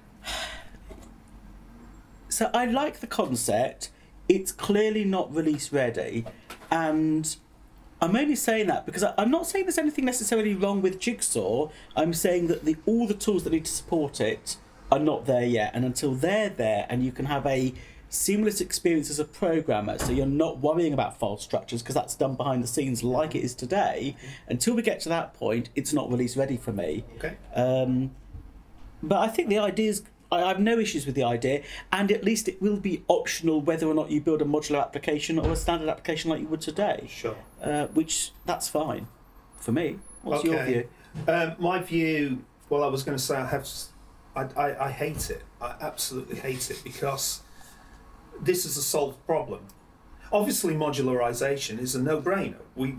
So 2.27 2.49
I 2.55 2.65
like 2.65 3.01
the 3.01 3.07
concept. 3.07 3.91
It's 4.27 4.51
clearly 4.51 5.05
not 5.05 5.33
release 5.33 5.71
ready, 5.71 6.25
and 6.71 7.35
I'm 8.01 8.15
only 8.15 8.35
saying 8.35 8.67
that 8.67 8.85
because 8.85 9.03
I, 9.03 9.13
I'm 9.17 9.29
not 9.29 9.45
saying 9.45 9.65
there's 9.65 9.77
anything 9.77 10.05
necessarily 10.05 10.55
wrong 10.55 10.81
with 10.81 10.99
Jigsaw. 10.99 11.69
I'm 11.95 12.13
saying 12.13 12.47
that 12.47 12.65
the 12.65 12.75
all 12.87 13.05
the 13.07 13.13
tools 13.13 13.43
that 13.43 13.53
need 13.53 13.65
to 13.65 13.71
support 13.71 14.19
it 14.19 14.57
are 14.91 14.99
not 14.99 15.27
there 15.27 15.45
yet, 15.45 15.71
and 15.75 15.85
until 15.85 16.15
they're 16.15 16.49
there, 16.49 16.87
and 16.89 17.05
you 17.05 17.11
can 17.11 17.25
have 17.25 17.45
a 17.45 17.73
seamless 18.09 18.61
experience 18.61 19.09
as 19.09 19.19
a 19.19 19.25
programmer, 19.25 19.97
so 19.97 20.11
you're 20.11 20.25
not 20.25 20.59
worrying 20.59 20.93
about 20.93 21.19
file 21.19 21.37
structures 21.37 21.81
because 21.81 21.95
that's 21.95 22.15
done 22.15 22.35
behind 22.35 22.63
the 22.63 22.67
scenes 22.67 23.03
like 23.03 23.35
it 23.35 23.43
is 23.43 23.53
today. 23.53 24.15
Until 24.47 24.75
we 24.75 24.81
get 24.81 24.99
to 25.01 25.09
that 25.09 25.33
point, 25.33 25.69
it's 25.75 25.93
not 25.93 26.09
release 26.09 26.37
ready 26.37 26.57
for 26.57 26.71
me. 26.71 27.03
Okay. 27.17 27.37
Um, 27.53 28.11
but 29.03 29.19
I 29.19 29.27
think 29.27 29.49
the 29.49 29.59
idea 29.59 29.89
is. 29.89 30.03
I 30.29 30.41
have 30.49 30.59
no 30.59 30.77
issues 30.77 31.05
with 31.05 31.15
the 31.15 31.23
idea, 31.23 31.63
and 31.89 32.11
at 32.11 32.21
least 32.21 32.49
it 32.49 32.61
will 32.61 32.75
be 32.75 33.01
optional 33.07 33.61
whether 33.61 33.87
or 33.87 33.93
not 33.93 34.11
you 34.11 34.19
build 34.19 34.41
a 34.41 34.45
modular 34.45 34.81
application 34.81 35.39
or 35.39 35.53
a 35.53 35.55
standard 35.55 35.87
application 35.87 36.29
like 36.29 36.41
you 36.41 36.47
would 36.47 36.59
today. 36.59 37.07
Sure. 37.09 37.37
Uh, 37.63 37.87
which 37.87 38.33
that's 38.45 38.67
fine 38.67 39.07
for 39.57 39.71
me. 39.71 39.99
What's 40.23 40.43
your 40.43 40.61
view? 40.65 40.89
Um, 41.29 41.55
my 41.59 41.79
view, 41.79 42.43
well, 42.67 42.83
I 42.83 42.87
was 42.87 43.03
going 43.03 43.17
to 43.17 43.23
say 43.23 43.37
I 43.37 43.45
have, 43.45 43.69
I, 44.35 44.41
I, 44.41 44.87
I 44.87 44.91
hate 44.91 45.29
it. 45.29 45.43
I 45.61 45.75
absolutely 45.79 46.39
hate 46.39 46.69
it 46.69 46.81
because 46.83 47.41
this 48.41 48.65
is 48.65 48.77
a 48.77 48.81
solved 48.81 49.25
problem. 49.25 49.61
Obviously, 50.31 50.73
modularization 50.73 51.79
is 51.79 51.95
a 51.95 52.01
no-brainer. 52.01 52.59
We, 52.75 52.95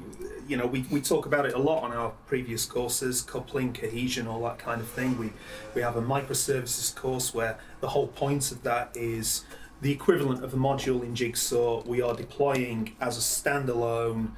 you 0.47 0.57
know, 0.57 0.67
we, 0.67 0.87
we 0.91 1.03
talk 1.03 1.27
about 1.27 1.45
it 1.45 1.53
a 1.53 1.59
lot 1.59 1.83
on 1.83 1.93
our 1.93 2.11
previous 2.27 2.65
courses, 2.65 3.21
coupling, 3.21 3.75
cohesion, 3.75 4.27
all 4.27 4.43
that 4.45 4.59
kind 4.59 4.81
of 4.81 4.89
thing. 4.89 5.19
We 5.19 5.33
we 5.75 5.83
have 5.83 5.97
a 5.97 6.03
microservices 6.03 6.95
course 6.95 7.35
where 7.35 7.59
the 7.81 7.89
whole 7.89 8.09
point 8.09 8.51
of 8.51 8.63
that 8.63 8.97
is 8.97 9.45
the 9.83 9.93
equivalent 9.93 10.43
of 10.43 10.55
a 10.55 10.57
module 10.57 11.03
in 11.03 11.15
Jigsaw. 11.15 11.83
We 11.85 12.01
are 12.01 12.15
deploying 12.15 12.97
as 13.01 13.19
a 13.19 13.21
standalone 13.21 14.31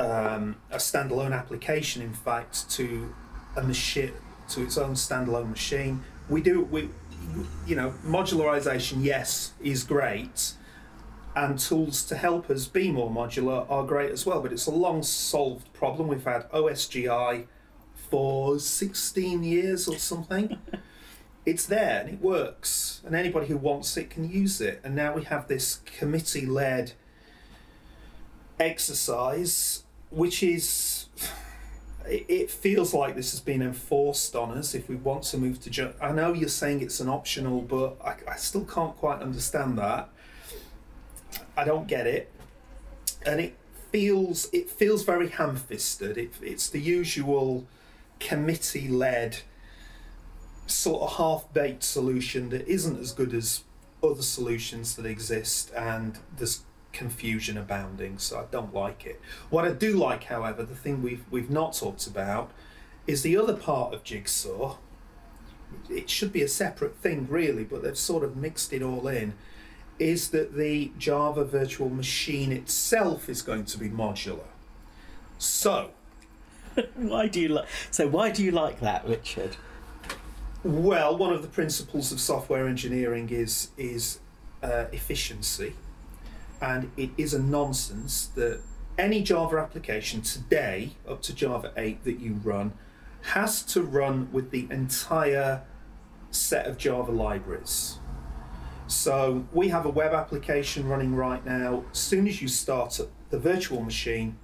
um, 0.00 0.56
a 0.70 0.78
standalone 0.78 1.32
application, 1.32 2.02
in 2.02 2.14
fact, 2.14 2.68
to 2.70 3.14
a 3.56 3.62
machine 3.62 4.12
to 4.48 4.62
its 4.62 4.76
own 4.76 4.94
standalone 4.94 5.48
machine. 5.48 6.02
We 6.28 6.40
do 6.40 6.62
we, 6.62 6.90
you 7.66 7.76
know, 7.76 7.94
modularization. 8.04 9.04
Yes, 9.04 9.52
is 9.60 9.84
great, 9.84 10.54
and 11.34 11.58
tools 11.58 12.04
to 12.04 12.16
help 12.16 12.50
us 12.50 12.66
be 12.66 12.90
more 12.90 13.10
modular 13.10 13.70
are 13.70 13.84
great 13.84 14.10
as 14.10 14.26
well. 14.26 14.40
But 14.40 14.52
it's 14.52 14.66
a 14.66 14.72
long 14.72 15.02
solved 15.02 15.72
problem. 15.72 16.08
We've 16.08 16.24
had 16.24 16.50
OSGI 16.50 17.46
for 17.94 18.58
16 18.58 19.44
years 19.44 19.86
or 19.86 19.98
something. 19.98 20.58
it's 21.46 21.66
there 21.66 22.00
and 22.00 22.10
it 22.10 22.20
works, 22.20 23.00
and 23.04 23.14
anybody 23.14 23.46
who 23.46 23.56
wants 23.56 23.96
it 23.96 24.10
can 24.10 24.30
use 24.30 24.60
it. 24.60 24.80
And 24.84 24.94
now 24.94 25.14
we 25.14 25.24
have 25.24 25.48
this 25.48 25.76
committee 25.84 26.46
led 26.46 26.92
exercise, 28.58 29.84
which 30.10 30.42
is. 30.42 31.06
It 32.06 32.50
feels 32.50 32.92
like 32.92 33.14
this 33.14 33.30
has 33.32 33.40
been 33.40 33.62
enforced 33.62 34.34
on 34.34 34.56
us 34.56 34.74
if 34.74 34.88
we 34.88 34.96
want 34.96 35.22
to 35.24 35.38
move 35.38 35.60
to. 35.62 35.94
I 36.00 36.12
know 36.12 36.32
you're 36.32 36.48
saying 36.48 36.80
it's 36.80 36.98
an 36.98 37.08
optional, 37.08 37.60
but 37.60 37.96
I, 38.04 38.16
I 38.32 38.36
still 38.36 38.64
can't 38.64 38.96
quite 38.96 39.20
understand 39.20 39.78
that. 39.78 40.08
I 41.56 41.64
don't 41.64 41.86
get 41.86 42.06
it, 42.06 42.32
and 43.24 43.40
it 43.40 43.54
feels 43.92 44.48
it 44.52 44.70
feels 44.70 45.04
very 45.04 45.28
ham-fisted. 45.28 46.16
It, 46.16 46.32
it's 46.42 46.68
the 46.68 46.80
usual 46.80 47.66
committee-led 48.18 49.38
sort 50.66 51.02
of 51.02 51.16
half-baked 51.16 51.82
solution 51.82 52.48
that 52.50 52.66
isn't 52.66 52.98
as 52.98 53.12
good 53.12 53.34
as 53.34 53.64
other 54.02 54.22
solutions 54.22 54.96
that 54.96 55.06
exist, 55.06 55.70
and 55.76 56.18
there's 56.36 56.64
confusion 56.92 57.56
abounding. 57.56 58.18
So 58.18 58.38
I 58.40 58.44
don't 58.50 58.74
like 58.74 59.06
it. 59.06 59.20
What 59.48 59.64
I 59.64 59.72
do 59.72 59.96
like, 59.96 60.24
however, 60.24 60.62
the 60.62 60.74
thing 60.74 61.02
we've 61.02 61.24
we've 61.30 61.50
not 61.50 61.74
talked 61.74 62.06
about 62.06 62.50
is 63.06 63.22
the 63.22 63.36
other 63.36 63.54
part 63.54 63.94
of 63.94 64.04
Jigsaw. 64.04 64.76
It 65.88 66.10
should 66.10 66.32
be 66.32 66.42
a 66.42 66.48
separate 66.48 66.96
thing, 66.96 67.26
really, 67.28 67.64
but 67.64 67.82
they've 67.82 67.96
sort 67.96 68.24
of 68.24 68.36
mixed 68.36 68.72
it 68.72 68.82
all 68.82 69.06
in 69.06 69.34
is 70.00 70.30
that 70.30 70.56
the 70.56 70.90
Java 70.98 71.44
virtual 71.44 71.90
machine 71.90 72.50
itself 72.50 73.28
is 73.28 73.42
going 73.42 73.66
to 73.66 73.78
be 73.78 73.88
modular. 73.90 74.48
So, 75.38 75.90
why 76.96 77.28
do 77.28 77.38
you 77.40 77.48
like? 77.48 77.68
So 77.90 78.08
why 78.08 78.30
do 78.30 78.42
you 78.42 78.50
like 78.50 78.80
that, 78.80 79.06
Richard? 79.06 79.56
Well, 80.64 81.16
one 81.16 81.32
of 81.32 81.42
the 81.42 81.48
principles 81.48 82.10
of 82.12 82.20
software 82.20 82.66
engineering 82.66 83.28
is 83.30 83.70
is 83.76 84.20
uh, 84.62 84.86
efficiency, 84.90 85.74
and 86.60 86.90
it 86.96 87.10
is 87.16 87.34
a 87.34 87.38
nonsense 87.38 88.26
that 88.34 88.60
any 88.98 89.22
Java 89.22 89.58
application 89.58 90.20
today, 90.20 90.92
up 91.08 91.22
to 91.22 91.34
Java 91.34 91.72
8 91.76 92.04
that 92.04 92.20
you 92.20 92.34
run, 92.44 92.72
has 93.22 93.62
to 93.62 93.82
run 93.82 94.30
with 94.32 94.50
the 94.50 94.66
entire 94.70 95.62
set 96.30 96.66
of 96.66 96.76
Java 96.76 97.12
libraries. 97.12 97.98
So 98.86 99.46
we 99.52 99.68
have 99.68 99.86
a 99.86 99.90
web 99.90 100.12
application 100.12 100.88
running 100.88 101.14
right 101.14 101.44
now. 101.46 101.84
As 101.92 101.98
soon 101.98 102.26
as 102.26 102.42
you 102.42 102.48
start 102.48 102.98
up 103.00 103.08
the 103.30 103.38
virtual 103.38 103.82
machine 103.82 104.36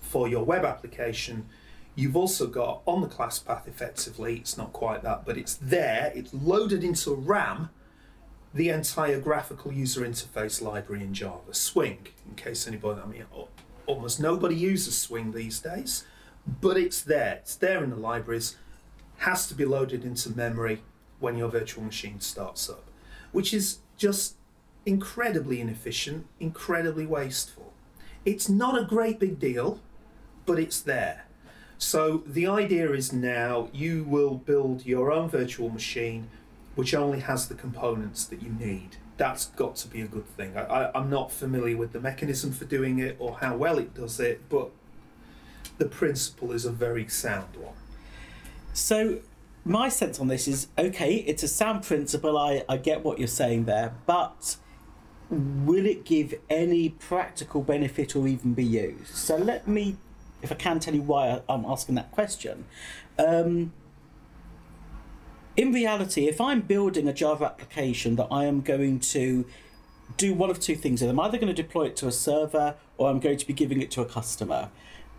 for 0.00 0.28
your 0.28 0.44
web 0.44 0.64
application, 0.64 1.46
you've 1.94 2.16
also 2.16 2.46
got 2.46 2.82
on 2.86 3.00
the 3.00 3.06
class 3.06 3.38
path 3.38 3.68
effectively, 3.68 4.36
it's 4.36 4.58
not 4.58 4.72
quite 4.72 5.02
that, 5.02 5.24
but 5.24 5.38
it's 5.38 5.54
there, 5.56 6.12
it's 6.14 6.34
loaded 6.34 6.82
into 6.82 7.14
RAM, 7.14 7.70
the 8.54 8.68
entire 8.68 9.20
graphical 9.20 9.72
user 9.72 10.02
interface 10.02 10.60
library 10.60 11.02
in 11.02 11.14
Java, 11.14 11.52
Swing, 11.54 12.06
in 12.28 12.34
case 12.34 12.66
anybody, 12.66 13.00
I 13.00 13.06
mean, 13.06 13.24
almost 13.86 14.20
nobody 14.20 14.54
uses 14.54 14.96
Swing 14.98 15.32
these 15.32 15.60
days, 15.60 16.04
but 16.60 16.76
it's 16.76 17.00
there, 17.02 17.36
it's 17.36 17.56
there 17.56 17.82
in 17.82 17.90
the 17.90 17.96
libraries, 17.96 18.56
has 19.18 19.46
to 19.48 19.54
be 19.54 19.64
loaded 19.64 20.04
into 20.04 20.30
memory 20.36 20.82
when 21.20 21.36
your 21.36 21.48
virtual 21.48 21.84
machine 21.84 22.20
starts 22.20 22.68
up 22.68 22.84
which 23.32 23.52
is 23.52 23.78
just 23.96 24.36
incredibly 24.86 25.60
inefficient, 25.60 26.26
incredibly 26.38 27.06
wasteful. 27.06 27.72
It's 28.24 28.48
not 28.48 28.80
a 28.80 28.84
great 28.84 29.18
big 29.18 29.40
deal, 29.40 29.80
but 30.46 30.58
it's 30.58 30.80
there. 30.80 31.26
So 31.78 32.22
the 32.26 32.46
idea 32.46 32.92
is 32.92 33.12
now 33.12 33.68
you 33.72 34.04
will 34.04 34.34
build 34.34 34.86
your 34.86 35.10
own 35.10 35.28
virtual 35.28 35.70
machine 35.70 36.28
which 36.74 36.94
only 36.94 37.20
has 37.20 37.48
the 37.48 37.54
components 37.54 38.24
that 38.24 38.42
you 38.42 38.50
need. 38.50 38.96
That's 39.16 39.46
got 39.46 39.76
to 39.76 39.88
be 39.88 40.00
a 40.00 40.06
good 40.06 40.26
thing. 40.36 40.56
I, 40.56 40.62
I, 40.62 40.98
am 40.98 41.10
not 41.10 41.30
familiar 41.30 41.76
with 41.76 41.92
the 41.92 42.00
mechanism 42.00 42.52
for 42.52 42.64
doing 42.64 42.98
it 42.98 43.16
or 43.18 43.38
how 43.38 43.56
well 43.56 43.78
it 43.78 43.94
does 43.94 44.18
it, 44.18 44.48
but 44.48 44.70
the 45.78 45.84
principle 45.84 46.52
is 46.52 46.64
a 46.64 46.72
very 46.72 47.06
sound 47.08 47.56
one. 47.56 47.74
So 48.72 49.20
my 49.64 49.88
sense 49.88 50.18
on 50.18 50.28
this 50.28 50.48
is 50.48 50.68
okay, 50.78 51.16
it's 51.16 51.42
a 51.42 51.48
sound 51.48 51.82
principle, 51.84 52.38
I, 52.38 52.64
I 52.68 52.78
get 52.78 53.04
what 53.04 53.18
you're 53.18 53.28
saying 53.28 53.66
there, 53.66 53.94
but 54.06 54.56
will 55.30 55.86
it 55.86 56.04
give 56.04 56.34
any 56.50 56.90
practical 56.90 57.62
benefit 57.62 58.16
or 58.16 58.26
even 58.26 58.54
be 58.54 58.64
used? 58.64 59.14
So 59.14 59.36
let 59.36 59.68
me, 59.68 59.96
if 60.40 60.50
I 60.50 60.56
can 60.56 60.80
tell 60.80 60.94
you 60.94 61.02
why 61.02 61.42
I'm 61.48 61.64
asking 61.64 61.94
that 61.96 62.10
question. 62.10 62.64
Um, 63.18 63.72
in 65.56 65.72
reality, 65.72 66.28
if 66.28 66.40
I'm 66.40 66.60
building 66.60 67.08
a 67.08 67.12
Java 67.12 67.46
application 67.46 68.16
that 68.16 68.28
I 68.30 68.44
am 68.44 68.60
going 68.60 69.00
to 69.00 69.44
do 70.16 70.34
one 70.34 70.50
of 70.50 70.60
two 70.60 70.76
things, 70.76 71.02
I'm 71.02 71.20
either 71.20 71.38
going 71.38 71.54
to 71.54 71.62
deploy 71.62 71.84
it 71.84 71.96
to 71.96 72.08
a 72.08 72.12
server 72.12 72.74
or 72.98 73.10
I'm 73.10 73.20
going 73.20 73.38
to 73.38 73.46
be 73.46 73.52
giving 73.52 73.80
it 73.80 73.90
to 73.92 74.02
a 74.02 74.06
customer 74.06 74.70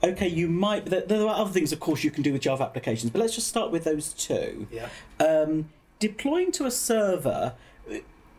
okay, 0.04 0.28
you 0.28 0.48
might. 0.48 0.86
There, 0.86 1.28
are 1.28 1.36
other 1.36 1.52
things, 1.52 1.72
of 1.72 1.80
course, 1.80 2.04
you 2.04 2.12
can 2.12 2.24
do 2.24 2.34
with 2.34 2.42
Java 2.42 2.64
applications, 2.64 3.12
but 3.12 3.20
let's 3.20 3.36
just 3.36 3.48
start 3.48 3.72
with 3.72 3.86
those 3.86 4.14
two. 4.14 4.68
Yeah. 4.72 4.90
Um, 5.20 5.70
deploying 6.00 6.52
to 6.54 6.66
a 6.66 6.72
server. 6.72 7.54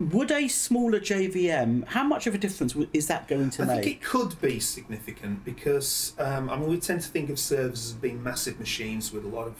Would 0.00 0.32
a 0.32 0.48
smaller 0.48 0.98
JVM, 0.98 1.86
how 1.86 2.02
much 2.02 2.26
of 2.26 2.34
a 2.34 2.38
difference 2.38 2.74
is 2.92 3.06
that 3.06 3.28
going 3.28 3.50
to 3.50 3.62
I 3.62 3.66
make? 3.66 3.78
I 3.78 3.82
think 3.82 3.96
it 3.96 4.02
could 4.02 4.40
be 4.40 4.58
significant 4.58 5.44
because 5.44 6.14
um, 6.18 6.50
I 6.50 6.56
mean 6.56 6.68
we 6.68 6.80
tend 6.80 7.00
to 7.02 7.08
think 7.08 7.30
of 7.30 7.38
servers 7.38 7.86
as 7.86 7.92
being 7.92 8.20
massive 8.20 8.58
machines 8.58 9.12
with 9.12 9.24
a 9.24 9.28
lot 9.28 9.46
of 9.46 9.54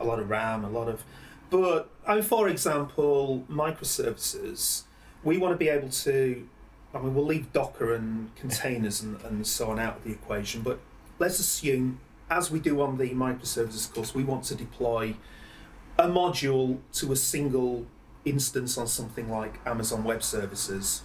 a 0.00 0.04
lot 0.04 0.18
of 0.18 0.28
RAM, 0.28 0.64
a 0.64 0.68
lot 0.68 0.88
of, 0.88 1.04
but 1.50 1.88
I 2.06 2.14
mean, 2.14 2.22
for 2.22 2.48
example, 2.48 3.44
microservices. 3.50 4.82
We 5.24 5.38
want 5.38 5.54
to 5.54 5.58
be 5.58 5.68
able 5.68 5.88
to 5.88 6.48
I 6.96 6.98
mean, 6.98 7.14
we'll 7.14 7.26
leave 7.26 7.52
Docker 7.52 7.94
and 7.94 8.34
containers 8.36 9.02
and, 9.02 9.20
and 9.22 9.46
so 9.46 9.70
on 9.70 9.78
out 9.78 9.98
of 9.98 10.04
the 10.04 10.12
equation, 10.12 10.62
but 10.62 10.80
let's 11.18 11.38
assume, 11.38 12.00
as 12.30 12.50
we 12.50 12.58
do 12.58 12.80
on 12.80 12.96
the 12.96 13.10
microservices 13.10 13.92
course, 13.92 14.14
we 14.14 14.24
want 14.24 14.44
to 14.44 14.54
deploy 14.54 15.14
a 15.98 16.08
module 16.08 16.78
to 16.94 17.12
a 17.12 17.16
single 17.16 17.86
instance 18.24 18.78
on 18.78 18.86
something 18.86 19.30
like 19.30 19.60
Amazon 19.66 20.04
Web 20.04 20.22
Services. 20.22 21.02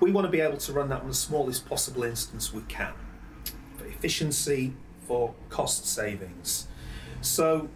We 0.00 0.10
want 0.10 0.26
to 0.26 0.30
be 0.30 0.40
able 0.40 0.58
to 0.58 0.72
run 0.72 0.88
that 0.88 1.02
on 1.02 1.08
the 1.08 1.14
smallest 1.14 1.68
possible 1.68 2.02
instance 2.02 2.52
we 2.52 2.62
can 2.62 2.92
for 3.76 3.86
efficiency, 3.86 4.72
for 5.06 5.34
cost 5.48 5.86
savings. 5.86 6.66
So 7.20 7.68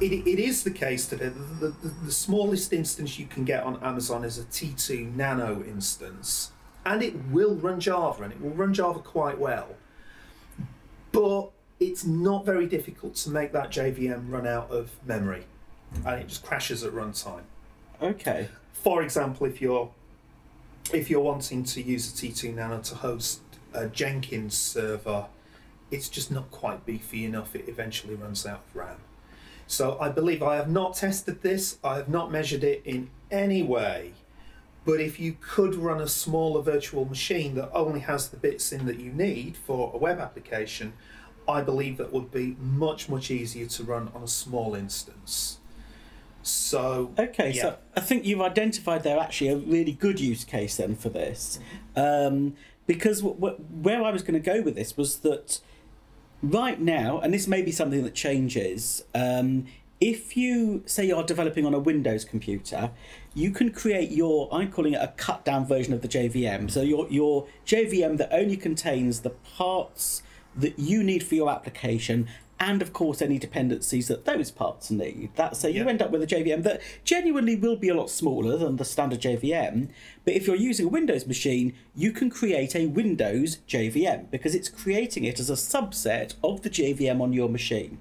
it, 0.00 0.12
it 0.12 0.38
is 0.38 0.64
the 0.64 0.70
case 0.70 1.06
that 1.06 1.18
the, 1.20 1.68
the, 1.68 1.88
the 2.04 2.12
smallest 2.12 2.72
instance 2.72 3.18
you 3.18 3.26
can 3.26 3.44
get 3.44 3.62
on 3.62 3.82
Amazon 3.82 4.24
is 4.24 4.38
a 4.38 4.44
T2 4.44 5.14
Nano 5.14 5.62
instance 5.64 6.52
and 6.84 7.02
it 7.02 7.14
will 7.30 7.54
run 7.56 7.80
Java, 7.80 8.24
and 8.24 8.32
it 8.32 8.40
will 8.40 8.50
run 8.50 8.72
Java 8.72 9.00
quite 9.00 9.38
well. 9.38 9.68
But 11.12 11.50
it's 11.78 12.04
not 12.04 12.44
very 12.44 12.66
difficult 12.66 13.14
to 13.16 13.30
make 13.30 13.52
that 13.52 13.70
JVM 13.70 14.30
run 14.30 14.46
out 14.46 14.70
of 14.70 14.90
memory, 15.06 15.44
and 16.04 16.20
it 16.20 16.28
just 16.28 16.44
crashes 16.44 16.82
at 16.84 16.92
runtime. 16.92 17.42
Okay. 18.00 18.48
For 18.72 19.02
example, 19.02 19.46
if 19.46 19.60
you're 19.60 19.90
if 20.92 21.10
you're 21.10 21.20
wanting 21.20 21.62
to 21.64 21.82
use 21.82 22.10
a 22.10 22.16
T2 22.16 22.54
Nano 22.54 22.80
to 22.80 22.94
host 22.96 23.40
a 23.74 23.86
Jenkins 23.86 24.56
server, 24.56 25.26
it's 25.90 26.08
just 26.08 26.30
not 26.30 26.50
quite 26.50 26.86
beefy 26.86 27.24
enough. 27.24 27.54
It 27.54 27.68
eventually 27.68 28.14
runs 28.14 28.46
out 28.46 28.62
of 28.68 28.76
RAM. 28.76 28.96
So 29.70 29.96
I 30.00 30.08
believe 30.08 30.42
I 30.42 30.56
have 30.56 30.68
not 30.68 30.94
tested 30.94 31.42
this. 31.42 31.78
I 31.84 31.96
have 31.96 32.08
not 32.08 32.32
measured 32.32 32.64
it 32.64 32.82
in 32.84 33.10
any 33.30 33.62
way 33.62 34.12
but 34.84 35.00
if 35.00 35.20
you 35.20 35.36
could 35.40 35.74
run 35.74 36.00
a 36.00 36.08
smaller 36.08 36.62
virtual 36.62 37.04
machine 37.04 37.54
that 37.54 37.70
only 37.72 38.00
has 38.00 38.28
the 38.28 38.36
bits 38.36 38.72
in 38.72 38.86
that 38.86 38.98
you 38.98 39.12
need 39.12 39.56
for 39.56 39.92
a 39.94 39.98
web 39.98 40.18
application, 40.18 40.94
I 41.48 41.60
believe 41.60 41.98
that 41.98 42.12
would 42.12 42.30
be 42.30 42.56
much, 42.58 43.08
much 43.08 43.30
easier 43.30 43.66
to 43.66 43.84
run 43.84 44.10
on 44.14 44.22
a 44.22 44.28
small 44.28 44.74
instance. 44.74 45.58
So 46.42 47.12
okay, 47.18 47.50
yeah. 47.50 47.62
so 47.62 47.76
I 47.94 48.00
think 48.00 48.24
you've 48.24 48.40
identified 48.40 49.02
there 49.02 49.18
actually 49.18 49.50
a 49.50 49.56
really 49.58 49.92
good 49.92 50.18
use 50.18 50.42
case 50.42 50.78
then 50.78 50.96
for 50.96 51.10
this, 51.10 51.58
um, 51.94 52.54
because 52.86 53.20
w- 53.20 53.38
w- 53.38 53.62
where 53.82 54.02
I 54.02 54.10
was 54.10 54.22
going 54.22 54.40
to 54.42 54.52
go 54.52 54.62
with 54.62 54.74
this 54.74 54.96
was 54.96 55.18
that 55.18 55.60
right 56.42 56.80
now, 56.80 57.20
and 57.20 57.32
this 57.32 57.46
may 57.46 57.62
be 57.62 57.72
something 57.72 58.02
that 58.04 58.14
changes. 58.14 59.04
Um, 59.14 59.66
if 60.00 60.34
you 60.34 60.82
say 60.86 61.06
you're 61.06 61.22
developing 61.22 61.66
on 61.66 61.74
a 61.74 61.78
Windows 61.78 62.24
computer, 62.24 62.90
you 63.34 63.50
can 63.50 63.70
create 63.70 64.10
your 64.10 64.48
I'm 64.52 64.72
calling 64.72 64.94
it 64.94 65.02
a 65.02 65.08
cut 65.16 65.44
down 65.44 65.66
version 65.66 65.92
of 65.92 66.00
the 66.00 66.08
JVM. 66.08 66.70
So 66.70 66.80
your 66.80 67.06
your 67.10 67.46
JVM 67.66 68.16
that 68.16 68.32
only 68.32 68.56
contains 68.56 69.20
the 69.20 69.30
parts 69.30 70.22
that 70.56 70.78
you 70.78 71.02
need 71.02 71.22
for 71.22 71.34
your 71.34 71.50
application 71.50 72.28
and 72.60 72.82
of 72.82 72.92
course 72.92 73.22
any 73.22 73.38
dependencies 73.38 74.06
that 74.08 74.26
those 74.26 74.50
parts 74.50 74.90
need. 74.90 75.30
That 75.36 75.56
so 75.56 75.66
you 75.66 75.82
Yeah. 75.82 75.88
end 75.88 76.02
up 76.02 76.10
with 76.10 76.22
a 76.22 76.26
JVM 76.26 76.62
that 76.62 76.82
genuinely 77.04 77.56
will 77.56 77.76
be 77.76 77.88
a 77.88 77.94
lot 77.94 78.10
smaller 78.10 78.58
than 78.58 78.76
the 78.76 78.84
standard 78.84 79.20
JVM. 79.20 79.88
But 80.24 80.34
if 80.34 80.46
you're 80.46 80.56
using 80.56 80.86
a 80.86 80.90
Windows 80.90 81.26
machine, 81.26 81.72
you 81.96 82.12
can 82.12 82.28
create 82.28 82.76
a 82.76 82.86
Windows 82.86 83.58
JVM 83.66 84.26
because 84.30 84.54
it's 84.54 84.68
creating 84.68 85.24
it 85.24 85.40
as 85.40 85.48
a 85.48 85.54
subset 85.54 86.34
of 86.44 86.60
the 86.60 86.70
JVM 86.70 87.22
on 87.22 87.32
your 87.32 87.48
machine. 87.48 87.98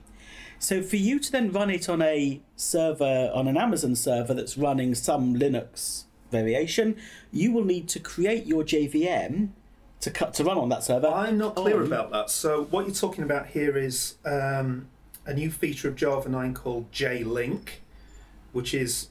So 0.59 0.81
for 0.81 0.97
you 0.97 1.19
to 1.19 1.31
then 1.31 1.53
run 1.53 1.69
it 1.69 1.87
on 1.87 2.01
a 2.01 2.41
server 2.57 3.31
on 3.33 3.47
an 3.47 3.55
Amazon 3.55 3.95
server 3.95 4.33
that's 4.33 4.57
running 4.57 4.93
some 4.93 5.35
Linux 5.35 6.03
variation, 6.31 6.97
you 7.31 7.53
will 7.53 7.63
need 7.63 7.87
to 7.89 7.99
create 7.99 8.45
your 8.45 8.63
JVM 8.63 9.49
to 10.01 10.11
cut 10.11 10.33
to 10.35 10.43
run 10.43 10.57
on 10.57 10.69
that 10.69 10.83
server. 10.83 11.07
I'm 11.07 11.37
not 11.37 11.55
clear 11.55 11.77
on- 11.79 11.85
about 11.87 12.11
that. 12.11 12.29
So 12.29 12.63
what 12.71 12.85
you're 12.85 12.95
talking 12.95 13.23
about 13.23 13.47
here 13.47 13.77
is 13.77 14.15
um, 14.25 14.87
a 15.25 15.33
new 15.33 15.51
feature 15.51 15.87
of 15.87 15.95
Java 15.95 16.29
9 16.29 16.53
called 16.53 16.91
JLink, 16.91 17.69
which 18.53 18.73
is 18.73 19.09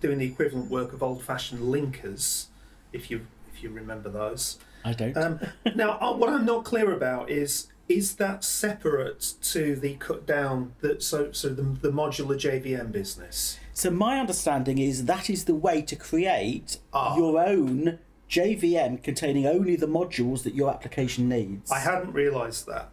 doing 0.00 0.18
the 0.18 0.26
equivalent 0.26 0.70
work 0.70 0.92
of 0.92 1.02
old-fashioned 1.02 1.60
linkers, 1.60 2.46
if 2.92 3.10
you 3.10 3.26
if 3.54 3.62
you 3.62 3.70
remember 3.70 4.08
those. 4.10 4.58
I 4.84 4.92
don't. 4.92 5.16
Um, 5.16 5.40
now, 5.74 5.98
uh, 6.00 6.12
what 6.14 6.28
I'm 6.30 6.44
not 6.46 6.64
clear 6.64 6.92
about 6.92 7.30
is 7.30 7.68
is 7.88 8.16
that 8.16 8.42
separate 8.44 9.34
to 9.40 9.76
the 9.76 9.94
cut 9.94 10.26
down 10.26 10.72
that 10.80 11.02
so 11.02 11.32
so 11.32 11.48
the, 11.48 11.62
the 11.62 11.90
modular 11.90 12.36
JVM 12.36 12.92
business? 12.92 13.58
So 13.72 13.90
my 13.90 14.18
understanding 14.20 14.78
is 14.78 15.06
that 15.06 15.28
is 15.30 15.44
the 15.46 15.54
way 15.54 15.82
to 15.82 15.96
create 15.96 16.78
Ah. 16.92 17.16
your 17.16 17.40
own 17.44 17.98
JVM 18.30 19.02
containing 19.02 19.46
only 19.46 19.76
the 19.76 19.86
modules 19.86 20.42
that 20.44 20.54
your 20.54 20.70
application 20.70 21.28
needs. 21.28 21.70
I 21.70 21.78
hadn't 21.78 22.12
realised 22.12 22.66
that 22.66 22.90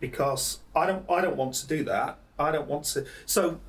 because 0.00 0.60
I 0.74 0.86
don't 0.86 1.08
I 1.10 1.20
don't 1.20 1.36
want 1.36 1.54
to 1.54 1.66
do 1.66 1.84
that. 1.84 2.18
I 2.38 2.50
don't 2.50 2.68
want 2.68 2.84
to. 2.86 3.06
So 3.26 3.60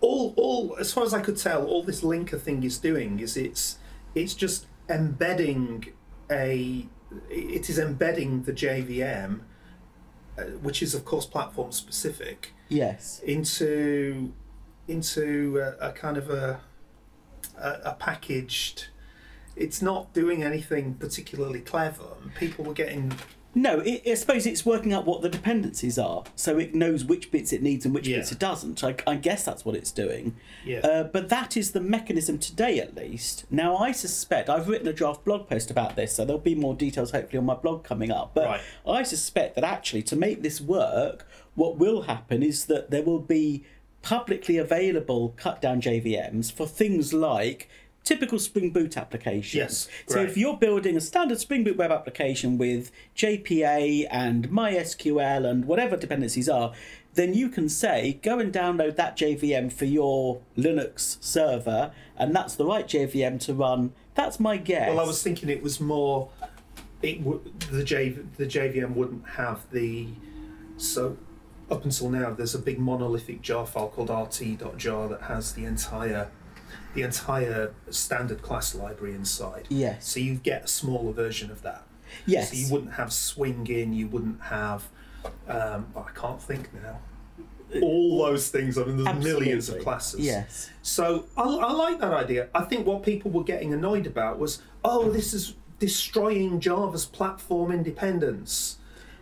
all 0.00 0.34
all 0.36 0.76
as 0.78 0.92
far 0.92 1.04
as 1.04 1.14
I 1.14 1.20
could 1.20 1.36
tell, 1.38 1.64
all 1.66 1.82
this 1.82 2.02
linker 2.02 2.40
thing 2.40 2.62
is 2.62 2.78
doing 2.78 3.20
is 3.20 3.36
it's 3.36 3.78
it's 4.14 4.34
just 4.34 4.66
embedding 4.88 5.92
a 6.30 6.86
it 7.30 7.70
is 7.70 7.78
embedding 7.78 8.42
the 8.42 8.52
JVM, 8.52 9.40
uh, 10.38 10.42
which 10.62 10.82
is 10.82 10.94
of 10.94 11.04
course 11.06 11.24
platform 11.24 11.72
specific, 11.72 12.52
Yes. 12.68 13.20
into 13.24 14.32
into 14.86 15.58
a, 15.80 15.88
a 15.88 15.92
kind 15.92 16.16
of 16.18 16.28
a, 16.28 16.60
a 17.56 17.70
a 17.84 17.96
packaged. 17.98 18.88
It's 19.58 19.82
not 19.82 20.12
doing 20.14 20.42
anything 20.42 20.94
particularly 20.94 21.60
clever. 21.60 22.04
People 22.38 22.64
were 22.64 22.74
getting 22.74 23.12
No, 23.54 23.80
it, 23.80 24.02
I 24.06 24.14
suppose 24.14 24.46
it's 24.46 24.64
working 24.64 24.92
out 24.92 25.04
what 25.06 25.22
the 25.22 25.28
dependencies 25.28 25.98
are, 25.98 26.22
so 26.36 26.58
it 26.58 26.74
knows 26.74 27.04
which 27.04 27.30
bits 27.32 27.52
it 27.52 27.62
needs 27.62 27.84
and 27.84 27.92
which 27.94 28.06
Yeah. 28.06 28.18
bits 28.18 28.30
it 28.30 28.38
doesn't. 28.38 28.84
I, 28.84 28.94
I 29.06 29.16
guess 29.16 29.44
that's 29.44 29.64
what 29.64 29.74
it's 29.74 29.90
doing. 29.90 30.36
Yeah. 30.64 30.80
Uh, 30.80 31.04
but 31.04 31.28
that 31.30 31.56
is 31.56 31.72
the 31.72 31.80
mechanism 31.80 32.38
today, 32.38 32.78
at 32.78 32.94
least. 32.94 33.46
Now, 33.50 33.76
I 33.78 33.90
suspect 33.92 34.48
I've 34.48 34.68
written 34.68 34.86
a 34.86 34.92
draft 34.92 35.24
blog 35.24 35.48
post 35.48 35.70
about 35.70 35.96
this, 35.96 36.14
so 36.14 36.24
there'll 36.24 36.40
be 36.40 36.54
more 36.54 36.74
details 36.74 37.10
hopefully 37.10 37.38
on 37.38 37.46
my 37.46 37.54
blog 37.54 37.82
coming 37.84 38.12
up. 38.12 38.32
But 38.34 38.44
Right. 38.46 38.60
I 38.86 39.02
suspect 39.02 39.54
that 39.56 39.64
actually, 39.64 40.02
to 40.04 40.14
make 40.16 40.42
this 40.42 40.60
work, 40.60 41.26
what 41.56 41.78
will 41.78 42.02
happen 42.02 42.42
is 42.44 42.66
that 42.66 42.90
there 42.90 43.02
will 43.02 43.18
be 43.18 43.64
publicly 44.02 44.58
available 44.58 45.34
cut 45.36 45.60
down 45.60 45.80
JVMs 45.80 46.52
for 46.52 46.66
things 46.68 47.12
like 47.12 47.68
typical 48.04 48.38
Spring 48.38 48.70
Boot 48.70 48.96
applications. 48.96 49.54
Yes, 49.54 49.88
So 50.06 50.14
great. 50.16 50.30
if 50.30 50.36
you're 50.36 50.56
building 50.56 50.96
a 50.96 51.00
standard 51.00 51.38
Spring 51.40 51.62
Boot 51.64 51.76
web 51.76 51.90
application 51.90 52.56
with 52.58 52.90
JPA 53.16 54.06
and 54.10 54.48
MySQL 54.50 55.44
and 55.48 55.64
whatever 55.66 55.96
dependencies 55.96 56.48
are, 56.48 56.72
then 57.14 57.34
you 57.34 57.48
can 57.48 57.68
say 57.68 58.18
go 58.22 58.38
and 58.38 58.52
download 58.52 58.96
that 58.96 59.16
JVM 59.16 59.72
for 59.72 59.84
your 59.84 60.40
Linux 60.56 61.22
server, 61.22 61.90
and 62.16 62.34
that's 62.34 62.54
the 62.54 62.64
right 62.64 62.86
JVM 62.86 63.40
to 63.40 63.54
run. 63.54 63.92
That's 64.14 64.38
my 64.40 64.56
guess. 64.56 64.88
Well, 64.88 65.00
I 65.00 65.06
was 65.06 65.22
thinking 65.22 65.48
it 65.48 65.62
was 65.62 65.80
more. 65.80 66.28
It 67.02 67.18
w- 67.24 67.40
the 67.70 67.84
J 67.84 68.10
the 68.10 68.46
JVM 68.46 68.94
wouldn't 68.94 69.26
have 69.30 69.68
the 69.70 70.08
so 70.76 71.16
up 71.70 71.84
until 71.84 72.08
now 72.10 72.30
there's 72.32 72.54
a 72.54 72.58
big 72.58 72.78
monolithic 72.78 73.42
jar 73.42 73.66
file 73.66 73.88
called 73.88 74.10
rt.jar 74.10 75.08
that 75.08 75.22
has 75.22 75.52
the 75.52 75.64
entire 75.64 76.28
the 76.94 77.02
entire 77.02 77.74
standard 77.90 78.42
class 78.42 78.74
library 78.74 79.14
inside. 79.14 79.66
Yes. 79.68 80.08
So 80.08 80.20
you 80.20 80.34
get 80.34 80.64
a 80.64 80.68
smaller 80.68 81.12
version 81.12 81.50
of 81.50 81.62
that. 81.62 81.82
Yes. 82.26 82.50
So 82.50 82.56
you 82.56 82.72
wouldn't 82.72 82.94
have 82.94 83.12
swing 83.12 83.66
in. 83.66 83.92
You 83.92 84.08
wouldn't 84.08 84.40
have. 84.42 84.88
Um, 85.48 85.86
I 85.96 86.10
can't 86.14 86.40
think 86.40 86.72
now. 86.72 87.00
All 87.82 88.24
those 88.24 88.48
things. 88.48 88.78
I 88.78 88.84
mean, 88.84 89.04
there's 89.04 89.24
millions 89.24 89.68
of 89.68 89.82
classes. 89.82 90.20
Yes. 90.20 90.70
So 90.82 91.26
I, 91.36 91.42
I 91.42 91.72
like 91.72 92.00
that 92.00 92.14
idea. 92.14 92.48
I 92.54 92.62
think 92.62 92.86
what 92.86 93.02
people 93.02 93.30
were 93.30 93.44
getting 93.44 93.74
annoyed 93.74 94.06
about 94.06 94.38
was, 94.38 94.62
oh, 94.84 95.10
this 95.10 95.34
is 95.34 95.54
destroying 95.78 96.60
Java's 96.60 97.04
platform 97.04 97.70
independence. 97.70 98.78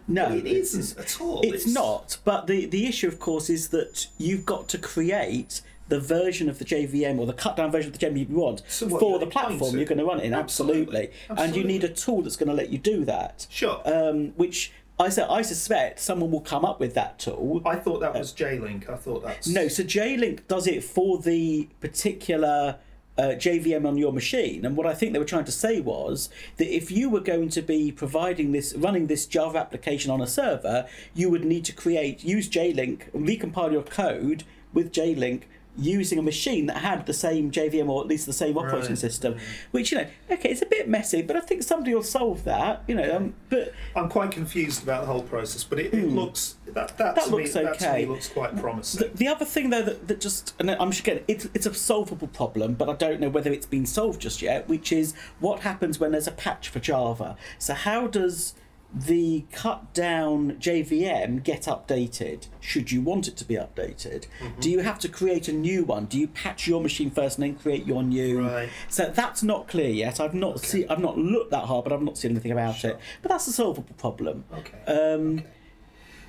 No, 0.08 0.32
it 0.32 0.46
isn't 0.46 0.96
at 0.96 1.20
all. 1.20 1.40
It's 1.42 1.66
not. 1.66 2.18
But 2.24 2.46
the, 2.46 2.66
the 2.66 2.86
issue, 2.86 3.08
of 3.08 3.18
course, 3.18 3.50
is 3.50 3.70
that 3.70 4.06
you've 4.18 4.46
got 4.46 4.68
to 4.68 4.78
create 4.78 5.62
the 5.88 6.00
version 6.00 6.48
of 6.48 6.58
the 6.58 6.64
JVM 6.64 7.18
or 7.18 7.26
the 7.26 7.32
cut 7.32 7.56
down 7.56 7.70
version 7.70 7.92
of 7.92 7.98
the 7.98 8.06
JVM 8.06 8.28
you 8.28 8.36
want 8.36 8.62
So 8.68 8.86
what, 8.86 9.00
for 9.00 9.18
the 9.18 9.26
platform 9.26 9.76
you're 9.76 9.86
going 9.86 9.98
to 9.98 10.04
run 10.04 10.20
it 10.20 10.24
in. 10.24 10.34
Absolutely. 10.34 11.10
Absolutely. 11.30 11.44
And 11.44 11.56
you 11.56 11.64
need 11.64 11.84
a 11.84 11.88
tool 11.88 12.22
that's 12.22 12.36
going 12.36 12.48
to 12.48 12.54
let 12.54 12.70
you 12.70 12.78
do 12.78 13.04
that. 13.04 13.46
Sure. 13.50 13.80
Um, 13.84 14.28
which 14.36 14.72
I 14.98 15.10
said, 15.10 15.28
I 15.28 15.42
suspect 15.42 16.00
someone 16.00 16.30
will 16.30 16.40
come 16.40 16.64
up 16.64 16.80
with 16.80 16.94
that 16.94 17.18
tool. 17.18 17.62
I 17.66 17.76
thought 17.76 18.00
that 18.00 18.14
was 18.14 18.32
JLink. 18.32 18.88
I 18.88 18.96
thought 18.96 19.22
that's 19.22 19.46
No, 19.46 19.68
so 19.68 19.82
JLink 19.82 20.48
does 20.48 20.66
it 20.66 20.82
for 20.82 21.18
the 21.18 21.68
particular 21.80 22.78
uh, 23.18 23.34
JVM 23.36 23.86
on 23.86 23.96
your 23.98 24.12
machine. 24.12 24.64
And 24.64 24.76
what 24.76 24.86
I 24.86 24.94
think 24.94 25.12
they 25.12 25.18
were 25.18 25.24
trying 25.26 25.44
to 25.44 25.52
say 25.52 25.80
was 25.80 26.30
that 26.56 26.74
if 26.74 26.90
you 26.90 27.10
were 27.10 27.20
going 27.20 27.50
to 27.50 27.62
be 27.62 27.92
providing 27.92 28.52
this, 28.52 28.74
running 28.74 29.06
this 29.06 29.26
Java 29.26 29.58
application 29.58 30.10
on 30.10 30.20
a 30.20 30.26
server, 30.26 30.86
you 31.14 31.28
would 31.30 31.44
need 31.44 31.64
to 31.66 31.72
create, 31.72 32.24
use 32.24 32.48
JLink, 32.48 33.10
recompile 33.12 33.72
your 33.72 33.82
code 33.82 34.44
with 34.72 34.92
JLink 34.92 35.42
using 35.78 36.18
a 36.18 36.22
machine 36.22 36.66
that 36.66 36.78
had 36.78 37.06
the 37.06 37.12
same 37.12 37.50
JVM 37.50 37.88
or 37.88 38.00
at 38.00 38.06
least 38.06 38.26
the 38.26 38.32
same 38.32 38.56
operating 38.56 38.90
Right. 38.90 38.98
system. 38.98 39.36
Which, 39.70 39.92
you 39.92 39.98
know, 39.98 40.06
okay, 40.30 40.50
it's 40.50 40.62
a 40.62 40.66
bit 40.66 40.88
messy, 40.88 41.22
but 41.22 41.36
I 41.36 41.40
think 41.40 41.62
somebody 41.62 41.94
will 41.94 42.02
solve 42.02 42.44
that, 42.44 42.82
you 42.86 42.94
know. 42.94 43.16
Um, 43.16 43.34
but 43.48 43.72
I'm 43.94 44.08
quite 44.08 44.30
confused 44.30 44.82
about 44.82 45.02
the 45.02 45.06
whole 45.12 45.22
process, 45.22 45.64
but 45.64 45.78
it, 45.78 45.92
it 45.92 46.08
looks 46.08 46.56
that 46.66 46.96
that, 46.98 47.14
That 47.14 47.24
to 47.24 47.30
looks 47.30 47.54
me, 47.54 47.62
that 47.62 47.78
to 47.78 47.86
okay. 47.88 48.04
me 48.04 48.06
looks 48.06 48.28
quite 48.28 48.56
promising. 48.56 49.08
The, 49.08 49.16
the 49.16 49.28
other 49.28 49.44
thing, 49.44 49.70
though, 49.70 49.82
that, 49.82 50.08
that 50.08 50.20
just, 50.20 50.54
and 50.58 50.70
I'm 50.70 50.90
just 50.90 51.04
getting, 51.04 51.24
it's, 51.28 51.48
it's 51.54 51.66
a 51.66 51.74
solvable 51.74 52.28
problem, 52.28 52.74
but 52.74 52.88
I 52.88 52.94
don't 52.94 53.20
know 53.20 53.28
whether 53.28 53.52
it's 53.52 53.66
been 53.66 53.86
solved 53.86 54.20
just 54.20 54.42
yet, 54.42 54.68
which 54.68 54.92
is 54.92 55.14
what 55.40 55.60
happens 55.60 55.98
when 56.00 56.12
there's 56.12 56.26
a 56.26 56.32
patch 56.32 56.68
for 56.68 56.80
Java. 56.80 57.36
So, 57.58 57.74
how 57.74 58.06
does 58.06 58.54
the 58.96 59.44
cut 59.52 59.92
down 59.92 60.52
JVM 60.52 61.42
get 61.42 61.62
updated? 61.62 62.46
Should 62.60 62.90
you 62.90 63.02
want 63.02 63.28
it 63.28 63.36
to 63.36 63.44
be 63.44 63.54
updated? 63.54 64.26
Mm-hmm. 64.40 64.60
Do 64.60 64.70
you 64.70 64.78
have 64.80 64.98
to 65.00 65.08
create 65.08 65.48
a 65.48 65.52
new 65.52 65.84
one? 65.84 66.06
Do 66.06 66.18
you 66.18 66.28
patch 66.28 66.66
your 66.66 66.80
machine 66.80 67.10
first 67.10 67.36
and 67.36 67.44
then 67.44 67.54
create 67.56 67.84
your 67.86 68.02
new? 68.02 68.46
Right. 68.48 68.70
So 68.88 69.10
that's 69.10 69.42
not 69.42 69.68
clear 69.68 69.90
yet. 69.90 70.18
I've 70.18 70.32
not 70.34 70.60
seen, 70.60 70.86
I've 70.88 71.00
not 71.00 71.18
looked 71.18 71.50
that 71.50 71.66
hard, 71.66 71.84
but 71.84 71.92
I've 71.92 72.02
not 72.02 72.16
seen 72.16 72.30
anything 72.30 72.52
about 72.52 72.84
it. 72.84 72.98
But 73.20 73.30
that's 73.30 73.46
a 73.46 73.52
solvable 73.52 73.94
problem. 73.98 74.44
Okay. 74.52 74.84
Um, 74.86 75.42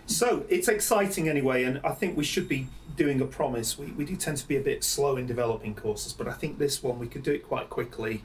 So 0.05 0.45
it's 0.49 0.67
exciting 0.67 1.27
anyway, 1.27 1.63
and 1.63 1.81
I 1.83 1.91
think 1.91 2.15
we 2.17 2.23
should 2.23 2.47
be 2.47 2.67
doing 2.95 3.19
a 3.21 3.25
promise. 3.25 3.77
We, 3.77 3.87
we 3.87 4.05
do 4.05 4.15
tend 4.15 4.37
to 4.37 4.47
be 4.47 4.55
a 4.55 4.61
bit 4.61 4.83
slow 4.83 5.17
in 5.17 5.25
developing 5.25 5.75
courses, 5.75 6.13
but 6.13 6.27
I 6.27 6.33
think 6.33 6.59
this 6.59 6.81
one 6.81 6.97
we 6.99 7.07
could 7.07 7.23
do 7.23 7.31
it 7.31 7.45
quite 7.47 7.69
quickly. 7.69 8.23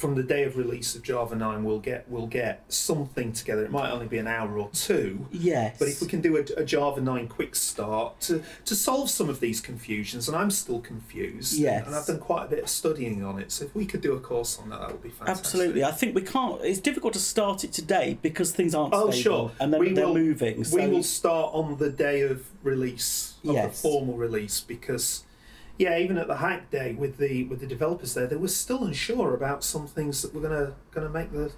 From 0.00 0.14
the 0.14 0.22
day 0.22 0.44
of 0.44 0.56
release 0.56 0.96
of 0.96 1.02
Java 1.02 1.36
9, 1.36 1.62
we'll 1.62 1.78
get 1.78 2.08
we'll 2.08 2.26
get 2.26 2.64
something 2.72 3.34
together. 3.34 3.62
It 3.66 3.70
might 3.70 3.90
only 3.90 4.06
be 4.06 4.16
an 4.16 4.26
hour 4.26 4.58
or 4.58 4.70
two, 4.72 5.26
yes. 5.30 5.76
but 5.78 5.88
if 5.88 6.00
we 6.00 6.06
can 6.08 6.22
do 6.22 6.38
a, 6.38 6.40
a 6.58 6.64
Java 6.64 7.02
9 7.02 7.28
quick 7.28 7.54
start 7.54 8.18
to, 8.22 8.42
to 8.64 8.74
solve 8.74 9.10
some 9.10 9.28
of 9.28 9.40
these 9.40 9.60
confusions, 9.60 10.26
and 10.26 10.34
I'm 10.34 10.50
still 10.50 10.80
confused, 10.80 11.52
Yes. 11.58 11.86
and 11.86 11.94
I've 11.94 12.06
done 12.06 12.18
quite 12.18 12.46
a 12.46 12.48
bit 12.48 12.60
of 12.60 12.70
studying 12.70 13.22
on 13.22 13.38
it. 13.38 13.52
So 13.52 13.66
if 13.66 13.74
we 13.74 13.84
could 13.84 14.00
do 14.00 14.14
a 14.14 14.20
course 14.20 14.58
on 14.58 14.70
that, 14.70 14.80
that 14.80 14.90
would 14.90 15.02
be 15.02 15.10
fantastic. 15.10 15.44
Absolutely. 15.44 15.84
I 15.84 15.90
think 15.90 16.14
we 16.14 16.22
can't. 16.22 16.64
It's 16.64 16.80
difficult 16.80 17.12
to 17.12 17.20
start 17.20 17.62
it 17.64 17.74
today 17.74 18.16
because 18.22 18.52
things 18.52 18.74
aren't 18.74 18.94
Oh, 18.94 19.10
stable 19.10 19.22
sure. 19.22 19.52
and 19.60 19.70
then 19.70 19.80
we 19.80 19.92
they're 19.92 20.06
will, 20.06 20.14
moving. 20.14 20.64
So 20.64 20.76
we 20.78 20.86
will 20.86 21.02
start 21.02 21.50
on 21.52 21.76
the 21.76 21.90
day 21.90 22.22
of 22.22 22.46
release 22.62 23.34
of 23.44 23.52
Yes. 23.52 23.82
the 23.82 23.88
formal 23.88 24.16
release 24.16 24.60
because, 24.62 25.24
yeah, 25.80 25.96
even 25.96 26.18
at 26.18 26.26
the 26.26 26.36
hack 26.36 26.70
day 26.70 26.92
with 26.92 27.16
the 27.16 27.44
with 27.44 27.60
the 27.60 27.66
developers 27.66 28.12
there, 28.12 28.26
they 28.26 28.36
were 28.36 28.48
still 28.48 28.84
unsure 28.84 29.34
about 29.34 29.64
some 29.64 29.86
things 29.86 30.20
that 30.20 30.34
were 30.34 30.42
gonna 30.42 30.74
gonna 30.90 31.08
make 31.08 31.32
the. 31.32 31.50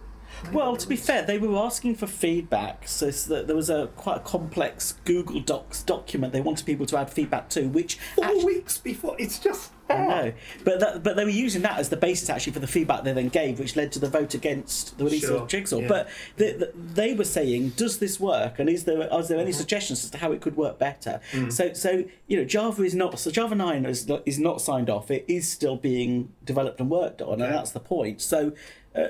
make 0.44 0.54
well, 0.54 0.74
the 0.74 0.78
to 0.78 0.88
be 0.88 0.94
fair, 0.94 1.22
they 1.22 1.38
were 1.38 1.58
asking 1.58 1.96
for 1.96 2.06
feedback. 2.06 2.86
So 2.86 3.10
there 3.10 3.56
was 3.56 3.68
a 3.68 3.88
quite 3.96 4.18
a 4.18 4.20
complex 4.20 4.94
Google 5.04 5.40
Docs 5.40 5.82
document 5.82 6.32
they 6.32 6.40
wanted 6.40 6.64
people 6.64 6.86
to 6.86 6.96
add 6.98 7.10
feedback 7.10 7.48
to, 7.50 7.66
which 7.66 7.96
four 8.14 8.26
actu- 8.26 8.46
weeks 8.46 8.78
before, 8.78 9.16
it's 9.18 9.40
just 9.40 9.72
I 9.92 10.06
know, 10.26 10.32
but 10.64 10.80
that, 10.80 11.02
but 11.02 11.16
they 11.16 11.24
were 11.24 11.30
using 11.30 11.62
that 11.62 11.78
as 11.78 11.88
the 11.88 11.96
basis 11.96 12.28
actually 12.30 12.52
for 12.52 12.58
the 12.60 12.66
feedback 12.66 13.04
they 13.04 13.12
then 13.12 13.28
gave, 13.28 13.58
which 13.58 13.76
led 13.76 13.92
to 13.92 13.98
the 13.98 14.08
vote 14.08 14.34
against 14.34 14.98
the 14.98 15.04
release 15.04 15.22
Sure, 15.26 15.38
of 15.42 15.48
Jigsaw. 15.48 15.80
yeah. 15.80 15.88
But 15.88 16.08
the, 16.36 16.52
the, 16.52 16.72
they 16.74 17.14
were 17.14 17.24
saying, 17.24 17.70
does 17.70 17.98
this 17.98 18.18
work, 18.20 18.58
and 18.58 18.68
is 18.68 18.84
there 18.84 19.12
are 19.12 19.22
there 19.22 19.38
any 19.38 19.52
suggestions 19.52 20.04
as 20.04 20.10
to 20.10 20.18
how 20.18 20.32
it 20.32 20.40
could 20.40 20.56
work 20.56 20.78
better? 20.78 21.20
So 21.50 21.72
so 21.72 22.04
you 22.26 22.36
know, 22.36 22.44
Java 22.44 22.82
is 22.82 22.94
not 22.94 23.18
so 23.18 23.30
Java 23.30 23.54
nine 23.54 23.84
is 23.86 24.06
not- 24.08 24.22
is 24.26 24.38
not 24.38 24.60
signed 24.60 24.88
off. 24.90 25.10
It 25.10 25.24
is 25.28 25.48
still 25.48 25.76
being 25.76 26.32
developed 26.44 26.80
and 26.80 26.88
worked 26.90 27.20
on, 27.22 27.34
Okay. 27.34 27.44
and 27.44 27.54
that's 27.54 27.70
the 27.72 27.80
point. 27.80 28.20
So. 28.20 28.52
Uh, 28.94 29.08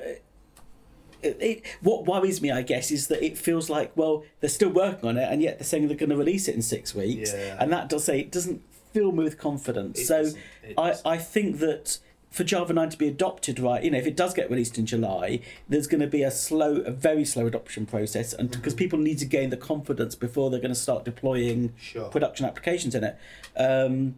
it, 1.23 1.37
it, 1.41 1.63
what 1.83 2.05
worries 2.05 2.43
me, 2.43 2.51
I 2.51 2.63
guess, 2.63 2.91
is 2.91 3.07
that 3.07 3.25
it 3.25 3.39
feels 3.39 3.71
like 3.71 3.93
well 3.97 4.25
they're 4.41 4.51
still 4.51 4.71
working 4.71 5.09
on 5.09 5.17
it, 5.17 5.29
and 5.31 5.41
yet 5.41 5.59
they're 5.59 5.65
saying 5.65 5.87
they're 5.87 5.97
going 5.97 6.11
to 6.11 6.17
release 6.17 6.49
it 6.49 6.57
in 6.57 6.63
six 6.63 6.95
weeks, 6.97 7.33
Yeah. 7.33 7.57
and 7.61 7.73
that 7.73 7.89
does 7.89 8.03
say 8.05 8.19
it 8.19 8.33
doesn't 8.33 8.61
fill 8.93 9.13
me 9.13 9.25
with 9.25 9.39
confidence. 9.39 9.99
It 10.01 10.07
so 10.07 10.21
it 10.63 10.75
I. 10.79 10.95
I 11.05 11.19
think 11.19 11.59
that 11.59 11.99
for 12.31 12.45
Java 12.45 12.73
9 12.73 12.89
to 12.89 12.97
be 12.97 13.09
adopted 13.09 13.59
right, 13.59 13.85
you 13.85 13.91
know, 13.91 13.99
if 13.99 14.07
it 14.07 14.17
does 14.17 14.33
get 14.33 14.49
released 14.51 14.79
in 14.79 14.87
July, 14.87 15.41
there's 15.69 15.87
going 15.87 16.01
to 16.01 16.07
be 16.07 16.23
a 16.23 16.31
slow, 16.31 16.77
a 16.77 16.91
very 16.91 17.27
slow 17.27 17.47
adoption 17.47 17.85
process, 17.85 18.33
and 18.33 18.49
Mm-hmm. 18.51 18.59
because 18.61 18.73
people 18.75 18.99
need 18.99 19.19
to 19.19 19.27
gain 19.27 19.51
the 19.51 19.57
confidence 19.59 20.15
before 20.15 20.49
they're 20.49 20.61
going 20.61 20.73
to 20.73 20.81
start 20.81 21.05
deploying 21.05 21.75
Sure. 21.79 22.09
production 22.09 22.47
applications 22.47 22.95
in 22.95 23.05
it. 23.05 23.19
Um, 23.57 24.15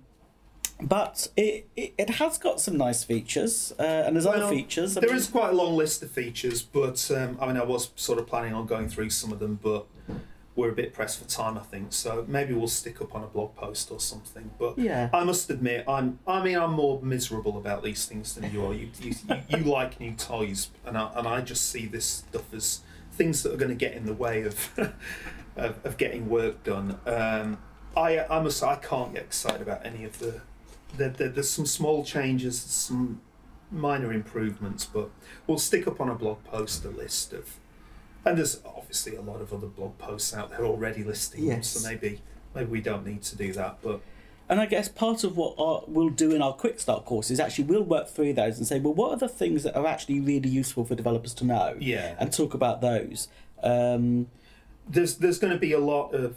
but 0.80 1.28
it, 1.36 1.68
it 1.76 1.94
it 1.98 2.10
has 2.10 2.36
got 2.38 2.60
some 2.60 2.76
nice 2.76 3.04
features, 3.04 3.72
uh, 3.78 3.82
and 3.82 4.14
there's 4.16 4.26
other 4.26 4.48
features. 4.48 4.96
I 4.96 5.00
There 5.00 5.10
mean- 5.10 5.18
is 5.18 5.28
quite 5.28 5.50
a 5.50 5.56
long 5.56 5.76
list 5.76 6.02
of 6.02 6.10
features, 6.10 6.62
but 6.62 7.10
um, 7.12 7.38
I 7.40 7.46
mean, 7.46 7.56
I 7.56 7.64
was 7.64 7.90
sort 7.96 8.18
of 8.18 8.26
planning 8.26 8.54
on 8.54 8.66
going 8.66 8.88
through 8.88 9.10
some 9.10 9.32
of 9.32 9.38
them, 9.38 9.58
but 9.62 9.86
we're 10.56 10.70
a 10.70 10.74
bit 10.74 10.92
pressed 10.92 11.18
for 11.20 11.28
time, 11.28 11.58
I 11.58 11.62
think. 11.62 11.92
So 11.92 12.24
maybe 12.28 12.54
we'll 12.54 12.68
stick 12.68 13.00
up 13.00 13.14
on 13.14 13.24
a 13.24 13.26
blog 13.26 13.54
post 13.56 13.90
or 13.90 13.98
something. 13.98 14.50
But 14.58 14.78
Yeah. 14.78 15.10
I 15.12 15.24
must 15.24 15.50
admit, 15.50 15.84
I'm. 15.88 16.18
I 16.26 16.42
mean, 16.44 16.56
I'm 16.56 16.72
more 16.72 17.02
miserable 17.02 17.58
about 17.58 17.82
these 17.82 18.06
things 18.06 18.34
than 18.34 18.52
you 18.52 18.64
are. 18.64 18.72
You 18.72 18.90
you, 19.00 19.14
you, 19.28 19.36
you 19.48 19.64
like 19.64 19.98
new 20.00 20.12
toys, 20.12 20.70
and 20.84 20.96
I, 20.96 21.10
and 21.16 21.26
I 21.26 21.40
just 21.40 21.68
see 21.70 21.86
this 21.86 22.04
stuff 22.06 22.52
as 22.54 22.80
things 23.12 23.42
that 23.42 23.52
are 23.52 23.56
going 23.56 23.70
to 23.70 23.76
get 23.76 23.94
in 23.94 24.06
the 24.06 24.14
way 24.14 24.42
of 24.42 24.70
of, 25.56 25.84
of 25.84 25.96
getting 25.96 26.28
work 26.28 26.62
done. 26.64 26.98
Um, 27.06 27.58
I 27.96 28.20
I 28.20 28.40
must. 28.40 28.62
I 28.62 28.76
can't 28.76 29.12
get 29.14 29.22
excited 29.24 29.60
about 29.62 29.84
any 29.84 30.04
of 30.04 30.18
the. 30.18 30.40
There, 30.96 31.08
there, 31.08 31.28
there's 31.28 31.50
some 31.50 31.66
small 31.66 32.04
changes, 32.04 32.60
some 32.60 33.20
minor 33.72 34.12
improvements, 34.12 34.84
but 34.84 35.10
we'll 35.48 35.58
stick 35.58 35.88
up 35.88 36.00
on 36.00 36.08
a 36.08 36.14
blog 36.14 36.44
post 36.44 36.84
a 36.84 36.88
list 36.90 37.32
of, 37.32 37.58
and 38.24 38.38
there's 38.38 38.60
obviously 38.94 39.16
a 39.16 39.20
lot 39.20 39.40
of 39.40 39.52
other 39.52 39.66
blog 39.66 39.98
posts 39.98 40.32
out 40.34 40.50
there 40.50 40.64
already 40.64 41.02
listing 41.02 41.48
them, 41.48 41.56
Yes. 41.58 41.68
so 41.68 41.88
maybe 41.88 42.20
maybe 42.54 42.70
we 42.70 42.80
don't 42.80 43.04
need 43.04 43.22
to 43.22 43.36
do 43.36 43.52
that, 43.52 43.78
but 43.82 44.00
And 44.48 44.60
I 44.60 44.66
guess 44.66 44.88
part 44.88 45.24
of 45.24 45.36
what 45.36 45.54
our, 45.58 45.82
we'll 45.88 46.10
do 46.10 46.30
in 46.32 46.40
our 46.42 46.52
quick 46.52 46.78
start 46.78 47.04
course 47.04 47.30
is 47.30 47.40
actually 47.40 47.64
we'll 47.64 47.82
work 47.82 48.08
through 48.08 48.34
those 48.34 48.58
and 48.58 48.66
say, 48.66 48.78
well, 48.78 48.94
what 48.94 49.10
are 49.10 49.16
the 49.16 49.28
things 49.28 49.62
that 49.64 49.74
are 49.74 49.86
actually 49.86 50.20
really 50.20 50.48
useful 50.48 50.84
for 50.84 50.94
developers 50.94 51.34
to 51.34 51.44
know? 51.44 51.76
Yeah. 51.80 52.14
And 52.20 52.32
talk 52.32 52.54
about 52.54 52.80
those. 52.82 53.28
Um, 53.64 54.28
there's 54.88 55.16
there's 55.16 55.38
going 55.38 55.52
to 55.52 55.58
be 55.58 55.72
a 55.72 55.80
lot 55.80 56.14
of 56.14 56.36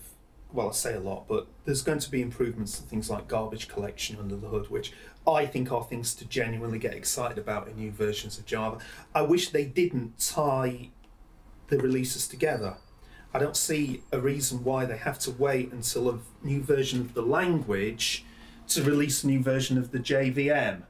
well, 0.54 0.70
I 0.70 0.72
say 0.72 0.94
a 0.96 1.00
lot, 1.02 1.28
but 1.28 1.46
there's 1.66 1.82
going 1.82 2.00
to 2.00 2.10
be 2.10 2.22
improvements 2.22 2.80
to 2.80 2.84
things 2.84 3.10
like 3.10 3.28
garbage 3.28 3.68
collection 3.68 4.18
under 4.18 4.38
the 4.38 4.48
hood, 4.48 4.70
which 4.72 4.94
I 5.28 5.46
think 5.46 5.72
are 5.74 5.84
things 5.84 6.16
to 6.16 6.26
genuinely 6.26 6.80
get 6.80 6.94
excited 6.94 7.38
about 7.38 7.68
in 7.68 7.76
new 7.76 7.92
versions 7.92 8.40
of 8.40 8.46
Java. 8.46 8.78
I 9.14 9.24
wish 9.24 9.50
they 9.50 9.66
didn't 9.66 10.18
tie 10.18 10.90
the 11.68 11.78
releases 11.78 12.28
together. 12.28 12.78
I 13.34 13.40
don't 13.40 13.58
see 13.58 14.04
a 14.12 14.20
reason 14.20 14.64
why 14.64 14.86
they 14.86 14.98
have 14.98 15.20
to 15.20 15.32
wait 15.32 15.72
until 15.72 16.10
a 16.10 16.20
new 16.44 16.62
version 16.62 17.02
of 17.02 17.14
the 17.14 17.22
language 17.22 18.26
to 18.70 18.84
release 18.84 19.24
a 19.24 19.28
new 19.28 19.42
version 19.42 19.78
of 19.78 19.92
the 19.92 20.00
JVM. 20.00 20.84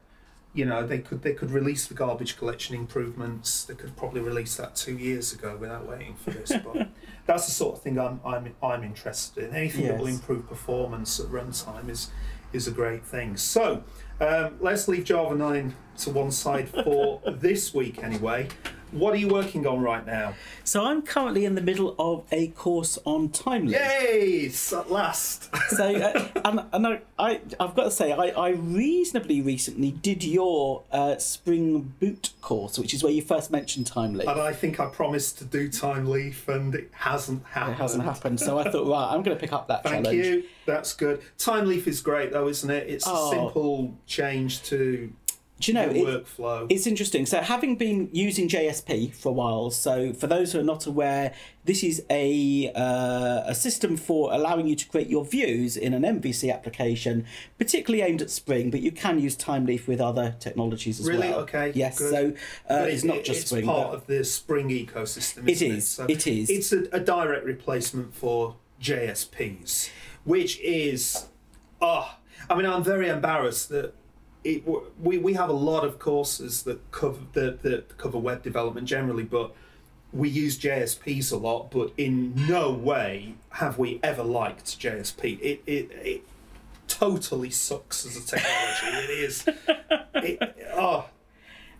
You 0.54 0.64
know, 0.64 0.86
they 0.86 0.98
could 0.98 1.22
they 1.22 1.34
could 1.34 1.50
release 1.50 1.86
the 1.86 1.94
garbage 1.94 2.38
collection 2.38 2.74
improvements. 2.74 3.64
They 3.64 3.74
could 3.74 3.96
probably 3.96 4.20
release 4.20 4.56
that 4.56 4.74
two 4.76 4.96
years 4.96 5.32
ago 5.32 5.56
without 5.56 5.86
waiting 5.86 6.14
for 6.14 6.30
this. 6.30 6.52
But 6.64 6.88
that's 7.26 7.46
the 7.46 7.52
sort 7.52 7.76
of 7.76 7.82
thing 7.82 7.98
I'm 7.98 8.20
I'm 8.24 8.54
I'm 8.62 8.82
interested 8.82 9.44
in. 9.44 9.54
Anything 9.54 9.88
that 9.88 9.98
will 9.98 10.06
improve 10.06 10.48
performance 10.48 11.20
at 11.20 11.26
runtime 11.26 11.90
is 11.90 12.10
is 12.52 12.66
a 12.66 12.70
great 12.70 13.04
thing. 13.04 13.36
So 13.36 13.84
um, 14.20 14.56
let's 14.60 14.88
leave 14.88 15.04
Java 15.04 15.34
9 15.34 15.74
to 15.98 16.10
one 16.10 16.30
side 16.30 16.68
for 16.68 17.20
this 17.26 17.74
week 17.74 18.02
anyway. 18.02 18.48
What 18.92 19.12
are 19.14 19.16
you 19.18 19.28
working 19.28 19.66
on 19.66 19.80
right 19.80 20.04
now? 20.06 20.34
so 20.64 20.84
I'm 20.84 21.00
currently 21.02 21.44
in 21.46 21.54
the 21.54 21.60
middle 21.62 21.94
of 21.98 22.24
a 22.30 22.48
course 22.48 22.98
on 23.06 23.28
Thymeleaf. 23.30 23.72
Yay! 23.72 24.50
At 24.78 24.90
last. 24.90 25.48
So, 25.68 25.84
uh, 25.94 26.28
and, 26.46 26.60
and 26.72 26.86
I, 26.86 27.00
I, 27.18 27.40
I've 27.60 27.74
got 27.74 27.84
to 27.84 27.90
say, 27.90 28.12
I, 28.12 28.28
I 28.28 28.50
reasonably 28.50 29.42
recently 29.42 29.90
did 29.90 30.24
your 30.24 30.82
uh, 30.90 31.18
Spring 31.18 31.92
Boot 32.00 32.30
course, 32.40 32.78
which 32.78 32.94
is 32.94 33.02
where 33.02 33.12
you 33.12 33.20
first 33.20 33.50
mentioned 33.50 33.86
Thymeleaf. 33.90 34.30
and 34.30 34.40
I 34.40 34.54
think 34.54 34.80
I 34.80 34.86
promised 34.86 35.36
to 35.38 35.44
do 35.44 35.68
Thymeleaf, 35.68 36.48
and 36.48 36.74
it 36.74 36.90
hasn't 36.92 37.44
happened. 37.46 37.74
It 37.74 37.78
hasn't 37.82 38.04
happened, 38.04 38.40
so 38.40 38.58
I 38.58 38.70
thought, 38.70 38.86
right, 38.88 39.12
I'm 39.12 39.22
going 39.22 39.36
to 39.36 39.40
pick 39.40 39.52
up 39.52 39.68
that 39.68 39.82
Thank 39.82 40.06
challenge. 40.06 40.24
you. 40.26 40.44
That's 40.64 40.94
good. 40.94 41.20
Thymeleaf 41.38 41.86
is 41.86 42.00
great, 42.00 42.32
though, 42.32 42.48
isn't 42.48 42.70
it? 42.70 42.88
It's 42.88 43.04
Oh. 43.06 43.28
a 43.28 43.30
simple 43.34 43.94
change 44.06 44.62
to 44.64 45.12
Do 45.60 45.72
you 45.72 45.74
know, 45.74 45.88
it- 45.90 46.24
workflow. 46.26 46.66
It's 46.70 46.86
interesting. 46.86 47.26
So, 47.26 47.40
having 47.40 47.74
been 47.76 48.08
using 48.12 48.48
JSP 48.48 49.12
for 49.12 49.30
a 49.30 49.32
while, 49.32 49.70
so 49.70 50.12
for 50.12 50.26
those 50.28 50.52
who 50.52 50.60
are 50.60 50.64
not 50.64 50.86
aware, 50.86 51.34
this 51.64 51.82
is 51.82 52.02
a 52.10 52.70
uh, 52.76 53.42
a 53.44 53.54
system 53.54 53.96
for 53.96 54.32
allowing 54.32 54.68
you 54.68 54.76
to 54.76 54.86
create 54.88 55.08
your 55.08 55.24
views 55.24 55.76
in 55.76 55.94
an 55.94 56.02
MVC 56.02 56.52
application, 56.52 57.26
particularly 57.58 58.02
aimed 58.08 58.22
at 58.22 58.30
Spring, 58.30 58.70
but 58.70 58.80
you 58.82 58.92
can 58.92 59.18
use 59.18 59.36
Thymeleaf 59.36 59.88
with 59.88 60.00
other 60.00 60.36
technologies 60.38 61.00
as 61.00 61.06
well. 61.06 61.16
Really? 61.16 61.28
well. 61.30 61.40
Okay, 61.40 61.72
Yes. 61.74 61.98
good. 61.98 62.10
So 62.10 62.28
uh, 62.72 62.82
But 62.82 62.90
it's 62.90 63.04
not 63.04 63.24
just 63.24 63.40
it's 63.42 63.50
Spring. 63.50 63.66
part 63.66 63.92
of 63.94 64.06
the 64.06 64.24
Spring 64.24 64.68
ecosystem. 64.68 65.42
It 65.48 65.50
Isn't 65.50 65.72
is, 65.72 65.88
So 65.88 66.06
it 66.08 66.26
is. 66.26 66.48
It's 66.50 66.72
a, 66.72 66.84
a 66.92 67.00
direct 67.00 67.44
replacement 67.44 68.14
for 68.14 68.54
JSPs, 68.80 69.90
which 70.24 70.60
is, 70.60 71.26
ah, 71.82 72.18
I 72.48 72.54
mean, 72.54 72.66
I'm 72.66 72.84
very 72.84 73.08
embarrassed 73.08 73.68
that 73.70 73.92
it. 74.44 74.62
We 75.02 75.18
we 75.18 75.34
have 75.34 75.48
a 75.48 75.54
lot 75.54 75.84
of 75.84 75.98
courses 75.98 76.62
that 76.64 76.90
cover 76.90 77.20
that, 77.32 77.62
that 77.62 77.98
cover 77.98 78.18
web 78.18 78.42
development 78.42 78.86
generally, 78.86 79.24
but 79.24 79.54
we 80.12 80.28
use 80.28 80.58
JSPs 80.58 81.32
a 81.32 81.36
lot. 81.36 81.70
But 81.70 81.92
in 81.96 82.34
no 82.48 82.72
way 82.72 83.34
have 83.50 83.78
we 83.78 84.00
ever 84.02 84.22
liked 84.22 84.78
JSP. 84.78 85.40
It 85.40 85.62
it. 85.66 85.90
it 85.92 86.22
Totally 86.88 87.50
sucks 87.50 88.06
as 88.06 88.16
a 88.16 88.26
technology. 88.26 88.86
it 88.86 89.10
is. 89.10 89.44
It, 90.14 90.56
oh, 90.72 91.04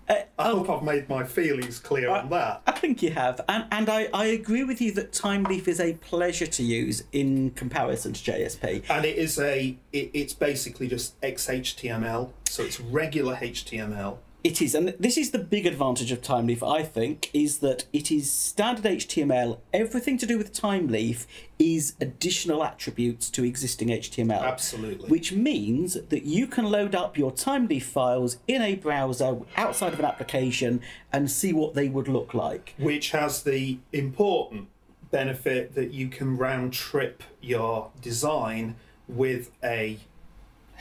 Uh, 0.08 0.22
I 0.38 0.44
hope 0.50 0.70
I've 0.70 0.82
made 0.82 1.08
my 1.08 1.24
feelings 1.24 1.78
clear 1.78 2.08
on 2.08 2.30
that. 2.30 2.62
I 2.66 2.72
think 2.72 3.02
you 3.02 3.10
have, 3.10 3.40
and 3.48 3.66
and 3.70 3.88
I, 3.88 4.08
I 4.14 4.26
agree 4.26 4.64
with 4.64 4.80
you 4.80 4.92
that 4.92 5.12
Thymeleaf 5.12 5.68
is 5.68 5.80
a 5.80 5.94
pleasure 5.94 6.46
to 6.46 6.62
use 6.62 7.04
in 7.12 7.50
comparison 7.50 8.12
to 8.14 8.32
JSP. 8.32 8.84
And 8.88 9.04
it 9.04 9.16
is 9.16 9.38
a, 9.38 9.76
it, 9.92 10.10
it's 10.14 10.32
basically 10.32 10.88
just 10.88 11.20
XHTML, 11.20 12.30
so 12.44 12.62
it's 12.62 12.80
regular 12.80 13.36
HTML. 13.36 14.18
It 14.44 14.62
is, 14.62 14.74
and 14.74 14.94
this 15.00 15.18
is 15.18 15.32
the 15.32 15.38
big 15.38 15.66
advantage 15.66 16.12
of 16.12 16.22
Thymeleaf, 16.22 16.62
I 16.62 16.84
think, 16.84 17.28
is 17.32 17.58
that 17.58 17.86
it 17.92 18.12
is 18.12 18.30
standard 18.30 18.84
HTML. 18.84 19.58
Everything 19.72 20.16
to 20.16 20.26
do 20.26 20.38
with 20.38 20.52
Thymeleaf 20.52 21.26
is 21.58 21.94
additional 22.00 22.62
attributes 22.62 23.30
to 23.30 23.44
existing 23.44 23.88
HTML. 23.88 24.40
Absolutely. 24.40 25.08
Which 25.08 25.32
means 25.32 25.94
that 25.94 26.22
you 26.22 26.46
can 26.46 26.66
load 26.66 26.94
up 26.94 27.18
your 27.18 27.32
Thymeleaf 27.32 27.82
files 27.82 28.38
in 28.46 28.62
a 28.62 28.76
browser 28.76 29.38
outside 29.56 29.92
of 29.92 29.98
an 29.98 30.04
application 30.04 30.82
and 31.12 31.28
see 31.28 31.52
what 31.52 31.74
they 31.74 31.88
would 31.88 32.06
look 32.06 32.32
like. 32.32 32.74
Which 32.78 33.10
has 33.10 33.42
the 33.42 33.78
important 33.92 34.68
benefit 35.10 35.74
that 35.74 35.92
you 35.92 36.06
can 36.06 36.36
round 36.36 36.72
trip 36.72 37.24
your 37.40 37.90
design 38.00 38.76
with 39.08 39.50
a 39.64 39.98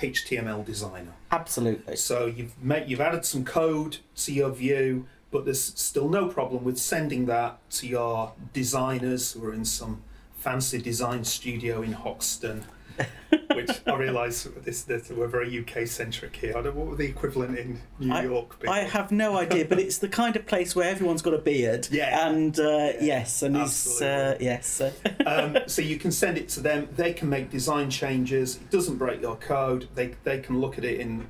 HTML 0.01 0.65
designer. 0.65 1.13
Absolutely. 1.31 1.95
So 1.95 2.25
you've 2.25 2.61
made, 2.61 2.89
you've 2.89 3.01
added 3.01 3.25
some 3.25 3.43
code 3.43 3.97
to 4.17 4.33
your 4.33 4.51
view, 4.51 5.07
but 5.31 5.45
there's 5.45 5.61
still 5.61 6.09
no 6.09 6.27
problem 6.27 6.63
with 6.63 6.77
sending 6.77 7.25
that 7.25 7.57
to 7.71 7.87
your 7.87 8.33
designers 8.53 9.33
who 9.33 9.45
are 9.45 9.53
in 9.53 9.65
some 9.65 10.03
fancy 10.37 10.81
design 10.81 11.23
studio 11.23 11.81
in 11.81 11.93
Hoxton. 11.93 12.63
which 13.57 13.71
I 13.87 13.95
realise 13.95 14.43
this 14.63 14.83
that 14.83 15.09
we're 15.09 15.27
very 15.27 15.59
UK 15.59 15.87
centric 15.87 16.35
here. 16.35 16.51
I 16.55 16.61
don't 16.61 16.75
know 16.75 16.81
what 16.81 16.89
would 16.89 16.97
the 16.99 17.07
equivalent 17.07 17.57
in 17.57 17.81
New 17.99 18.13
I, 18.13 18.23
York 18.23 18.59
be. 18.59 18.67
I 18.67 18.81
have 18.81 19.11
no 19.11 19.35
idea, 19.35 19.65
but 19.65 19.79
it's 19.79 19.97
the 19.97 20.07
kind 20.07 20.35
of 20.35 20.45
place 20.45 20.75
where 20.75 20.87
everyone's 20.87 21.23
got 21.23 21.33
a 21.33 21.39
beard. 21.39 21.87
Yeah. 21.91 22.27
And 22.27 22.57
uh, 22.59 22.93
yes, 23.01 23.41
and 23.41 23.57
is 23.57 23.99
uh, 23.99 24.37
yes. 24.39 24.79
um, 25.25 25.57
so 25.65 25.81
you 25.81 25.97
can 25.97 26.11
send 26.11 26.37
it 26.37 26.49
to 26.49 26.59
them. 26.59 26.87
They 26.95 27.13
can 27.13 27.29
make 27.29 27.49
design 27.49 27.89
changes. 27.89 28.57
It 28.57 28.69
doesn't 28.69 28.97
break 28.97 29.21
your 29.21 29.35
code. 29.35 29.89
They 29.95 30.13
they 30.23 30.39
can 30.39 30.61
look 30.61 30.77
at 30.77 30.85
it 30.85 30.99
in 30.99 31.27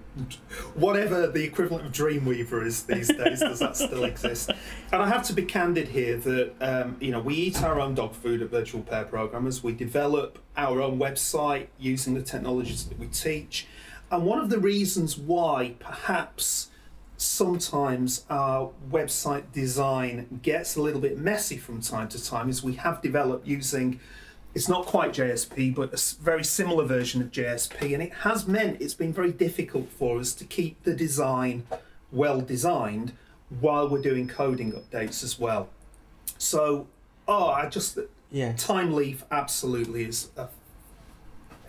whatever 0.73 1.27
the 1.27 1.43
equivalent 1.43 1.85
of 1.85 1.91
Dreamweaver 1.93 2.65
is 2.65 2.83
these 2.83 3.07
days. 3.07 3.39
does 3.39 3.59
that 3.59 3.77
still 3.77 4.03
exist? 4.03 4.51
And 4.91 5.01
I 5.01 5.07
have 5.07 5.23
to 5.27 5.33
be 5.33 5.43
candid 5.43 5.87
here 5.87 6.17
that 6.17 6.53
um, 6.59 6.97
you 6.99 7.11
know 7.11 7.21
we 7.21 7.35
eat 7.35 7.63
our 7.63 7.79
own 7.79 7.95
dog 7.95 8.13
food 8.13 8.41
at 8.41 8.49
Virtual 8.49 8.81
Pair 8.81 9.05
Programmers. 9.05 9.63
We 9.63 9.71
develop 9.71 10.39
our 10.57 10.81
own 10.81 10.99
website 10.99 11.67
using 11.79 12.13
the 12.13 12.21
technologies 12.21 12.85
that 12.85 12.99
we 12.99 13.07
teach. 13.07 13.67
and 14.11 14.25
one 14.25 14.39
of 14.39 14.49
the 14.49 14.59
reasons 14.59 15.17
why 15.17 15.75
perhaps 15.79 16.69
sometimes 17.17 18.25
our 18.29 18.71
website 18.89 19.51
design 19.51 20.39
gets 20.43 20.75
a 20.75 20.81
little 20.81 21.01
bit 21.01 21.17
messy 21.17 21.57
from 21.57 21.81
time 21.81 22.07
to 22.07 22.23
time 22.23 22.49
is 22.49 22.63
we 22.63 22.73
have 22.75 23.01
developed 23.01 23.47
using 23.47 23.99
it's 24.57 24.67
not 24.67 24.87
quite 24.87 25.11
JSP, 25.11 25.75
but 25.75 25.93
a 25.93 26.23
very 26.23 26.43
similar 26.43 26.83
version 26.83 27.21
of 27.21 27.29
JSP, 27.29 27.93
and 27.93 28.01
it 28.01 28.11
has 28.11 28.47
meant 28.47 28.81
it's 28.81 28.95
been 28.95 29.13
very 29.13 29.31
difficult 29.31 29.87
for 29.91 30.17
us 30.17 30.33
to 30.33 30.45
keep 30.45 30.81
the 30.81 30.95
design 30.95 31.67
well 32.11 32.41
designed 32.41 33.13
while 33.59 33.87
we're 33.87 34.01
doing 34.01 34.27
coding 34.27 34.71
updates 34.71 35.23
as 35.23 35.37
well. 35.37 35.69
So, 36.39 36.87
oh, 37.27 37.49
I 37.49 37.69
just 37.69 37.99
Yeah. 38.31 38.53
Thymeleaf 38.53 39.23
absolutely 39.31 40.03
is 40.05 40.29
a 40.37 40.47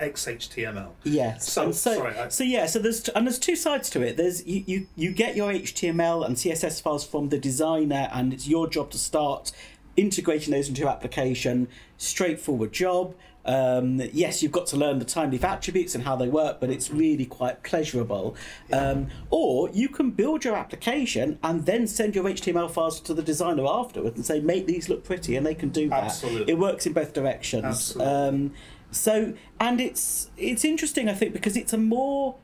XHTML. 0.01 0.91
Yes. 1.05 1.51
So- 1.53 1.65
and 1.65 1.75
so, 1.75 1.95
sorry, 1.95 2.17
I- 2.17 2.29
so 2.29 2.45
yeah. 2.45 2.67
So 2.67 2.79
there's 2.79 3.09
and 3.11 3.27
there's 3.27 3.39
two 3.39 3.57
sides 3.57 3.91
to 3.91 4.03
it. 4.03 4.17
There's 4.17 4.47
you, 4.47 4.63
you 4.67 4.87
you 4.97 5.13
get 5.13 5.37
your 5.37 5.53
HTML 5.53 6.25
and 6.25 6.37
CSS 6.37 6.81
files 6.81 7.05
from 7.05 7.29
the 7.31 7.39
designer, 7.39 8.09
and 8.13 8.33
it's 8.33 8.47
your 8.47 8.69
job 8.69 8.91
to 8.93 8.99
start 8.99 9.51
integrating 9.97 10.53
those 10.53 10.69
into 10.69 10.81
your 10.83 10.91
application. 10.91 11.69
Straightforward 11.97 12.73
job. 12.73 13.15
Um, 13.49 14.03
yes, 14.13 14.43
you've 14.43 14.53
got 14.53 14.67
to 14.69 14.77
learn 14.77 14.99
the 14.99 15.07
Thymeleaf 15.07 15.43
attributes 15.43 15.95
and 15.95 16.05
how 16.05 16.17
they 16.17 16.29
work, 16.29 16.61
but 16.61 16.69
it's 16.69 16.91
really 16.91 17.25
quite 17.25 17.63
pleasurable. 17.63 18.37
Um, 18.73 19.09
or 19.31 19.71
you 19.71 19.89
can 19.89 20.11
build 20.11 20.45
your 20.45 20.55
application 20.55 21.39
and 21.43 21.65
then 21.65 21.87
send 21.87 22.15
your 22.15 22.25
HTML 22.25 22.71
files 22.71 23.01
to 23.01 23.15
the 23.15 23.23
designer 23.23 23.65
afterwards 23.67 24.17
and 24.17 24.27
say, 24.27 24.41
make 24.41 24.67
these 24.67 24.91
look 24.91 25.03
pretty, 25.03 25.35
and 25.35 25.47
they 25.47 25.55
can 25.55 25.71
do 25.71 25.89
that. 25.89 26.05
Absolutely. 26.05 26.53
It 26.53 26.59
works 26.59 26.87
in 26.87 26.93
both 26.93 27.15
directions. 27.15 27.65
Absolutely. 27.65 28.13
Um, 28.13 28.55
so, 28.91 29.35
and 29.59 29.81
it's 29.81 30.31
it's 30.37 30.65
interesting, 30.65 31.09
I 31.09 31.15
think, 31.15 31.33
because 31.33 31.57
it's 31.57 31.73
a 31.73 31.79
more 31.79 32.37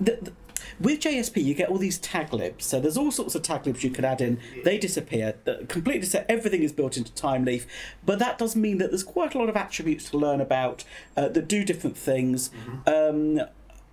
the, 0.00 0.18
the, 0.22 0.32
with 0.80 1.00
JSP, 1.00 1.42
you 1.42 1.54
get 1.54 1.68
all 1.68 1.78
these 1.78 1.98
tag 1.98 2.32
libs. 2.32 2.66
So 2.66 2.80
there's 2.80 2.96
all 2.96 3.10
sorts 3.10 3.34
of 3.34 3.42
tag 3.42 3.66
libs 3.66 3.84
you 3.84 3.90
could 3.90 4.04
add 4.04 4.20
in. 4.20 4.38
They 4.64 4.78
disappear. 4.78 5.34
Completely 5.68 6.06
set. 6.06 6.26
Everything 6.28 6.62
is 6.62 6.72
built 6.72 6.96
into 6.96 7.12
Thymeleaf, 7.12 7.66
but 8.04 8.18
that 8.18 8.38
does 8.38 8.56
mean 8.56 8.78
that 8.78 8.90
there's 8.90 9.04
quite 9.04 9.34
a 9.34 9.38
lot 9.38 9.48
of 9.48 9.56
attributes 9.56 10.10
to 10.10 10.18
learn 10.18 10.40
about 10.40 10.84
uh, 11.16 11.28
that 11.28 11.48
do 11.48 11.64
different 11.64 11.96
things. 11.96 12.50
Um, 12.86 13.40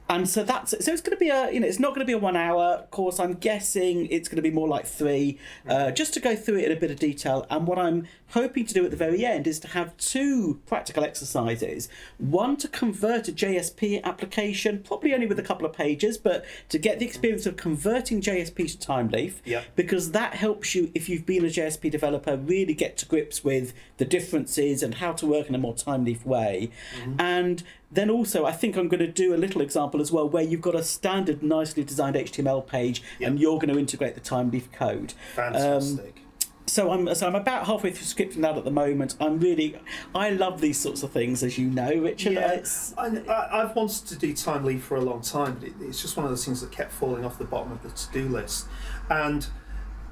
and 0.10 0.28
so 0.28 0.44
that's 0.44 0.72
so 0.72 0.92
it's 0.92 1.02
going 1.02 1.16
to 1.16 1.20
be 1.20 1.30
a 1.30 1.52
you 1.52 1.60
know 1.60 1.68
it's 1.68 1.80
not 1.80 1.90
going 1.90 2.00
to 2.00 2.06
be 2.06 2.14
a 2.14 2.18
one 2.18 2.36
hour 2.36 2.86
course. 2.92 3.20
I'm 3.20 3.34
guessing 3.34 4.08
it's 4.08 4.30
going 4.30 4.38
to 4.38 4.42
be 4.42 4.52
more 4.52 4.68
like 4.68 4.86
three, 4.86 5.38
uh, 5.68 5.92
just 5.92 6.14
to 6.16 6.20
go 6.20 6.36
through 6.36 6.60
it 6.60 6.66
in 6.66 6.78
a 6.78 6.80
bit 6.80 6.92
of 6.92 7.00
detail. 7.00 7.46
And 7.50 7.68
what 7.68 7.78
I'm 7.78 8.08
hoping 8.32 8.66
to 8.66 8.74
do 8.74 8.84
at 8.84 8.92
the 8.92 8.98
very 8.98 9.26
end 9.26 9.48
is 9.48 9.60
to 9.60 9.68
have 9.70 9.96
two 9.98 10.62
practical 10.66 11.04
exercises. 11.04 11.88
One 12.18 12.58
to 12.58 12.68
convert 12.68 13.28
a 13.28 13.32
JSP 13.32 14.04
application, 14.04 14.84
probably 14.84 15.14
only 15.14 15.28
with 15.28 15.40
a 15.40 15.44
couple 15.44 15.66
of 15.66 15.74
pages, 15.74 16.18
but 16.18 16.46
to 16.70 16.78
get 16.78 17.00
the 17.00 17.06
experience 17.06 17.46
of 17.46 17.56
converting 17.56 18.22
JSP 18.22 18.56
to 18.56 18.88
Thymeleaf. 18.88 19.36
Yep. 19.46 19.66
Because 19.76 20.12
that 20.12 20.36
helps 20.36 20.76
you, 20.76 20.92
if 20.94 21.08
you've 21.10 21.26
been 21.26 21.46
a 21.46 21.50
JSP 21.50 21.90
developer, 21.92 22.36
really 22.36 22.74
get 22.74 22.98
to 22.98 23.06
grips 23.06 23.44
with 23.44 23.74
the 23.98 24.06
differences 24.06 24.84
and 24.84 24.96
how 24.96 25.14
to 25.14 25.26
work 25.26 25.48
in 25.48 25.56
a 25.56 25.58
more 25.58 25.74
Thymeleaf 25.74 26.26
way. 26.26 26.72
And 27.20 27.64
then 27.92 28.10
also, 28.10 28.46
I 28.46 28.52
think 28.52 28.76
I'm 28.76 28.88
going 28.88 29.00
to 29.00 29.08
do 29.08 29.34
a 29.34 29.38
little 29.38 29.62
example 29.62 30.02
as 30.02 30.12
well 30.12 30.28
where 30.28 30.44
you've 30.44 30.62
got 30.62 30.76
a 30.76 30.84
standard, 30.84 31.42
nicely 31.42 31.84
designed 31.84 32.16
HTML 32.16 32.66
page 32.68 33.02
and 33.22 33.40
you're 33.40 33.58
going 33.58 33.74
to 33.74 33.80
integrate 33.80 34.16
the 34.16 34.22
Thymeleaf 34.22 34.72
code. 34.74 35.14
Um, 35.38 35.54
Fantastic. 35.54 36.22
so 36.66 36.92
I'm 36.92 37.14
so 37.16 37.28
I'm 37.28 37.36
about 37.36 37.66
halfway 37.66 37.92
through 37.92 38.06
scripting 38.06 38.42
that 38.42 38.58
at 38.58 38.66
the 38.66 38.72
moment. 38.72 39.16
I'm 39.22 39.40
really 39.40 39.80
I 40.14 40.32
love 40.32 40.60
these 40.60 40.78
sorts 40.78 41.02
of 41.04 41.12
things, 41.12 41.44
as 41.44 41.58
you 41.58 41.70
know, 41.70 41.94
Richard. 41.94 42.34
Yeah, 42.34 42.62
I, 42.98 43.08
I, 43.08 43.64
I've 43.64 43.76
wanted 43.76 44.06
to 44.08 44.16
do 44.18 44.34
Thymeleaf 44.34 44.82
for 44.82 44.98
a 44.98 45.02
long 45.02 45.22
time, 45.22 45.56
but 45.56 45.70
it, 45.70 45.74
it's 45.80 46.02
just 46.02 46.18
one 46.18 46.26
of 46.26 46.32
those 46.32 46.44
things 46.44 46.60
that 46.62 46.72
kept 46.72 46.92
falling 46.92 47.24
off 47.24 47.40
the 47.40 47.46
bottom 47.46 47.72
of 47.72 47.82
the 47.84 47.90
to-do 47.90 48.28
list. 48.28 48.68
And 49.10 49.48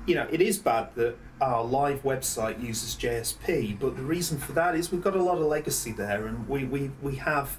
you 0.06 0.16
know, 0.16 0.28
it 0.32 0.42
is 0.42 0.58
bad 0.58 0.94
that 0.96 1.16
our 1.42 1.64
live 1.64 2.04
website 2.04 2.62
uses 2.64 2.96
JSP, 2.96 3.80
but 3.80 3.96
the 3.96 4.04
reason 4.04 4.38
for 4.38 4.54
that 4.54 4.76
is 4.76 4.92
we've 4.92 5.04
got 5.04 5.16
a 5.16 5.24
lot 5.24 5.38
of 5.38 5.46
legacy 5.46 5.92
there, 5.92 6.28
and 6.28 6.48
we 6.48 6.66
we, 6.66 6.92
we 7.02 7.16
have 7.16 7.58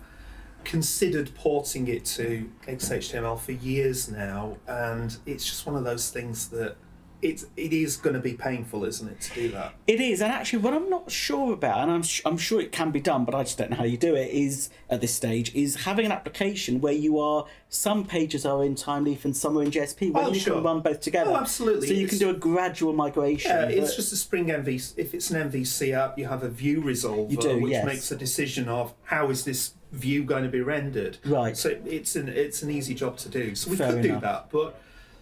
considered 0.64 1.32
porting 1.34 1.86
it 1.86 2.04
to 2.04 2.50
XHTML 2.66 3.38
for 3.38 3.52
years 3.52 4.08
now, 4.10 4.56
and 4.66 5.16
it's 5.26 5.44
just 5.44 5.66
one 5.66 5.76
of 5.76 5.84
those 5.84 6.10
things 6.10 6.48
that 6.48 6.76
it's 7.22 7.46
it 7.56 7.72
is 7.72 7.96
going 7.96 8.14
to 8.14 8.20
be 8.20 8.34
painful, 8.34 8.84
isn't 8.84 9.08
it, 9.08 9.20
to 9.22 9.34
do 9.34 9.48
that? 9.52 9.74
It 9.86 10.00
is, 10.00 10.20
and 10.20 10.32
actually, 10.32 10.60
what 10.60 10.74
I'm 10.74 10.88
not 10.90 11.10
sure 11.10 11.52
about, 11.52 11.78
and 11.78 11.90
I'm 11.90 12.02
sh- 12.02 12.22
I'm 12.24 12.36
sure 12.38 12.60
it 12.60 12.72
can 12.72 12.90
be 12.90 13.00
done, 13.00 13.24
but 13.24 13.34
I 13.34 13.42
just 13.42 13.58
don't 13.58 13.70
know 13.70 13.76
how 13.76 13.84
you 13.84 13.96
do 13.96 14.14
it. 14.14 14.30
Is 14.30 14.70
at 14.90 15.00
this 15.00 15.14
stage 15.14 15.54
is 15.54 15.76
having 15.84 16.06
an 16.06 16.12
application 16.12 16.80
where 16.80 16.92
you 16.92 17.18
are 17.18 17.46
some 17.68 18.04
pages 18.04 18.46
are 18.46 18.64
in 18.64 18.74
Thymeleaf 18.74 19.24
and 19.24 19.36
some 19.36 19.58
are 19.58 19.62
in 19.62 19.70
JSP, 19.70 20.12
where 20.12 20.24
Oh, 20.24 20.32
you 20.32 20.38
sure. 20.40 20.54
can 20.54 20.62
run 20.64 20.80
both 20.80 21.00
together. 21.00 21.30
Oh, 21.32 21.36
absolutely. 21.36 21.88
So 21.88 21.94
you 21.94 22.04
It's- 22.04 22.18
can 22.18 22.28
do 22.28 22.34
a 22.34 22.38
gradual 22.38 22.92
migration. 22.92 23.50
Yeah, 23.50 23.64
it's 23.68 23.90
but- 23.90 23.96
just 23.96 24.12
a 24.12 24.16
Spring 24.16 24.46
MVC. 24.50 24.94
If 24.96 25.14
it's 25.14 25.30
an 25.30 25.36
MVC 25.50 25.92
app, 25.92 26.18
you 26.18 26.26
have 26.26 26.42
a 26.42 26.48
view 26.48 26.80
resolver, 26.80 27.30
You 27.30 27.36
do, 27.36 27.60
which 27.60 27.72
yes. 27.72 27.84
makes 27.86 28.10
a 28.12 28.16
decision 28.16 28.68
of 28.68 28.94
how 29.04 29.30
is 29.30 29.44
this 29.44 29.72
view 29.92 30.22
going 30.24 30.42
to 30.44 30.48
be 30.50 30.60
rendered. 30.60 31.18
Right. 31.24 31.56
So 31.56 31.76
it's 31.86 32.14
an 32.16 32.28
it's 32.28 32.62
an 32.62 32.70
easy 32.70 32.94
job 32.94 33.16
to 33.18 33.28
do. 33.28 33.54
So 33.54 33.70
we 33.70 33.76
Fair 33.76 33.92
could 33.94 34.02
do 34.02 34.20
that, 34.20 34.50
but 34.50 34.78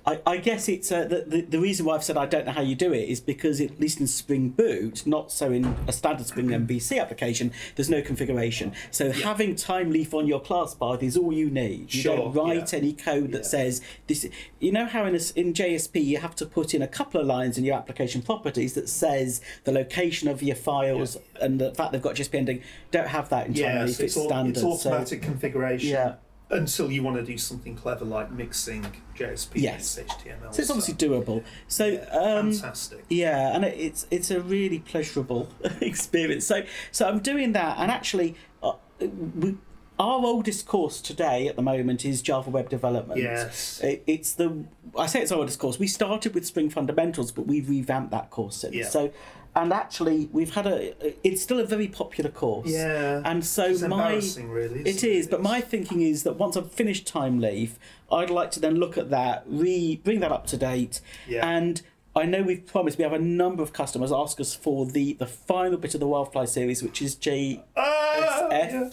I, 0.06 0.20
I 0.26 0.36
guess 0.36 0.68
it's 0.68 0.92
uh, 0.92 1.04
the, 1.04 1.24
the 1.26 1.40
the 1.42 1.58
reason 1.60 1.86
why 1.86 1.94
I've 1.94 2.04
said 2.04 2.18
I 2.18 2.26
don't 2.26 2.44
know 2.44 2.52
how 2.52 2.60
you 2.60 2.74
do 2.74 2.92
it 2.92 3.08
is 3.08 3.20
because 3.20 3.58
at 3.60 3.80
least 3.80 4.00
in 4.00 4.06
Spring 4.06 4.50
Boot, 4.50 5.06
not 5.06 5.32
so 5.32 5.50
in 5.50 5.64
a 5.88 5.92
standard 5.92 6.26
Spring 6.26 6.48
MVC 6.48 7.00
application, 7.00 7.52
there's 7.76 7.88
no 7.88 8.02
configuration. 8.02 8.72
So 8.90 9.12
having 9.12 9.54
Thymeleaf 9.54 10.12
on 10.12 10.26
your 10.26 10.40
class 10.40 10.74
path 10.74 11.02
is 11.02 11.16
all 11.16 11.32
you 11.32 11.48
need. 11.50 11.94
You 11.94 12.02
Sure, 12.02 12.16
don't 12.16 12.32
write 12.34 12.72
yeah. 12.74 12.78
any 12.80 12.92
code 12.92 13.32
that 13.32 13.44
Yeah. 13.44 13.48
says 13.48 13.80
this. 14.06 14.26
You 14.60 14.72
know 14.72 14.84
how 14.86 15.06
in 15.06 15.14
a 15.14 15.20
in 15.36 15.54
JSP 15.54 16.04
you 16.04 16.18
have 16.18 16.34
to 16.36 16.44
put 16.46 16.74
in 16.74 16.82
a 16.82 16.88
couple 16.88 17.20
of 17.20 17.26
lines 17.26 17.56
in 17.56 17.64
your 17.64 17.76
application 17.76 18.20
properties 18.20 18.74
that 18.74 18.90
says 18.90 19.40
the 19.64 19.72
location 19.72 20.28
of 20.28 20.42
your 20.42 20.56
files 20.56 21.16
and 21.40 21.58
the 21.58 21.72
fact 21.74 21.92
they've 21.92 22.02
got 22.02 22.14
JSP 22.16 22.34
ending. 22.34 22.62
Don't 22.90 23.08
have 23.08 23.30
that 23.30 23.46
in 23.46 23.54
time 23.54 23.62
yeah, 23.62 23.84
leaf. 23.84 23.96
so 23.96 24.04
It's, 24.04 24.16
it's, 24.16 24.16
au- 24.18 24.26
standard. 24.28 24.50
it's 24.50 24.60
so- 24.60 24.90
automatic 24.90 25.22
configuration. 25.22 25.88
Yeah. 25.88 26.14
Until 26.54 26.90
you 26.90 27.02
want 27.02 27.16
to 27.16 27.22
do 27.24 27.36
something 27.36 27.74
clever 27.76 28.04
like 28.04 28.30
mixing 28.30 28.86
JSP 29.18 29.50
Yes. 29.54 29.98
and 29.98 30.08
HTML. 30.08 30.54
so 30.54 30.60
it's 30.62 30.70
obviously 30.70 30.94
doable. 30.94 31.42
So 31.68 31.94
um, 32.12 32.52
fantastic. 32.52 33.04
Yeah, 33.10 33.54
and 33.54 33.64
it's 33.64 34.06
it's 34.10 34.30
a 34.30 34.40
really 34.40 34.78
pleasurable 34.78 35.48
experience. 35.80 36.46
So 36.46 36.62
so 36.92 37.08
I'm 37.08 37.18
doing 37.18 37.52
that, 37.52 37.78
and 37.78 37.90
actually, 37.90 38.36
uh, 38.62 38.72
we, 39.00 39.56
our 39.98 40.24
oldest 40.24 40.66
course 40.66 41.00
today 41.00 41.46
at 41.48 41.56
the 41.56 41.62
moment 41.62 42.04
is 42.04 42.22
Java 42.22 42.50
Web 42.50 42.68
Development. 42.68 43.20
Yes. 43.20 43.80
It, 43.82 44.02
it's 44.06 44.34
the 44.34 44.64
I 44.98 45.06
say 45.06 45.20
it's 45.22 45.32
our 45.32 45.38
oldest 45.38 45.58
course. 45.58 45.78
We 45.78 45.86
started 45.88 46.34
with 46.34 46.46
Spring 46.46 46.70
Fundamentals, 46.70 47.32
but 47.32 47.46
we've 47.46 47.68
revamped 47.68 48.10
that 48.12 48.30
course 48.30 48.56
since. 48.56 48.74
Yeah. 48.74 48.88
So. 48.88 49.12
And 49.56 49.72
actually, 49.72 50.28
we've 50.32 50.52
had 50.54 50.66
a. 50.66 50.94
It's 51.26 51.40
still 51.42 51.60
a 51.60 51.64
very 51.66 51.86
popular 51.86 52.28
course. 52.30 52.68
Yeah. 52.68 53.22
And 53.24 53.44
so 53.44 53.66
It's 53.66 53.82
my. 53.82 53.86
embarrassing, 54.06 54.50
really. 54.50 54.80
It 54.80 55.04
is, 55.04 55.28
but 55.28 55.42
my 55.42 55.60
thinking 55.60 56.00
is 56.02 56.24
that 56.24 56.36
once 56.36 56.56
I've 56.56 56.72
finished 56.72 57.12
Thymeleaf, 57.12 57.70
I'd 58.10 58.30
like 58.30 58.50
to 58.52 58.60
then 58.60 58.76
look 58.76 58.98
at 58.98 59.10
that, 59.10 59.44
re 59.46 60.00
bring 60.02 60.20
that 60.20 60.32
up 60.32 60.46
to 60.48 60.56
date, 60.56 61.00
Yeah. 61.28 61.46
and 61.48 61.82
I 62.16 62.26
know 62.26 62.42
we've 62.42 62.64
promised 62.64 62.96
we 62.98 63.02
have 63.04 63.12
a 63.12 63.18
number 63.18 63.62
of 63.62 63.72
customers 63.72 64.12
ask 64.12 64.38
us 64.40 64.54
for 64.54 64.86
the 64.86 65.14
the 65.14 65.26
final 65.26 65.76
bit 65.78 65.94
of 65.94 66.00
the 66.00 66.06
Wildfly 66.06 66.44
series, 66.44 66.82
which 66.82 67.02
is 67.02 67.16
JSF, 67.16 67.60
Ah, 67.76 68.46
yeah. 68.50 68.90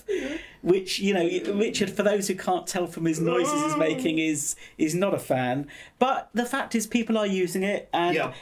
which 0.63 0.97
you 0.99 1.13
know 1.13 1.23
Richard, 1.53 1.91
for 1.91 2.01
those 2.01 2.27
who 2.27 2.35
can't 2.35 2.65
tell 2.65 2.87
from 2.87 3.05
his 3.05 3.19
noises 3.19 3.61
he's 3.63 3.77
making, 3.77 4.17
is 4.17 4.55
is 4.79 4.95
not 4.95 5.13
a 5.13 5.19
fan. 5.19 5.67
But 5.99 6.29
the 6.33 6.45
fact 6.45 6.73
is, 6.73 6.87
people 6.87 7.17
are 7.17 7.27
using 7.27 7.61
it, 7.61 7.89
and 7.93 8.15
Yeah, 8.15 8.33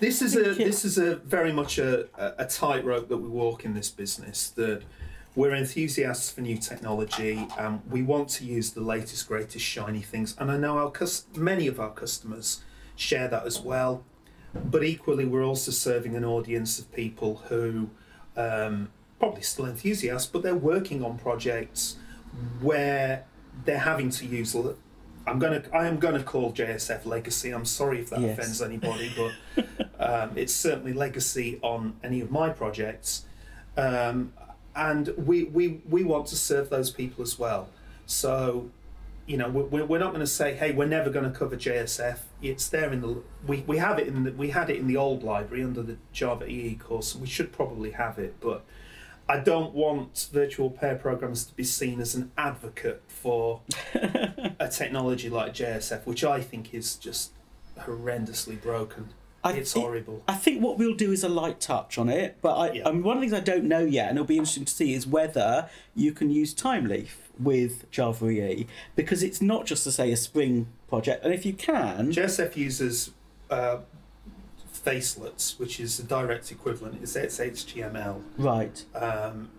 this 0.00 0.20
is 0.20 0.36
a 0.36 0.50
it- 0.50 0.58
this 0.58 0.84
is 0.84 0.98
a 0.98 1.16
very 1.16 1.52
much 1.52 1.78
a, 1.78 2.06
a, 2.38 2.44
tightrope 2.44 3.08
that 3.08 3.16
we 3.18 3.28
walk 3.28 3.64
in 3.64 3.72
this 3.72 3.88
business. 3.88 4.50
That 4.50 4.82
we're 5.34 5.54
enthusiasts 5.54 6.30
for 6.30 6.42
new 6.42 6.58
technology, 6.58 7.46
and 7.58 7.80
we 7.90 8.02
want 8.02 8.28
to 8.30 8.44
use 8.44 8.70
the 8.72 8.80
latest, 8.82 9.26
greatest, 9.28 9.64
shiny 9.64 10.00
things. 10.02 10.34
And 10.38 10.50
I 10.50 10.56
know 10.58 10.76
our 10.78 10.90
cus- 10.90 11.24
many 11.34 11.66
of 11.66 11.80
our 11.80 11.90
customers 11.90 12.60
share 12.96 13.28
that 13.28 13.46
as 13.46 13.60
well. 13.60 14.04
But 14.64 14.84
equally, 14.84 15.24
we're 15.24 15.44
also 15.44 15.70
serving 15.70 16.16
an 16.16 16.24
audience 16.24 16.78
of 16.78 16.92
people 16.92 17.36
who 17.48 17.90
um, 18.36 18.90
probably 19.18 19.42
still 19.42 19.66
enthusiasts, 19.66 20.28
but 20.30 20.42
they're 20.42 20.54
working 20.54 21.04
on 21.04 21.18
projects 21.18 21.96
where 22.60 23.24
they're 23.64 23.78
having 23.78 24.10
to 24.10 24.26
use. 24.26 24.54
I'm 25.26 25.38
gonna. 25.38 25.62
I 25.72 25.86
am 25.86 25.98
gonna 25.98 26.22
call 26.22 26.52
JSF 26.52 27.04
legacy. 27.06 27.50
I'm 27.50 27.64
sorry 27.64 28.00
if 28.00 28.10
that 28.10 28.20
Yes. 28.20 28.38
offends 28.38 28.62
anybody, 28.70 29.10
but 29.16 29.66
um, 29.98 30.30
it's 30.36 30.54
certainly 30.54 30.92
legacy 30.92 31.58
on 31.62 31.96
any 32.04 32.20
of 32.20 32.30
my 32.30 32.50
projects, 32.50 33.24
um, 33.76 34.32
and 34.74 35.08
we, 35.16 35.44
we 35.44 35.80
we 35.88 36.04
want 36.04 36.26
to 36.28 36.36
serve 36.36 36.70
those 36.70 36.90
people 36.90 37.22
as 37.22 37.38
well. 37.38 37.68
So, 38.06 38.70
you 39.26 39.36
know, 39.36 39.48
we're, 39.48 39.84
we're 39.84 39.98
not 39.98 40.10
going 40.10 40.20
to 40.20 40.26
say, 40.26 40.54
hey, 40.54 40.72
we're 40.72 40.86
never 40.86 41.10
going 41.10 41.30
to 41.30 41.36
cover 41.36 41.56
JSF. 41.56 42.18
It's 42.42 42.68
there 42.68 42.92
in 42.92 43.00
the 43.00 43.22
we, 43.46 43.62
we 43.66 43.78
have 43.78 43.98
it 43.98 44.06
in 44.06 44.22
the 44.24 44.32
we 44.32 44.50
had 44.50 44.70
it 44.70 44.76
in 44.78 44.86
the 44.86 44.96
old 44.96 45.22
library 45.24 45.64
under 45.64 45.82
the 45.82 45.96
Java 46.12 46.46
EE 46.46 46.76
course, 46.76 47.12
and 47.14 47.22
we 47.22 47.26
should 47.28 47.52
probably 47.52 47.90
have 47.92 48.18
it, 48.18 48.36
but 48.40 48.64
I 49.28 49.38
don't 49.40 49.74
want 49.74 50.28
virtual 50.32 50.70
pair 50.70 50.94
programs 50.94 51.44
to 51.46 51.54
be 51.54 51.64
seen 51.64 52.00
as 52.00 52.14
an 52.14 52.30
advocate 52.38 53.02
for 53.08 53.62
a 53.94 54.68
technology 54.70 55.28
like 55.28 55.52
JSF, 55.54 56.06
which 56.06 56.22
I 56.22 56.40
think 56.40 56.72
is 56.72 56.94
just 56.94 57.32
horrendously 57.80 58.60
broken. 58.60 59.08
I 59.42 59.52
it's 59.52 59.72
thi- 59.72 59.80
horrible. 59.80 60.22
I 60.26 60.34
think 60.34 60.62
what 60.62 60.76
we'll 60.78 60.94
do 60.94 61.12
is 61.12 61.22
a 61.22 61.28
light 61.28 61.60
touch 61.60 61.98
on 61.98 62.08
it, 62.08 62.38
but 62.42 62.54
I, 62.56 62.72
Yeah. 62.72 62.82
um, 62.84 63.02
one 63.02 63.16
of 63.16 63.20
the 63.20 63.28
things 63.28 63.32
I 63.40 63.44
don't 63.44 63.64
know 63.64 63.84
yet, 63.84 64.08
and 64.08 64.16
it'll 64.18 64.26
be 64.26 64.36
interesting 64.38 64.64
to 64.64 64.72
see, 64.72 64.92
is 64.94 65.06
whether 65.06 65.68
you 65.94 66.12
can 66.12 66.30
use 66.30 66.54
Thymeleaf 66.54 67.08
with 67.38 67.90
Java 67.90 68.28
EE 68.28 68.66
because 68.94 69.22
it's 69.22 69.42
not 69.42 69.66
just 69.66 69.84
to 69.84 69.92
say 69.92 70.10
a 70.12 70.16
Spring 70.16 70.68
project, 70.88 71.24
and 71.24 71.34
if 71.34 71.44
you 71.44 71.52
can, 71.52 72.12
JSF 72.12 72.56
uses 72.56 73.10
uh, 73.50 73.78
facelets, 74.72 75.58
which 75.58 75.80
is 75.80 75.96
the 75.96 76.02
direct 76.02 76.50
equivalent. 76.52 76.98
It's, 77.02 77.16
it's 77.16 77.38
HTML. 77.38 78.22
right, 78.38 78.84
Um, 78.94 79.50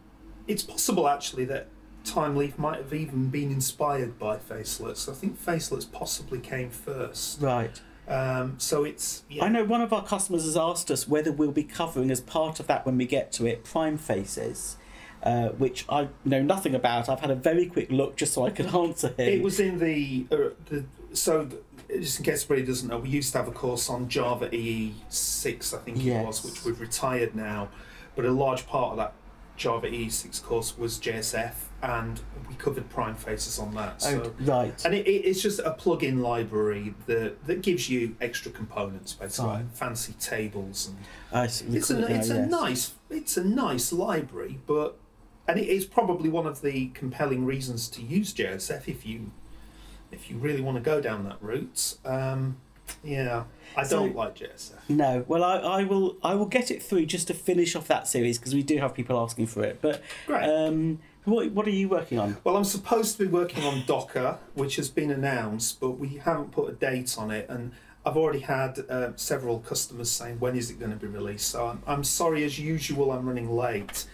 it's 0.48 0.64
possible 0.64 1.08
actually 1.08 1.46
that 1.46 1.68
Thymeleaf 2.06 2.58
might 2.58 2.78
have 2.78 2.94
even 2.94 3.30
been 3.30 3.52
inspired 3.52 4.18
by 4.18 4.38
facelets. 4.38 5.10
I 5.10 5.14
think 5.14 5.38
facelets 5.38 5.86
possibly 5.86 6.40
came 6.40 6.70
first. 6.70 7.42
right. 7.42 7.82
Um, 8.08 8.56
so 8.58 8.86
it's 8.86 9.24
yeah. 9.30 9.44
I 9.44 9.50
know 9.50 9.66
one 9.66 9.82
of 9.82 9.92
our 9.92 10.02
customers 10.02 10.46
has 10.46 10.56
asked 10.56 10.90
us 10.90 11.10
whether 11.10 11.30
we'll 11.30 11.52
be 11.52 11.66
covering 11.66 12.10
as 12.10 12.22
part 12.22 12.62
of 12.62 12.68
that 12.68 12.86
when 12.86 12.98
we 12.98 13.06
get 13.06 13.34
to 13.34 13.46
it 13.46 13.66
PrimeFaces. 13.66 14.78
Uh, 15.24 15.50
which 15.50 15.84
I 15.90 16.10
know 16.26 16.42
nothing 16.42 16.76
about. 16.76 17.10
I've 17.10 17.20
had 17.20 17.32
a 17.32 17.36
very 17.36 17.66
quick 17.66 17.92
look 17.92 18.16
just 18.16 18.34
so 18.34 18.46
I 18.46 18.52
could 18.52 18.68
answer 18.76 19.10
him. 19.10 19.28
It 19.28 19.42
was 19.42 19.60
in 19.60 19.80
the, 19.80 20.28
uh, 20.32 20.50
the 20.66 20.86
so 21.14 21.46
th- 21.46 21.62
just 22.02 22.20
in 22.20 22.26
case 22.26 22.44
anybody 22.44 22.68
doesn't 22.68 22.88
know, 22.88 23.00
we 23.00 23.10
used 23.10 23.32
to 23.32 23.40
have 23.40 23.48
a 23.48 23.52
course 23.52 23.90
on 23.90 24.08
Java 24.10 24.54
EE 24.54 24.94
six, 25.10 25.74
I 25.74 25.80
think 25.80 26.06
it 26.06 26.24
was, 26.24 26.44
which 26.44 26.64
we've 26.64 26.80
retired 26.80 27.36
now. 27.36 27.70
But 28.16 28.26
a 28.26 28.32
large 28.32 28.68
part 28.68 28.92
of 28.92 28.98
that 28.98 29.14
Java 29.58 29.88
EE 29.88 30.10
six 30.10 30.40
course 30.40 30.78
was 30.78 31.00
JSF, 31.00 31.54
and 31.82 32.22
we 32.48 32.56
covered 32.56 32.90
PrimeFaces 32.90 33.62
on 33.62 33.74
that. 33.74 34.02
So. 34.02 34.32
Oh, 34.40 34.44
right. 34.44 34.86
And 34.86 34.94
it, 34.94 35.08
it, 35.08 35.26
it's 35.26 35.42
just 35.42 35.60
a 35.60 35.72
plug-in 35.72 36.22
library 36.22 36.94
that, 37.08 37.44
that 37.48 37.62
gives 37.62 37.90
you 37.90 38.16
extra 38.22 38.52
components, 38.52 39.14
basically 39.14 39.50
like 39.50 39.72
fancy 39.74 40.14
tables, 40.14 40.90
and 40.90 40.98
I 41.32 41.48
see, 41.48 41.66
it's 41.76 41.90
a 41.90 42.06
it's 42.08 42.30
a 42.30 42.36
yes. 42.36 42.50
nice 42.50 42.94
it's 43.10 43.36
a 43.36 43.44
nice 43.44 43.92
library, 43.92 44.60
but 44.68 44.98
and 45.48 45.60
it 45.60 45.68
is 45.68 45.86
probably 45.86 46.30
one 46.30 46.46
of 46.46 46.62
the 46.62 46.88
compelling 46.90 47.46
reasons 47.46 47.88
to 47.90 48.02
use 48.02 48.34
JSF 48.34 48.88
if 48.88 49.06
you 49.06 49.32
if 50.12 50.30
you 50.30 50.38
really 50.38 50.62
want 50.62 50.78
to 50.78 50.82
go 50.82 51.02
down 51.02 51.24
that 51.26 51.38
route. 51.42 51.96
Um, 52.06 52.58
yeah, 53.04 53.44
I 53.76 53.84
So- 53.84 54.00
don't 54.00 54.16
like 54.16 54.36
JSF. 54.36 54.76
No, 54.90 55.26
well, 55.28 55.44
I, 55.44 55.58
I 55.58 55.84
will 55.84 56.18
I 56.24 56.36
will 56.36 56.46
get 56.46 56.72
it 56.72 56.82
through 56.82 57.06
just 57.08 57.28
to 57.28 57.34
finish 57.34 57.76
off 57.76 57.88
that 57.88 58.08
series 58.08 58.38
because 58.38 58.54
we 58.56 58.64
do 58.64 58.78
have 58.78 58.94
people 58.94 59.20
asking 59.20 59.48
for 59.48 59.64
it. 59.64 59.80
But 59.82 60.02
Great. 60.26 60.44
um, 60.50 61.00
what 61.26 61.52
what 61.52 61.68
are 61.68 61.72
you 61.72 61.90
working 61.90 62.20
on? 62.20 62.38
Well, 62.44 62.56
I'm 62.56 62.64
supposed 62.64 63.18
to 63.18 63.24
be 63.26 63.30
working 63.30 63.64
on 63.66 63.84
Docker, 63.86 64.38
which 64.56 64.78
has 64.78 64.90
been 64.90 65.12
announced, 65.12 65.80
but 65.82 65.92
we 65.92 66.22
haven't 66.24 66.52
put 66.52 66.70
a 66.70 66.74
date 66.74 67.16
on 67.18 67.32
it. 67.32 67.50
And 67.50 67.74
I've 68.06 68.16
already 68.16 68.40
had 68.40 68.80
uh, 68.90 69.10
several 69.18 69.60
customers 69.60 70.10
saying, 70.10 70.40
when 70.40 70.56
is 70.56 70.72
it 70.72 70.80
going 70.80 70.92
to 70.92 70.98
be 70.98 71.08
released? 71.08 71.50
So 71.50 71.68
I'm, 71.68 71.84
I'm 71.86 72.04
sorry, 72.06 72.46
as 72.46 72.58
usual, 72.58 73.12
I'm 73.12 73.28
running 73.28 73.50
late. 73.54 74.06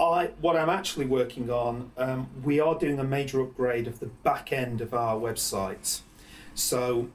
I, 0.00 0.30
what 0.40 0.56
I'm 0.56 0.70
actually 0.70 1.06
working 1.06 1.50
on, 1.50 1.92
um, 1.96 2.28
we 2.42 2.58
are 2.60 2.76
doing 2.76 2.98
a 2.98 3.04
major 3.04 3.40
upgrade 3.40 3.86
of 3.86 4.00
the 4.00 4.06
back 4.06 4.52
end 4.52 4.80
of 4.80 4.92
our 4.92 5.16
website. 5.16 6.00
So 6.54 7.08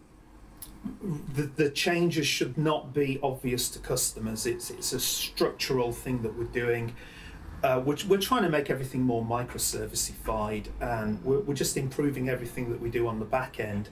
the, 1.33 1.43
the 1.43 1.69
changes 1.69 2.25
should 2.25 2.57
not 2.57 2.93
be 2.93 3.19
obvious 3.21 3.69
to 3.71 3.79
customers. 3.79 4.45
It's, 4.45 4.69
it's 4.69 4.93
a 4.93 4.99
structural 4.99 5.91
thing 5.91 6.21
that 6.21 6.37
we're 6.37 6.45
doing 6.45 6.95
uh, 7.63 7.79
which 7.79 8.05
we're 8.05 8.19
trying 8.19 8.43
to 8.43 8.49
make 8.49 8.69
everything 8.69 9.01
more 9.01 9.23
microserviceified 9.23 10.67
and 10.79 11.23
we're, 11.23 11.39
we're 11.39 11.53
just 11.53 11.75
improving 11.77 12.29
everything 12.29 12.69
that 12.69 12.79
we 12.79 12.89
do 12.89 13.07
on 13.07 13.19
the 13.19 13.25
back 13.25 13.59
end. 13.59 13.89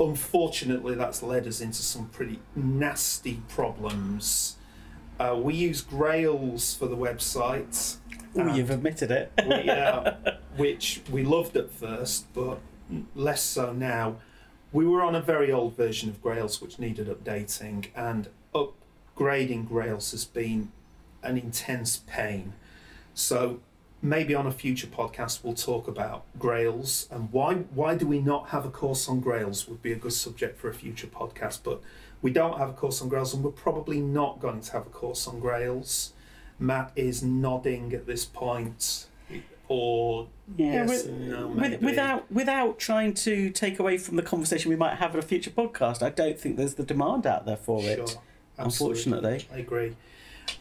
Unfortunately, 0.00 0.94
that's 0.94 1.22
led 1.22 1.46
us 1.46 1.60
into 1.60 1.82
some 1.82 2.08
pretty 2.08 2.40
nasty 2.56 3.42
problems. 3.48 4.56
Uh, 5.20 5.38
we 5.38 5.54
use 5.54 5.82
Grails 5.82 6.74
for 6.74 6.86
the 6.86 6.96
website, 6.96 7.96
Oh, 8.36 8.54
you've 8.54 8.70
admitted 8.70 9.10
it. 9.10 9.32
we, 9.46 9.68
uh, 9.68 10.14
which 10.56 11.02
we 11.10 11.22
loved 11.22 11.56
at 11.56 11.70
first, 11.70 12.32
but 12.32 12.58
less 13.14 13.42
so 13.42 13.72
now. 13.72 14.16
We 14.72 14.86
were 14.86 15.02
on 15.02 15.14
a 15.14 15.20
very 15.20 15.52
old 15.52 15.76
version 15.76 16.08
of 16.08 16.22
Grails 16.22 16.62
which 16.62 16.78
needed 16.78 17.08
updating, 17.08 17.88
and 17.94 18.28
upgrading 18.54 19.68
Grails 19.68 20.12
has 20.12 20.24
been 20.24 20.72
an 21.22 21.36
intense 21.36 21.98
pain. 22.06 22.54
So 23.14 23.60
maybe 24.00 24.34
on 24.34 24.46
a 24.46 24.50
future 24.50 24.86
podcast 24.86 25.44
we'll 25.44 25.54
talk 25.54 25.86
about 25.86 26.24
Grails 26.36 27.06
and 27.08 27.30
why 27.30 27.54
why 27.54 27.94
do 27.94 28.04
we 28.04 28.18
not 28.18 28.48
have 28.48 28.66
a 28.66 28.70
course 28.70 29.08
on 29.08 29.20
Grails 29.20 29.68
would 29.68 29.80
be 29.80 29.92
a 29.92 29.96
good 29.96 30.12
subject 30.12 30.58
for 30.58 30.68
a 30.68 30.74
future 30.74 31.06
podcast. 31.06 31.60
But 31.62 31.80
we 32.22 32.30
don't 32.30 32.58
have 32.58 32.70
a 32.70 32.72
course 32.72 33.02
on 33.02 33.08
Grails, 33.08 33.34
and 33.34 33.42
we're 33.44 33.50
probably 33.50 34.00
not 34.00 34.40
going 34.40 34.60
to 34.60 34.72
have 34.72 34.86
a 34.86 34.90
course 34.90 35.26
on 35.26 35.40
Grails. 35.40 36.11
Matt 36.62 36.92
is 36.94 37.22
nodding 37.22 37.92
at 37.92 38.06
this 38.06 38.24
point, 38.24 39.06
or 39.68 40.28
Yeah, 40.56 40.86
with- 40.86 41.10
no, 41.10 41.48
With, 41.48 41.80
without 41.82 42.30
without 42.30 42.78
trying 42.78 43.14
to 43.14 43.50
take 43.50 43.78
away 43.78 43.98
from 43.98 44.16
the 44.16 44.22
conversation 44.22 44.68
we 44.70 44.76
might 44.76 44.96
have 44.96 45.12
in 45.14 45.18
a 45.18 45.22
future 45.22 45.50
podcast, 45.50 46.02
I 46.02 46.10
don't 46.10 46.38
think 46.38 46.56
there's 46.56 46.74
the 46.74 46.84
demand 46.84 47.26
out 47.26 47.46
there 47.46 47.56
for 47.56 47.80
it. 47.82 47.96
Sure, 48.08 48.22
absolutely. 48.58 49.02
unfortunately. 49.02 49.46
I 49.52 49.58
agree. 49.58 49.96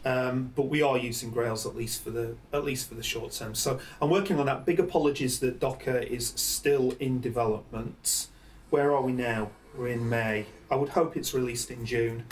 Um, 0.06 0.52
but 0.56 0.68
we 0.68 0.82
are 0.82 0.98
using 0.98 1.32
Grails 1.32 1.66
at 1.66 1.76
least 1.76 2.04
for 2.04 2.12
the 2.12 2.36
at 2.54 2.64
least 2.64 2.88
for 2.90 2.96
the 2.96 3.04
short 3.04 3.32
term. 3.34 3.54
So 3.56 3.80
I'm 4.02 4.10
working 4.10 4.40
on 4.40 4.46
that. 4.48 4.66
Big 4.66 4.80
apologies 4.80 5.40
that 5.42 5.60
Docker 5.60 5.98
is 5.98 6.34
still 6.36 6.96
in 7.00 7.20
development. 7.22 8.28
Where 8.70 8.92
are 8.94 9.02
we 9.02 9.12
now? 9.12 9.52
We're 9.78 9.90
in 9.90 10.08
May. 10.10 10.46
I 10.70 10.76
would 10.76 10.90
hope 10.90 11.16
it's 11.18 11.34
released 11.34 11.70
in 11.72 11.86
June, 11.86 12.24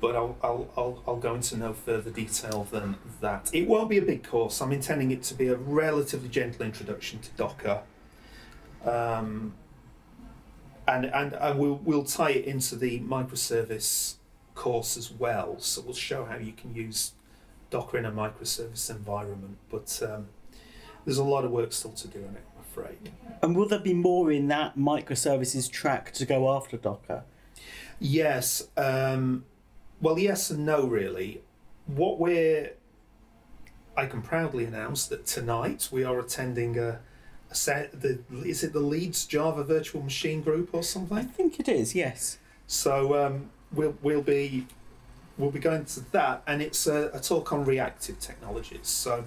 but 0.00 0.16
I'll 0.16 0.36
I'll 0.42 0.68
I'll, 0.76 1.02
I'll 1.06 1.16
go 1.16 1.34
into 1.34 1.56
no 1.56 1.72
further 1.72 2.10
detail 2.10 2.66
than 2.70 2.96
that. 3.20 3.50
It 3.52 3.66
won't 3.66 3.90
be 3.90 3.98
a 3.98 4.02
big 4.02 4.22
course. 4.22 4.60
I'm 4.60 4.72
intending 4.72 5.10
it 5.10 5.22
to 5.24 5.34
be 5.34 5.48
a 5.48 5.56
relatively 5.56 6.28
gentle 6.28 6.64
introduction 6.64 7.20
to 7.20 7.30
Docker. 7.32 7.82
Um, 8.84 9.54
and 10.86 11.06
and 11.06 11.34
and 11.34 11.58
we'll 11.58 11.80
we'll 11.84 12.04
tie 12.04 12.30
it 12.30 12.44
into 12.44 12.76
the 12.76 13.00
microservice 13.00 14.14
course 14.54 14.96
as 14.96 15.10
well. 15.10 15.58
So 15.58 15.82
we'll 15.82 15.94
show 15.94 16.24
how 16.24 16.36
you 16.36 16.52
can 16.52 16.74
use 16.74 17.12
Docker 17.70 17.98
in 17.98 18.04
a 18.04 18.12
microservice 18.12 18.90
environment. 18.90 19.58
But 19.70 20.00
um, 20.02 20.28
there's 21.04 21.18
a 21.18 21.24
lot 21.24 21.44
of 21.44 21.50
work 21.50 21.72
still 21.72 21.92
to 21.92 22.08
do 22.08 22.18
on 22.18 22.34
it, 22.36 22.44
I'm 22.54 22.62
afraid. 22.62 23.12
And 23.42 23.56
will 23.56 23.68
there 23.68 23.78
be 23.78 23.94
more 23.94 24.30
in 24.32 24.48
that 24.48 24.76
microservices 24.76 25.70
track 25.70 26.12
to 26.12 26.26
go 26.26 26.54
after 26.54 26.76
Docker? 26.76 27.22
Yes. 27.98 28.68
Um, 28.76 29.44
well, 30.00 30.18
yes 30.18 30.50
and 30.50 30.66
no, 30.66 30.86
really. 30.86 31.42
What 31.86 32.18
we're. 32.18 32.72
I 33.96 34.06
can 34.06 34.20
proudly 34.20 34.64
announce 34.64 35.06
that 35.06 35.26
tonight 35.26 35.88
we 35.90 36.04
are 36.04 36.18
attending 36.18 36.78
a, 36.78 37.00
a 37.50 37.54
set. 37.54 38.00
The, 38.00 38.20
is 38.44 38.62
it 38.62 38.72
the 38.72 38.80
Leeds 38.80 39.24
Java 39.24 39.64
Virtual 39.64 40.02
Machine 40.02 40.42
Group 40.42 40.70
or 40.72 40.82
something? 40.82 41.16
I 41.16 41.22
think 41.22 41.58
it 41.58 41.68
is. 41.68 41.94
Yes. 41.94 42.38
So 42.66 43.26
um, 43.26 43.50
we'll 43.72 43.96
we'll 44.02 44.22
be 44.22 44.66
we'll 45.38 45.50
be 45.50 45.58
going 45.58 45.84
to 45.84 46.00
that, 46.12 46.42
and 46.46 46.62
it's 46.62 46.86
a, 46.86 47.10
a 47.12 47.20
talk 47.20 47.52
on 47.52 47.64
reactive 47.64 48.18
technologies. 48.18 48.88
So 48.88 49.24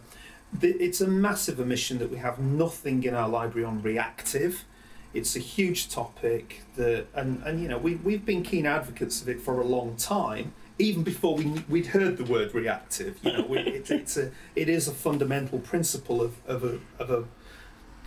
th- 0.60 0.76
it's 0.80 1.02
a 1.02 1.08
massive 1.08 1.60
omission 1.60 1.98
that 2.00 2.10
we 2.10 2.18
have 2.18 2.40
nothing 2.40 3.04
in 3.04 3.14
our 3.14 3.30
library 3.30 3.66
on 3.66 3.82
reactive. 3.82 4.66
It's 5.14 5.36
a 5.36 5.40
huge 5.40 5.90
topic 5.90 6.62
that, 6.76 7.08
and, 7.16 7.42
and 7.44 7.62
you 7.62 7.68
know 7.68 7.78
we 7.78 7.96
we've 7.96 8.26
been 8.26 8.44
keen 8.44 8.66
advocates 8.66 9.22
of 9.22 9.30
it 9.30 9.42
for 9.42 9.60
a 9.60 9.66
long 9.66 9.96
time, 9.96 10.54
even 10.80 11.04
before 11.04 11.36
we 11.36 11.46
we'd 11.68 11.88
heard 11.88 12.18
the 12.18 12.24
word 12.24 12.56
reactive. 12.56 13.20
You 13.22 13.34
know, 13.34 13.46
we, 13.46 13.60
it, 13.60 13.92
it's 13.92 14.18
a 14.18 14.32
it 14.56 14.70
is 14.70 14.88
a 14.88 14.94
fundamental 14.94 15.60
principle 15.60 16.22
of, 16.22 16.36
of 16.48 16.64
a 16.64 16.80
of 16.98 17.12
a 17.12 17.26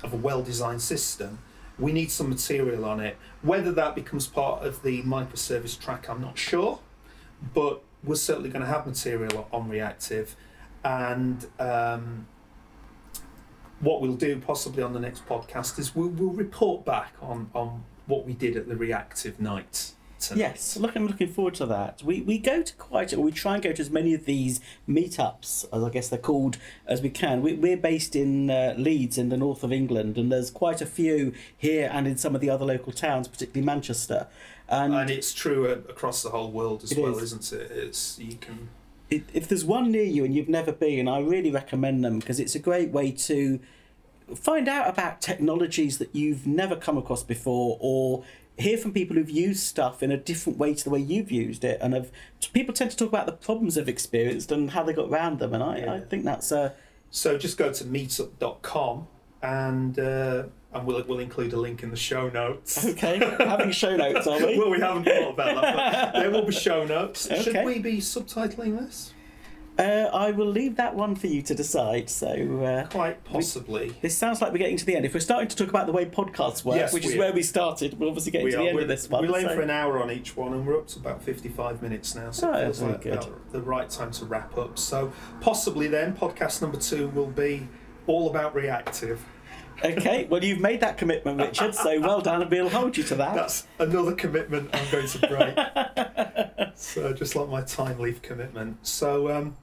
of 0.02 0.12
a 0.12 0.16
well 0.16 0.42
designed 0.42 0.82
system. 0.82 1.38
We 1.78 1.92
need 1.92 2.10
some 2.10 2.28
material 2.28 2.84
on 2.84 3.00
it. 3.00 3.16
Whether 3.42 3.72
that 3.72 3.94
becomes 3.94 4.26
part 4.26 4.64
of 4.64 4.82
the 4.82 5.02
microservice 5.02 5.78
track, 5.78 6.08
I'm 6.08 6.20
not 6.20 6.38
sure, 6.38 6.80
but 7.54 7.82
we're 8.02 8.14
certainly 8.16 8.50
going 8.50 8.62
to 8.62 8.68
have 8.68 8.86
material 8.86 9.48
on 9.52 9.68
reactive, 9.68 10.34
and 10.84 11.46
um, 11.58 12.26
what 13.80 14.00
we'll 14.00 14.14
do 14.14 14.38
possibly 14.40 14.82
on 14.82 14.92
the 14.92 15.00
next 15.00 15.26
podcast 15.26 15.78
is 15.78 15.94
we'll, 15.94 16.08
we'll 16.08 16.30
report 16.30 16.84
back 16.84 17.14
on 17.20 17.50
on 17.54 17.84
what 18.06 18.26
we 18.26 18.32
did 18.32 18.56
at 18.56 18.66
the 18.66 18.76
reactive 18.76 19.40
night. 19.40 19.92
Yes, 20.34 20.76
look, 20.76 20.94
I'm 20.96 21.06
looking 21.06 21.28
forward 21.28 21.54
to 21.54 21.66
that. 21.66 22.02
We 22.02 22.20
we 22.22 22.38
go 22.38 22.62
to 22.62 22.74
quite, 22.74 23.12
or 23.12 23.20
we 23.20 23.32
try 23.32 23.54
and 23.54 23.62
go 23.62 23.72
to 23.72 23.80
as 23.80 23.90
many 23.90 24.14
of 24.14 24.24
these 24.24 24.60
meetups, 24.88 25.66
as 25.72 25.82
I 25.82 25.90
guess 25.90 26.08
they're 26.08 26.18
called, 26.18 26.58
as 26.86 27.02
we 27.02 27.10
can. 27.10 27.42
We, 27.42 27.54
we're 27.54 27.76
based 27.76 28.14
in 28.14 28.50
uh, 28.50 28.74
Leeds, 28.76 29.18
in 29.18 29.28
the 29.28 29.36
north 29.36 29.62
of 29.62 29.72
England, 29.72 30.18
and 30.18 30.30
there's 30.30 30.50
quite 30.50 30.80
a 30.80 30.86
few 30.86 31.32
here 31.56 31.90
and 31.92 32.06
in 32.06 32.16
some 32.16 32.34
of 32.34 32.40
the 32.40 32.50
other 32.50 32.64
local 32.64 32.92
towns, 32.92 33.28
particularly 33.28 33.64
Manchester. 33.64 34.26
And, 34.68 34.94
And 34.94 35.10
it's 35.10 35.34
true 35.34 35.66
uh, 35.66 35.90
across 35.90 36.22
the 36.22 36.30
whole 36.30 36.50
world 36.50 36.82
as 36.84 36.96
well, 36.96 37.18
is. 37.18 37.32
isn't 37.32 37.52
it? 37.60 37.70
It's 37.70 38.18
you 38.18 38.36
can 38.36 38.68
if, 39.12 39.22
if 39.34 39.48
there's 39.48 39.64
one 39.64 39.90
near 39.90 40.04
you 40.04 40.24
and 40.24 40.34
you've 40.34 40.48
never 40.48 40.72
been, 40.72 41.06
I 41.06 41.20
really 41.20 41.50
recommend 41.50 42.04
them 42.04 42.18
because 42.18 42.40
it's 42.40 42.54
a 42.54 42.58
great 42.58 42.90
way 42.90 43.12
to 43.12 43.60
find 44.34 44.68
out 44.68 44.88
about 44.88 45.20
technologies 45.20 45.98
that 45.98 46.14
you've 46.14 46.46
never 46.46 46.74
come 46.74 46.96
across 46.96 47.22
before 47.22 47.76
or 47.80 48.24
hear 48.58 48.76
from 48.76 48.92
people 48.92 49.16
who've 49.16 49.30
used 49.30 49.60
stuff 49.60 50.02
in 50.02 50.12
a 50.12 50.16
different 50.16 50.58
way 50.58 50.74
to 50.74 50.84
the 50.84 50.90
way 50.90 51.00
you've 51.00 51.30
used 51.30 51.64
it 51.64 51.78
and 51.80 51.94
have 51.94 52.10
people 52.52 52.74
tend 52.74 52.90
to 52.90 52.96
talk 52.96 53.08
about 53.08 53.26
the 53.26 53.32
problems 53.32 53.74
they've 53.76 53.88
experienced 53.88 54.52
and 54.52 54.70
how 54.72 54.82
they 54.82 54.92
got 54.92 55.08
around 55.08 55.38
them 55.38 55.54
and 55.54 55.62
I, 55.62 55.96
I 55.96 56.00
think 56.00 56.24
that's 56.24 56.52
a 56.52 56.74
So 57.10 57.38
just 57.38 57.56
go 57.56 57.72
to 57.72 57.84
meetup.com 57.84 59.06
and 59.42 59.98
uh, 59.98 60.44
and 60.74 60.86
we'll, 60.86 61.02
we'll 61.04 61.18
include 61.18 61.52
a 61.52 61.58
link 61.58 61.82
in 61.82 61.90
the 61.90 61.96
show 61.96 62.28
notes. 62.28 62.84
okay 62.84 63.18
having 63.38 63.70
show 63.70 63.96
notes 63.96 64.26
are 64.26 64.38
we 64.38 64.58
well, 64.58 64.70
we 64.70 64.80
haven't 64.80 65.04
thought 65.04 65.30
about 65.30 65.62
that, 65.62 66.12
but 66.12 66.20
there 66.20 66.30
will 66.30 66.44
be 66.46 66.52
show 66.52 66.84
notes. 66.84 67.28
Should 67.42 67.64
we 67.64 67.78
be 67.78 67.98
subtitling 67.98 68.78
this? 68.78 69.12
Uh, 69.78 70.10
I 70.12 70.30
will 70.32 70.46
leave 70.46 70.76
that 70.76 70.94
one 70.94 71.14
for 71.14 71.26
you 71.28 71.40
to 71.42 71.54
decide 71.54 72.10
so 72.10 72.26
uh, 72.62 72.86
Quite 72.88 73.24
possibly. 73.24 73.94
this 74.02 74.16
sounds 74.16 74.40
like 74.42 74.52
we're 74.52 74.58
getting 74.58 74.76
to 74.76 74.84
the 74.84 74.94
end. 74.96 75.04
If 75.06 75.14
we're 75.14 75.20
starting 75.20 75.48
to 75.48 75.56
talk 75.56 75.68
about 75.68 75.86
the 75.86 75.92
way 75.92 76.04
podcasts 76.04 76.62
work, 76.64 76.76
Yes, 76.76 76.92
which 76.92 77.06
is 77.06 77.14
are. 77.14 77.18
where 77.18 77.32
we 77.32 77.42
started, 77.42 77.98
we're 77.98 78.08
obviously 78.08 78.32
getting 78.32 78.44
We 78.46 78.50
to 78.52 78.56
the 78.58 78.62
are. 78.64 78.66
end 78.68 78.76
We're, 78.76 78.82
of 78.82 78.88
this 78.88 79.08
one. 79.08 79.22
we're 79.26 79.36
aiming 79.38 79.48
so- 79.48 79.54
for 79.56 79.62
an 79.62 79.70
hour 79.70 80.02
on 80.02 80.10
each 80.10 80.36
one, 80.36 80.52
and 80.52 80.66
we're 80.66 80.76
up 80.78 80.88
to 80.88 80.98
about 80.98 81.22
55 81.22 81.80
minutes 81.82 82.14
now, 82.14 82.30
so 82.30 82.50
Oh, 82.50 82.52
it 82.54 82.62
feels 82.64 82.82
like 82.82 83.06
about 83.06 83.52
the 83.52 83.62
right 83.62 83.88
time 83.88 84.10
to 84.12 84.24
wrap 84.26 84.56
up. 84.58 84.78
So 84.78 85.12
possibly 85.40 85.88
then, 85.88 86.14
podcast 86.14 86.60
number 86.60 86.76
two 86.78 87.08
will 87.08 87.26
be 87.28 87.68
all 88.06 88.28
about 88.28 88.54
reactive. 88.54 89.24
Okay, 89.84 90.26
well, 90.30 90.42
you've 90.42 90.60
made 90.60 90.80
that 90.80 90.96
commitment, 90.98 91.38
Richard, 91.38 91.74
so 91.74 92.00
well 92.00 92.20
done, 92.20 92.42
and 92.42 92.50
we'll 92.50 92.68
hold 92.68 92.96
you 92.96 93.02
to 93.04 93.14
that. 93.16 93.34
That's 93.34 93.66
another 93.78 94.14
commitment 94.14 94.70
I'm 94.72 94.90
going 94.90 95.08
to 95.08 95.18
break. 95.28 96.74
so 96.76 97.12
just 97.12 97.36
like 97.36 97.48
my 97.48 97.62
Thymeleaf 97.62 98.22
commitment. 98.22 98.86
So 98.86 99.30
um, 99.30 99.56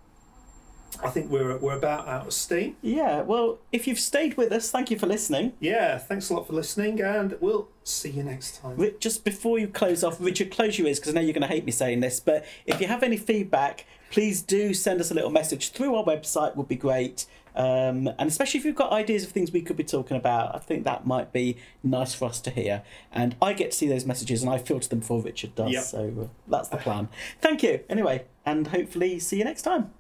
I 1.04 1.10
think 1.10 1.32
we're 1.32 1.58
we're 1.58 1.78
about 1.78 2.08
out 2.08 2.28
of 2.28 2.34
steam. 2.34 2.76
Yeah, 2.82 3.22
well, 3.22 3.60
if 3.72 3.88
you've 3.88 4.00
stayed 4.00 4.36
with 4.36 4.52
us, 4.52 4.70
thank 4.70 4.92
you 4.92 5.00
for 5.00 5.08
listening. 5.08 5.54
Yeah, 5.60 5.98
thanks 5.98 6.30
a 6.30 6.34
lot 6.34 6.48
for 6.48 6.54
listening, 6.54 7.02
and 7.02 7.38
we'll 7.40 7.70
see 7.84 8.10
you 8.10 8.24
next 8.24 8.58
time. 8.58 8.78
Just 9.00 9.24
before 9.24 9.60
you 9.60 9.68
close 9.68 10.04
off, 10.04 10.18
Richard, 10.20 10.52
close 10.52 10.78
your 10.78 10.88
ears 10.88 11.00
because 11.00 11.14
I 11.14 11.16
know 11.16 11.22
you're 11.22 11.34
going 11.34 11.42
to 11.42 11.48
hate 11.48 11.66
me 11.66 11.72
saying 11.72 12.02
this, 12.02 12.20
but 12.20 12.46
if 12.66 12.82
you 12.82 12.88
have 12.88 13.04
any 13.04 13.18
feedback, 13.18 13.86
please 14.12 14.42
do 14.42 14.74
send 14.74 15.00
us 15.00 15.12
a 15.12 15.14
little 15.14 15.30
message 15.30 15.72
through 15.72 15.96
our 15.96 16.04
website, 16.04 16.56
would 16.56 16.68
be 16.68 16.76
great. 16.76 17.26
Um, 17.56 18.08
and 18.18 18.22
especially 18.30 18.60
if 18.60 18.66
you've 18.66 18.76
got 18.76 18.92
ideas 18.92 19.24
of 19.24 19.32
things 19.32 19.52
we 19.52 19.62
could 19.62 19.76
be 19.78 19.84
talking 19.84 20.16
about, 20.18 20.56
I 20.56 20.60
think 20.60 20.84
that 20.86 21.06
might 21.06 21.34
be 21.34 21.58
nice 21.84 22.14
for 22.14 22.26
us 22.26 22.40
to 22.42 22.50
hear. 22.52 22.84
And 23.12 23.36
I 23.42 23.54
get 23.54 23.72
to 23.72 23.78
see 23.78 23.88
those 23.88 24.06
messages 24.06 24.42
and 24.44 24.52
I 24.52 24.58
filter 24.58 24.88
them 24.88 25.00
before 25.00 25.22
Richard 25.22 25.56
does, 25.56 25.72
Yep. 25.72 25.84
so 25.84 26.14
uh, 26.22 26.28
that's 26.48 26.70
the 26.70 26.78
plan. 26.78 27.10
Thank 27.42 27.64
you, 27.64 27.82
anyway, 27.90 28.26
and 28.46 28.68
hopefully 28.68 29.20
see 29.20 29.38
you 29.38 29.44
next 29.44 29.64
time. 29.64 29.92